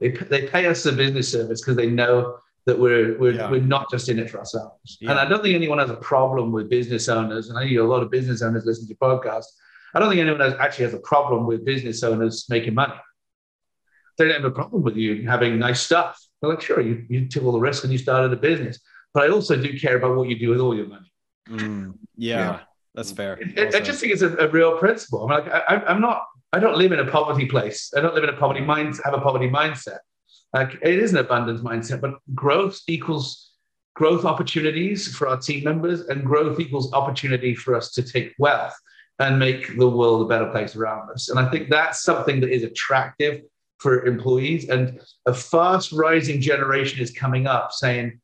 they, 0.00 0.08
they 0.10 0.48
pay 0.48 0.66
us 0.66 0.84
a 0.86 0.92
business 0.92 1.30
service 1.30 1.60
because 1.60 1.76
they 1.76 1.86
know 1.88 2.38
that 2.66 2.78
we're 2.78 3.18
we're, 3.18 3.32
Yeah. 3.34 3.50
we're 3.50 3.60
not 3.60 3.90
just 3.90 4.08
in 4.08 4.18
it 4.18 4.30
for 4.30 4.38
ourselves. 4.38 4.98
Yeah. 5.00 5.10
And 5.10 5.18
I 5.18 5.24
don't 5.28 5.42
think 5.42 5.54
anyone 5.54 5.78
has 5.78 5.90
a 5.90 5.96
problem 5.96 6.52
with 6.52 6.68
business 6.68 7.08
owners. 7.08 7.48
And 7.48 7.58
I 7.58 7.68
know 7.68 7.82
a 7.84 7.86
lot 7.92 8.02
of 8.02 8.10
business 8.10 8.42
owners 8.42 8.64
listen 8.66 8.86
to 8.86 8.88
your 8.88 8.96
podcast. 9.20 9.44
I 9.94 9.98
don't 9.98 10.08
think 10.08 10.20
anyone 10.20 10.40
has, 10.40 10.54
actually 10.54 10.86
has 10.86 10.94
a 10.94 10.98
problem 11.00 11.46
with 11.46 11.64
business 11.64 12.02
owners 12.02 12.46
making 12.48 12.74
money. 12.74 12.94
They 14.18 14.24
don't 14.26 14.34
have 14.42 14.44
a 14.44 14.50
problem 14.50 14.82
with 14.82 14.96
you 14.96 15.28
having 15.28 15.58
nice 15.58 15.80
stuff. 15.80 16.18
They're 16.40 16.50
like, 16.50 16.60
sure, 16.62 16.80
you, 16.80 17.04
you 17.08 17.28
took 17.28 17.44
all 17.44 17.52
the 17.52 17.58
risk 17.60 17.84
and 17.84 17.92
you 17.92 17.98
started 17.98 18.32
a 18.32 18.36
business. 18.36 18.78
But 19.14 19.24
I 19.24 19.28
also 19.28 19.56
do 19.56 19.78
care 19.78 19.96
about 19.96 20.16
what 20.16 20.28
you 20.28 20.38
do 20.38 20.50
with 20.50 20.60
all 20.60 20.74
your 20.74 20.86
money. 20.86 21.12
Mm, 21.48 21.94
yeah, 22.16 22.36
Yeah. 22.38 22.60
That's 22.94 23.10
fair. 23.12 23.38
I- 23.40 23.52
Well 23.56 23.76
I, 23.76 23.80
just 23.80 24.00
think 24.00 24.12
it's 24.12 24.22
a, 24.22 24.34
a 24.36 24.48
real 24.48 24.78
principle. 24.78 25.22
I'm 25.24 25.30
like, 25.44 25.52
I, 25.52 25.60
I- 25.76 25.86
I'm 25.90 26.00
not, 26.00 26.22
I 26.52 26.58
don't 26.58 26.76
live 26.76 26.92
in 26.92 27.00
a 27.00 27.10
poverty 27.10 27.46
place. 27.46 27.92
I 27.96 28.00
don't 28.00 28.14
live 28.14 28.24
in 28.24 28.30
a 28.30 28.36
poverty 28.36 28.60
mind, 28.60 28.98
have 29.04 29.14
a 29.14 29.20
poverty 29.20 29.48
mindset. 29.48 29.98
Like 30.52 30.74
it 30.82 30.98
is 30.98 31.12
an 31.12 31.18
abundance 31.18 31.62
mindset, 31.62 32.00
but 32.00 32.14
growth 32.34 32.80
equals 32.86 33.52
growth 33.94 34.24
opportunities 34.24 35.14
for 35.14 35.28
our 35.28 35.38
team 35.38 35.64
members, 35.64 36.02
and 36.02 36.24
growth 36.24 36.58
equals 36.58 36.92
opportunity 36.92 37.54
for 37.54 37.74
us 37.74 37.92
to 37.92 38.02
take 38.02 38.34
wealth 38.38 38.74
and 39.18 39.38
make 39.38 39.78
the 39.78 39.88
world 39.88 40.22
a 40.22 40.28
better 40.28 40.50
place 40.50 40.74
around 40.74 41.10
us. 41.10 41.28
And 41.28 41.38
I 41.38 41.48
think 41.50 41.68
that's 41.68 42.02
something 42.02 42.40
that 42.40 42.50
is 42.50 42.62
attractive 42.62 43.42
for 43.78 44.06
employees. 44.06 44.68
And 44.68 45.00
a 45.26 45.34
fast 45.34 45.92
rising 45.92 46.40
generation 46.40 47.00
is 47.00 47.10
coming 47.10 47.46
up 47.46 47.72
saying, 47.72 48.20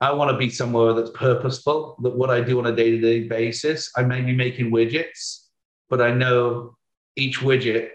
I 0.00 0.12
want 0.12 0.30
to 0.30 0.36
be 0.36 0.50
somewhere 0.50 0.92
that's 0.92 1.10
purposeful, 1.10 1.96
that 2.02 2.16
what 2.16 2.30
I 2.30 2.40
do 2.40 2.58
on 2.60 2.66
a 2.66 2.76
day 2.76 2.92
to 2.92 3.00
day 3.00 3.26
basis, 3.26 3.90
I 3.96 4.04
may 4.04 4.20
be 4.20 4.34
making 4.34 4.70
widgets, 4.70 5.46
but 5.90 6.00
I 6.00 6.12
know 6.12 6.76
each 7.18 7.40
widget 7.40 7.90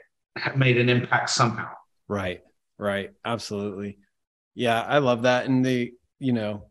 made 0.55 0.77
an 0.77 0.89
impact 0.89 1.29
somehow. 1.29 1.69
Right. 2.07 2.41
Right. 2.77 3.11
Absolutely. 3.23 3.97
Yeah. 4.55 4.81
I 4.81 4.97
love 4.99 5.23
that. 5.23 5.45
And 5.45 5.65
the, 5.65 5.93
you 6.19 6.33
know, 6.33 6.67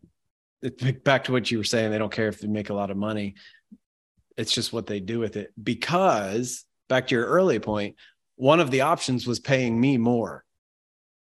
back 1.03 1.25
to 1.25 1.31
what 1.31 1.49
you 1.51 1.57
were 1.57 1.63
saying, 1.63 1.91
they 1.91 1.97
don't 1.97 2.11
care 2.11 2.27
if 2.27 2.39
they 2.39 2.47
make 2.47 2.69
a 2.69 2.73
lot 2.73 2.91
of 2.91 2.97
money. 2.97 3.35
It's 4.37 4.53
just 4.53 4.71
what 4.73 4.85
they 4.87 4.99
do 4.99 5.19
with 5.19 5.35
it. 5.35 5.51
Because 5.61 6.65
back 6.89 7.07
to 7.07 7.15
your 7.15 7.25
early 7.25 7.59
point, 7.59 7.95
one 8.35 8.59
of 8.59 8.71
the 8.71 8.81
options 8.81 9.27
was 9.27 9.39
paying 9.39 9.79
me 9.79 9.97
more. 9.97 10.43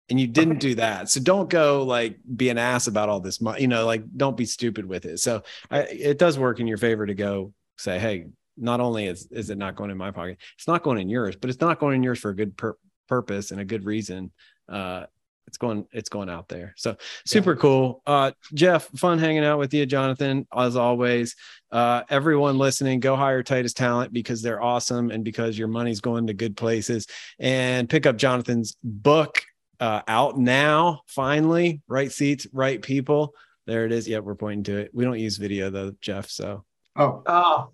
and 0.09 0.19
you 0.19 0.27
didn't 0.27 0.59
do 0.59 0.75
that. 0.75 1.09
So 1.09 1.19
don't 1.19 1.49
go 1.49 1.83
like 1.83 2.17
be 2.35 2.49
an 2.49 2.57
ass 2.59 2.87
about 2.87 3.09
all 3.09 3.19
this 3.19 3.41
money, 3.41 3.61
you 3.61 3.67
know, 3.67 3.85
like 3.85 4.03
don't 4.15 4.37
be 4.37 4.45
stupid 4.45 4.85
with 4.85 5.05
it. 5.05 5.19
So 5.19 5.41
I, 5.71 5.79
it 5.81 6.19
does 6.19 6.37
work 6.37 6.59
in 6.59 6.67
your 6.67 6.77
favor 6.77 7.05
to 7.05 7.15
go 7.15 7.53
say, 7.77 7.97
Hey, 7.99 8.27
not 8.57 8.79
only 8.79 9.07
is, 9.07 9.27
is 9.31 9.49
it 9.49 9.57
not 9.57 9.75
going 9.75 9.91
in 9.91 9.97
my 9.97 10.11
pocket, 10.11 10.37
it's 10.57 10.67
not 10.67 10.83
going 10.83 10.99
in 10.99 11.09
yours, 11.09 11.35
but 11.35 11.49
it's 11.49 11.61
not 11.61 11.79
going 11.79 11.95
in 11.95 12.03
yours 12.03 12.19
for 12.19 12.29
a 12.29 12.35
good 12.35 12.55
pur- 12.57 12.77
purpose 13.07 13.51
and 13.51 13.59
a 13.59 13.65
good 13.65 13.85
reason. 13.85 14.31
Uh, 14.67 15.05
it's 15.47 15.57
going 15.57 15.85
it's 15.91 16.09
going 16.09 16.29
out 16.29 16.47
there. 16.47 16.73
So 16.77 16.97
super 17.25 17.53
yeah. 17.53 17.59
cool. 17.59 18.01
Uh 18.05 18.31
jeff 18.53 18.87
fun 18.95 19.19
hanging 19.19 19.43
out 19.43 19.59
with 19.59 19.73
you 19.73 19.85
jonathan 19.85 20.47
as 20.55 20.75
always. 20.75 21.35
Uh 21.71 22.03
everyone 22.09 22.57
listening 22.57 22.99
go 22.99 23.15
hire 23.15 23.43
titus 23.43 23.73
talent 23.73 24.11
because 24.11 24.41
they're 24.41 24.61
awesome 24.61 25.11
and 25.11 25.23
because 25.23 25.57
your 25.57 25.67
money's 25.67 26.01
going 26.01 26.27
to 26.27 26.33
good 26.33 26.57
places. 26.57 27.07
And 27.39 27.89
pick 27.89 28.05
up 28.05 28.17
jonathan's 28.17 28.75
book 28.83 29.43
uh 29.79 30.01
out 30.07 30.37
now 30.37 31.01
finally. 31.07 31.81
Right 31.87 32.11
seats 32.11 32.47
right 32.51 32.81
people. 32.81 33.33
There 33.67 33.85
it 33.85 33.91
is. 33.91 34.07
Yeah 34.07 34.19
we're 34.19 34.35
pointing 34.35 34.63
to 34.63 34.77
it. 34.77 34.91
We 34.93 35.05
don't 35.05 35.19
use 35.19 35.37
video 35.37 35.69
though 35.69 35.93
jeff 36.01 36.29
so. 36.29 36.65
Oh. 36.95 37.23
Oh 37.25 37.69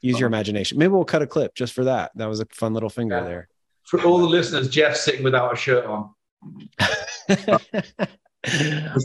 use 0.00 0.18
your 0.18 0.26
imagination. 0.26 0.78
Maybe 0.78 0.92
we'll 0.92 1.04
cut 1.04 1.22
a 1.22 1.26
clip 1.26 1.54
just 1.54 1.72
for 1.72 1.84
that. 1.84 2.12
That 2.14 2.26
was 2.26 2.40
a 2.40 2.46
fun 2.46 2.74
little 2.74 2.90
finger 2.90 3.16
yeah. 3.16 3.24
there. 3.24 3.48
For 3.84 4.02
all 4.02 4.18
the 4.18 4.26
listeners 4.26 4.68
jeff's 4.68 5.04
sitting 5.04 5.22
without 5.22 5.52
a 5.52 5.56
shirt 5.56 5.84
on. 5.86 6.10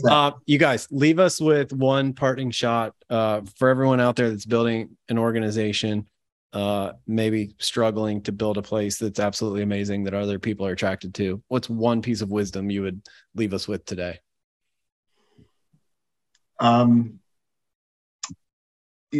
Uh, 0.08 0.30
you 0.46 0.56
guys 0.56 0.86
leave 0.92 1.18
us 1.18 1.40
with 1.40 1.72
one 1.72 2.12
parting 2.12 2.52
shot 2.52 2.94
uh, 3.10 3.40
for 3.58 3.68
everyone 3.68 3.98
out 3.98 4.14
there 4.14 4.30
that's 4.30 4.46
building 4.46 4.96
an 5.08 5.18
organization 5.18 6.06
uh, 6.52 6.92
maybe 7.08 7.52
struggling 7.58 8.22
to 8.22 8.30
build 8.30 8.56
a 8.56 8.62
place 8.62 8.98
that's 8.98 9.18
absolutely 9.18 9.62
amazing 9.62 10.04
that 10.04 10.14
other 10.14 10.38
people 10.38 10.64
are 10.64 10.70
attracted 10.70 11.12
to. 11.14 11.42
What's 11.48 11.68
one 11.68 12.02
piece 12.02 12.20
of 12.20 12.30
wisdom 12.30 12.70
you 12.70 12.82
would 12.82 13.02
leave 13.34 13.52
us 13.52 13.66
with 13.66 13.84
today? 13.84 14.20
Um, 16.60 17.18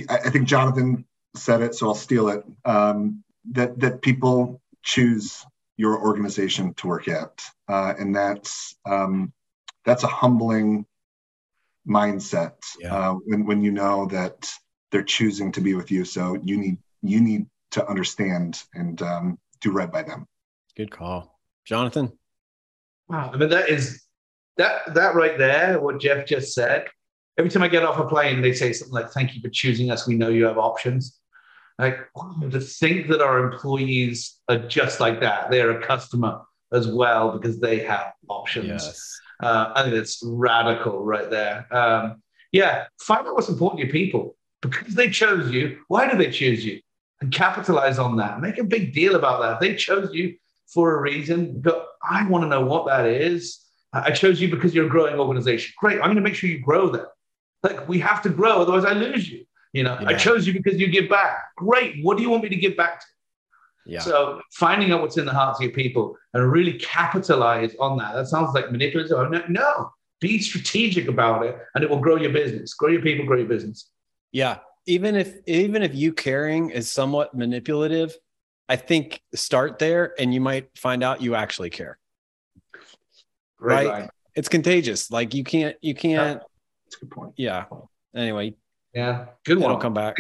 i 0.09 0.31
think 0.31 0.49
jonathan 0.49 1.05
said 1.35 1.63
it 1.63 1.75
so 1.75 1.89
i'll 1.89 1.95
steal 1.95 2.29
it 2.29 2.45
um, 2.65 3.23
that 3.51 3.79
that 3.79 4.03
people 4.03 4.61
choose 4.83 5.45
your 5.77 6.01
organization 6.01 6.75
to 6.75 6.87
work 6.87 7.09
at, 7.09 7.43
uh, 7.69 7.95
and 7.99 8.15
that's 8.15 8.77
um, 8.87 9.33
that's 9.85 10.05
a 10.05 10.09
humbling 10.09 10.87
mindset 11.89 12.55
yeah. 12.79 12.95
uh, 12.95 13.15
when 13.15 13.47
when 13.47 13.63
you 13.63 13.73
know 13.73 14.07
that 14.07 14.49
they're 14.91 15.03
choosing 15.03 15.51
to 15.53 15.61
be 15.61 15.75
with 15.75 15.91
you. 15.91 16.05
So 16.05 16.39
you 16.43 16.57
need 16.57 16.79
you 17.03 17.21
need 17.21 17.47
to 17.73 17.89
understand 17.89 18.63
and 18.75 19.01
um, 19.03 19.39
do 19.61 19.73
right 19.73 19.91
by 19.91 20.03
them. 20.03 20.27
Good 20.77 20.91
call, 20.91 21.39
Jonathan. 21.65 22.13
Wow, 23.09 23.31
I 23.33 23.37
mean 23.37 23.49
that 23.49 23.69
is 23.69 24.05
that 24.59 24.95
that 24.95 25.15
right 25.15 25.39
there. 25.39 25.81
What 25.81 26.01
Jeff 26.01 26.27
just 26.27 26.55
said. 26.55 26.87
Every 27.39 27.51
time 27.51 27.63
I 27.63 27.69
get 27.69 27.83
off 27.83 27.99
a 27.99 28.05
plane, 28.05 28.43
they 28.43 28.53
say 28.53 28.75
something 28.75 28.93
like, 28.93 29.11
"Thank 29.11 29.35
you 29.35 29.41
for 29.41 29.49
choosing 29.49 29.91
us. 29.91 30.07
We 30.07 30.15
know 30.17 30.29
you 30.29 30.45
have 30.45 30.59
options." 30.59 31.19
Like 31.79 31.99
to 32.51 32.61
think 32.61 33.09
that 33.09 33.21
our 33.21 33.53
employees 33.53 34.39
are 34.49 34.59
just 34.59 35.01
like 35.01 35.21
that. 35.21 35.51
They're 35.51 35.79
a 35.79 35.87
customer 35.87 36.43
as 36.73 36.89
well 36.89 37.39
because 37.39 37.61
they 37.61 37.81
have 37.81 38.13
options. 38.29 38.67
Yes. 38.67 39.21
Uh, 39.43 39.73
I 39.75 39.83
think 39.83 39.95
it's 39.95 40.23
radical 40.25 41.05
right 41.05 41.29
there. 41.31 41.67
Um, 41.75 42.23
yeah, 42.53 42.87
find 43.01 43.27
out 43.27 43.35
what's 43.35 43.49
important 43.49 43.81
to 43.81 43.87
your 43.87 43.93
people 43.93 44.37
because 44.61 44.95
they 44.95 45.11
chose 45.11 45.51
you. 45.51 45.81
Why 45.89 46.11
do 46.11 46.17
they 46.17 46.31
choose 46.31 46.65
you? 46.65 46.81
And 47.21 47.33
capitalize 47.33 47.99
on 47.99 48.17
that. 48.17 48.41
Make 48.41 48.59
a 48.59 48.65
big 48.65 48.93
deal 48.93 49.15
about 49.17 49.41
that. 49.43 49.61
They 49.61 49.75
chose 49.75 50.13
you 50.13 50.37
for 50.67 50.97
a 50.97 51.01
reason. 51.01 51.61
But 51.61 51.87
I 52.09 52.27
want 52.29 52.45
to 52.45 52.49
know 52.49 52.65
what 52.65 52.87
that 52.87 53.07
is. 53.07 53.61
I 53.93 54.11
chose 54.11 54.41
you 54.41 54.49
because 54.49 54.75
you're 54.75 54.87
a 54.87 54.91
growing 54.91 55.19
organization. 55.19 55.75
Great. 55.79 55.99
I'm 55.99 56.07
going 56.07 56.17
to 56.17 56.23
make 56.23 56.35
sure 56.35 56.51
you 56.51 56.61
grow 56.61 56.89
them. 56.89 57.07
Like 57.63 57.89
we 57.89 58.01
have 58.01 58.23
to 58.23 58.29
grow, 58.29 58.63
otherwise 58.63 58.85
I 58.85 58.93
lose 58.93 59.29
you. 59.31 59.45
You 59.73 59.85
know, 59.85 59.99
yeah. 60.01 60.09
I 60.09 60.15
chose 60.15 60.47
you 60.47 60.53
because 60.53 60.79
you 60.79 60.89
give 60.89 61.09
back. 61.09 61.39
Great. 61.57 62.05
What 62.05 62.17
do 62.17 62.23
you 62.23 62.31
want 62.31 62.43
me 62.43 62.49
to 62.51 62.57
give 62.57 62.77
back 62.77 63.01
to? 63.01 63.07
Yeah. 63.87 64.01
So 64.01 64.41
finding 64.53 64.93
out 64.93 65.01
what's 65.01 65.17
in 65.17 65.25
the 65.25 65.33
hearts 65.33 65.59
of 65.59 65.65
your 65.65 65.73
people 65.73 66.17
and 66.35 66.51
really 66.51 66.75
capitalize 66.75 67.75
on 67.81 67.99
that. 67.99 68.15
That 68.15 68.29
sounds 68.29 68.55
like 68.55 68.71
manipulative. 68.71 69.31
No, 69.31 69.43
no, 69.49 69.93
be 70.21 70.39
strategic 70.41 71.09
about 71.09 71.45
it 71.45 71.57
and 71.75 71.83
it 71.83 71.91
will 71.91 71.99
grow 71.99 72.17
your 72.17 72.33
business. 72.33 72.75
Grow 72.75 72.91
your 72.91 73.03
people, 73.03 73.27
grow 73.27 73.39
your 73.39 73.49
business. 73.49 73.91
Yeah. 74.31 74.59
Even 74.87 75.15
if 75.15 75.37
even 75.47 75.83
if 75.83 75.95
you 75.95 76.13
caring 76.13 76.71
is 76.71 76.91
somewhat 76.91 77.35
manipulative, 77.35 78.17
I 78.69 78.77
think 78.77 79.21
start 79.35 79.79
there 79.79 80.15
and 80.19 80.33
you 80.33 80.41
might 80.41 80.77
find 80.77 81.03
out 81.03 81.23
you 81.23 81.35
actually 81.35 81.71
care. 81.71 81.99
Right. 83.59 83.89
right? 83.89 84.11
It's 84.35 84.49
contagious. 84.49 85.11
Like 85.11 85.35
you 85.35 85.45
can't 85.45 85.77
you 85.83 85.95
can't 85.95 86.41
That's 86.85 86.97
a 86.97 87.01
good 87.01 87.11
point. 87.11 87.35
Yeah. 87.37 87.65
Anyway, 88.15 88.55
yeah, 88.95 89.27
good 89.45 89.59
one. 89.59 89.71
It'll 89.71 89.81
come 89.81 89.95
back. 89.95 90.17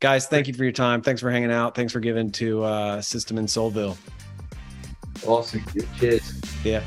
Guys, 0.00 0.26
thank 0.26 0.48
you 0.48 0.54
for 0.54 0.64
your 0.64 0.72
time. 0.72 1.02
Thanks 1.02 1.20
for 1.20 1.30
hanging 1.30 1.52
out. 1.52 1.74
Thanks 1.74 1.92
for 1.92 2.00
giving 2.00 2.32
to 2.32 2.64
uh, 2.64 3.02
System 3.02 3.36
in 3.36 3.46
Soulville. 3.46 3.96
Awesome. 5.26 5.62
Good. 5.74 5.86
Cheers. 5.98 6.40
Yeah. 6.64 6.82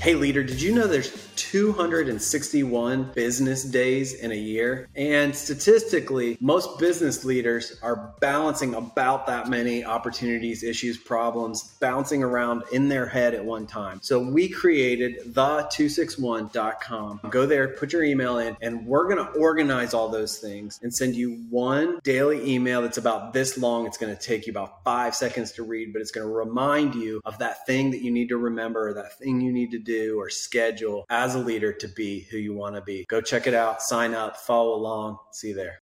Hey, 0.00 0.14
leader, 0.14 0.42
did 0.42 0.60
you 0.60 0.74
know 0.74 0.86
there's 0.86 1.23
261 1.54 3.12
business 3.14 3.62
days 3.62 4.12
in 4.14 4.32
a 4.32 4.34
year. 4.34 4.88
And 4.96 5.32
statistically, 5.36 6.36
most 6.40 6.80
business 6.80 7.24
leaders 7.24 7.78
are 7.80 8.12
balancing 8.18 8.74
about 8.74 9.28
that 9.28 9.48
many 9.48 9.84
opportunities, 9.84 10.64
issues, 10.64 10.98
problems, 10.98 11.76
bouncing 11.78 12.24
around 12.24 12.64
in 12.72 12.88
their 12.88 13.06
head 13.06 13.34
at 13.34 13.44
one 13.44 13.68
time. 13.68 14.00
So 14.02 14.18
we 14.18 14.48
created 14.48 15.32
the261.com. 15.32 17.20
Go 17.30 17.46
there, 17.46 17.68
put 17.68 17.92
your 17.92 18.02
email 18.02 18.38
in, 18.38 18.56
and 18.60 18.84
we're 18.84 19.04
going 19.04 19.24
to 19.24 19.30
organize 19.38 19.94
all 19.94 20.08
those 20.08 20.38
things 20.38 20.80
and 20.82 20.92
send 20.92 21.14
you 21.14 21.44
one 21.50 22.00
daily 22.02 22.52
email 22.52 22.82
that's 22.82 22.98
about 22.98 23.32
this 23.32 23.56
long. 23.56 23.86
It's 23.86 23.96
going 23.96 24.12
to 24.12 24.20
take 24.20 24.48
you 24.48 24.50
about 24.50 24.82
five 24.82 25.14
seconds 25.14 25.52
to 25.52 25.62
read, 25.62 25.92
but 25.92 26.02
it's 26.02 26.10
going 26.10 26.26
to 26.26 26.34
remind 26.34 26.96
you 26.96 27.20
of 27.24 27.38
that 27.38 27.64
thing 27.64 27.92
that 27.92 28.02
you 28.02 28.10
need 28.10 28.30
to 28.30 28.38
remember, 28.38 28.92
that 28.94 29.20
thing 29.20 29.40
you 29.40 29.52
need 29.52 29.70
to 29.70 29.78
do 29.78 30.18
or 30.18 30.28
schedule 30.30 31.06
as 31.08 31.36
a 31.36 31.43
leader 31.44 31.72
to 31.72 31.88
be 31.88 32.20
who 32.30 32.38
you 32.38 32.54
want 32.54 32.74
to 32.76 32.82
be. 32.82 33.04
Go 33.08 33.20
check 33.20 33.46
it 33.46 33.54
out, 33.54 33.82
sign 33.82 34.14
up, 34.14 34.36
follow 34.36 34.74
along. 34.74 35.18
See 35.32 35.48
you 35.48 35.54
there. 35.54 35.72